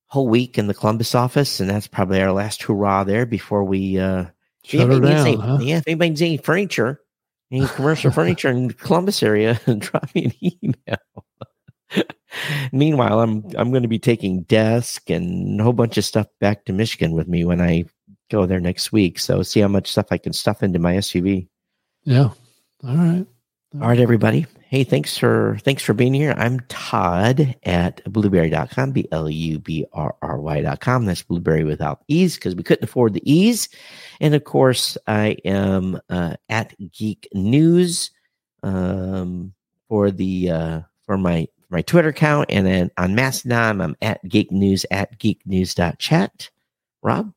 whole 0.08 0.28
week 0.30 0.58
in 0.58 0.68
the 0.68 0.74
Columbus 0.74 1.16
office, 1.16 1.60
and 1.60 1.70
that's 1.70 1.88
probably 1.88 2.22
our 2.22 2.32
last 2.32 2.64
hurrah 2.64 3.04
there 3.04 3.26
before 3.26 3.64
we. 3.64 3.99
Uh, 3.99 4.26
Shut 4.64 4.90
her 4.90 4.99
down, 4.99 5.28
any- 5.28 5.36
huh? 5.38 5.58
Yeah, 5.62 5.78
if 5.78 5.88
anybody 5.88 6.10
needs 6.12 6.22
any 6.22 6.38
furniture, 6.38 7.02
any 7.52 7.68
commercial 7.68 8.12
furniture 8.18 8.49
in 8.49 8.68
the 8.70 8.74
Columbus 8.74 9.22
area, 9.24 9.60
drop 9.80 10.14
me 10.16 10.26
an 10.26 10.34
email. 10.64 10.98
Meanwhile, 12.72 13.22
I'm 13.22 13.43
I'm 13.57 13.72
going 13.72 13.84
to 13.84 13.89
be 13.89 13.99
taking 13.99 14.43
desk 14.43 15.09
and 15.09 15.59
a 15.59 15.64
whole 15.64 15.73
bunch 15.73 15.97
of 15.97 16.05
stuff 16.05 16.27
back 16.39 16.65
to 16.65 16.73
Michigan 16.73 17.14
with 17.14 17.27
me 17.27 17.45
when 17.45 17.61
I 17.61 17.85
go 18.30 18.45
there 18.45 18.59
next 18.59 18.91
week. 18.91 19.19
So 19.19 19.41
see 19.43 19.59
how 19.59 19.68
much 19.68 19.91
stuff 19.91 20.07
I 20.11 20.18
can 20.18 20.34
stuff 20.34 20.64
into 20.64 20.80
my 20.80 20.95
SUV. 20.95 21.47
Yeah. 22.03 22.30
All 22.84 22.95
right. 22.95 23.26
All 23.81 23.88
right, 23.88 23.99
everybody. 23.99 24.45
Hey, 24.69 24.84
thanks 24.84 25.18
for 25.18 25.57
thanks 25.61 25.84
for 25.84 25.93
being 25.93 26.14
here. 26.14 26.34
I'm 26.38 26.59
Todd 26.68 27.55
at 27.64 28.03
blubrry.com, 28.11 28.91
B 28.91 29.07
L 29.11 29.30
U 29.30 29.59
B 29.59 29.85
R 29.93 30.15
R 30.22 30.39
Y.com. 30.39 31.05
That's 31.05 31.22
blueberry 31.22 31.64
without 31.64 32.03
ease 32.07 32.35
because 32.35 32.55
we 32.55 32.64
couldn't 32.64 32.84
afford 32.84 33.14
the 33.14 33.31
ease. 33.31 33.69
And 34.19 34.35
of 34.35 34.43
course, 34.43 34.97
I 35.07 35.38
am 35.45 35.99
uh, 36.09 36.35
at 36.49 36.76
Geek 36.91 37.27
News 37.34 38.11
um, 38.64 39.53
for 39.88 40.11
the 40.11 40.49
uh, 40.49 40.81
for 41.05 41.18
my 41.18 41.47
my 41.69 41.81
Twitter 41.81 42.10
account, 42.10 42.49
and 42.49 42.65
then 42.65 42.91
on 42.98 43.15
Mastodon, 43.15 43.81
I'm 43.81 43.95
at 44.02 44.27
Geek 44.27 44.52
News 44.52 44.85
at 44.91 45.19
geeknews.chat. 45.19 46.49
Rob, 47.03 47.31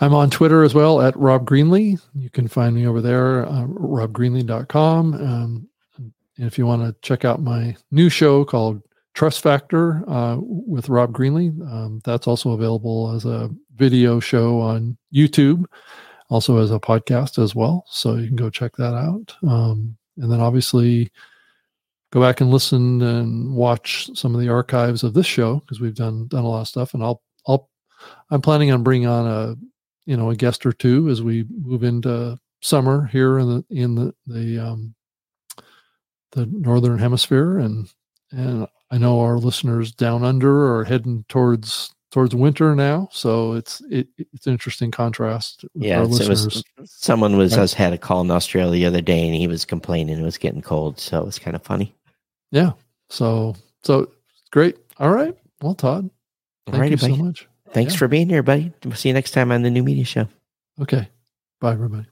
I'm 0.00 0.14
on 0.14 0.30
Twitter 0.30 0.62
as 0.62 0.74
well 0.74 1.00
at 1.00 1.16
Rob 1.16 1.46
Greenlee. 1.46 2.00
You 2.14 2.30
can 2.30 2.48
find 2.48 2.74
me 2.74 2.86
over 2.86 3.00
there, 3.00 3.46
uh, 3.46 3.66
robgreenlee.com. 3.66 5.14
Um, 5.14 5.68
and 5.98 6.46
if 6.46 6.58
you 6.58 6.66
want 6.66 6.82
to 6.82 6.94
check 7.06 7.24
out 7.24 7.40
my 7.40 7.76
new 7.90 8.08
show 8.08 8.44
called 8.44 8.82
Trust 9.14 9.42
Factor 9.42 10.04
uh, 10.08 10.36
with 10.38 10.88
Rob 10.88 11.12
Greenlee, 11.12 11.48
um, 11.72 12.00
that's 12.04 12.26
also 12.26 12.52
available 12.52 13.12
as 13.14 13.24
a 13.24 13.50
video 13.74 14.20
show 14.20 14.60
on 14.60 14.98
YouTube, 15.14 15.64
also 16.28 16.58
as 16.58 16.70
a 16.70 16.78
podcast 16.78 17.42
as 17.42 17.54
well. 17.54 17.84
So 17.88 18.16
you 18.16 18.26
can 18.26 18.36
go 18.36 18.50
check 18.50 18.76
that 18.76 18.94
out. 18.94 19.34
Um, 19.48 19.96
and 20.18 20.30
then 20.30 20.40
obviously 20.40 21.10
go 22.16 22.22
back 22.22 22.40
and 22.40 22.50
listen 22.50 23.02
and 23.02 23.54
watch 23.54 24.08
some 24.14 24.34
of 24.34 24.40
the 24.40 24.48
archives 24.48 25.02
of 25.02 25.12
this 25.12 25.26
show 25.26 25.56
because 25.56 25.80
we've 25.80 25.94
done 25.94 26.26
done 26.28 26.44
a 26.44 26.48
lot 26.48 26.62
of 26.62 26.68
stuff. 26.68 26.94
And 26.94 27.02
I'll 27.02 27.20
I'll 27.46 27.68
I'm 28.30 28.40
planning 28.40 28.70
on 28.70 28.82
bringing 28.82 29.06
on 29.06 29.26
a 29.26 29.54
you 30.06 30.16
know 30.16 30.30
a 30.30 30.34
guest 30.34 30.64
or 30.64 30.72
two 30.72 31.10
as 31.10 31.22
we 31.22 31.44
move 31.50 31.84
into 31.84 32.38
summer 32.62 33.04
here 33.12 33.38
in 33.38 33.48
the 33.50 33.64
in 33.68 33.94
the 33.96 34.14
the 34.26 34.58
um 34.58 34.94
the 36.32 36.46
northern 36.46 36.98
hemisphere 36.98 37.58
and 37.58 37.88
and 38.32 38.66
I 38.90 38.96
know 38.98 39.20
our 39.20 39.36
listeners 39.36 39.92
down 39.92 40.24
under 40.24 40.74
are 40.74 40.84
heading 40.84 41.24
towards 41.28 41.92
towards 42.12 42.34
winter 42.34 42.74
now 42.74 43.08
so 43.12 43.52
it's 43.52 43.82
it, 43.90 44.08
it's 44.16 44.46
an 44.46 44.52
interesting 44.52 44.90
contrast 44.90 45.64
with 45.74 45.84
yeah, 45.84 45.98
our 45.98 46.04
it's- 46.04 46.20
it 46.20 46.28
was 46.28 46.64
someone 46.84 47.36
was 47.36 47.52
Right. 47.56 47.62
us 47.62 47.74
had 47.74 47.92
a 47.92 47.98
call 47.98 48.22
in 48.22 48.30
Australia 48.30 48.72
the 48.72 48.86
other 48.86 49.02
day, 49.02 49.26
and 49.26 49.34
he 49.34 49.46
was 49.48 49.64
complaining 49.64 50.18
it 50.18 50.22
was 50.22 50.38
getting 50.38 50.62
cold, 50.62 50.98
so 50.98 51.20
it 51.20 51.26
was 51.26 51.38
kind 51.38 51.56
of 51.56 51.62
funny. 51.62 51.95
Yeah. 52.56 52.72
So 53.10 53.54
so 53.84 54.10
great. 54.50 54.76
All 54.98 55.10
right. 55.10 55.34
Well 55.62 55.74
Todd 55.74 56.10
thank 56.66 56.82
Alrighty, 56.82 56.90
you 56.90 56.96
so 56.96 57.16
much. 57.16 57.48
Thanks 57.72 57.92
Yeah. 57.94 57.98
for 57.98 58.08
being 58.08 58.28
here, 58.28 58.42
buddy. 58.42 58.72
We'll 58.84 58.94
see 58.94 59.08
you 59.10 59.14
next 59.14 59.30
time 59.32 59.52
on 59.52 59.62
the 59.62 59.70
new 59.70 59.82
media 59.84 60.04
show. 60.04 60.26
okay. 60.82 61.08
Bye 61.60 61.72
everybody 61.72 62.06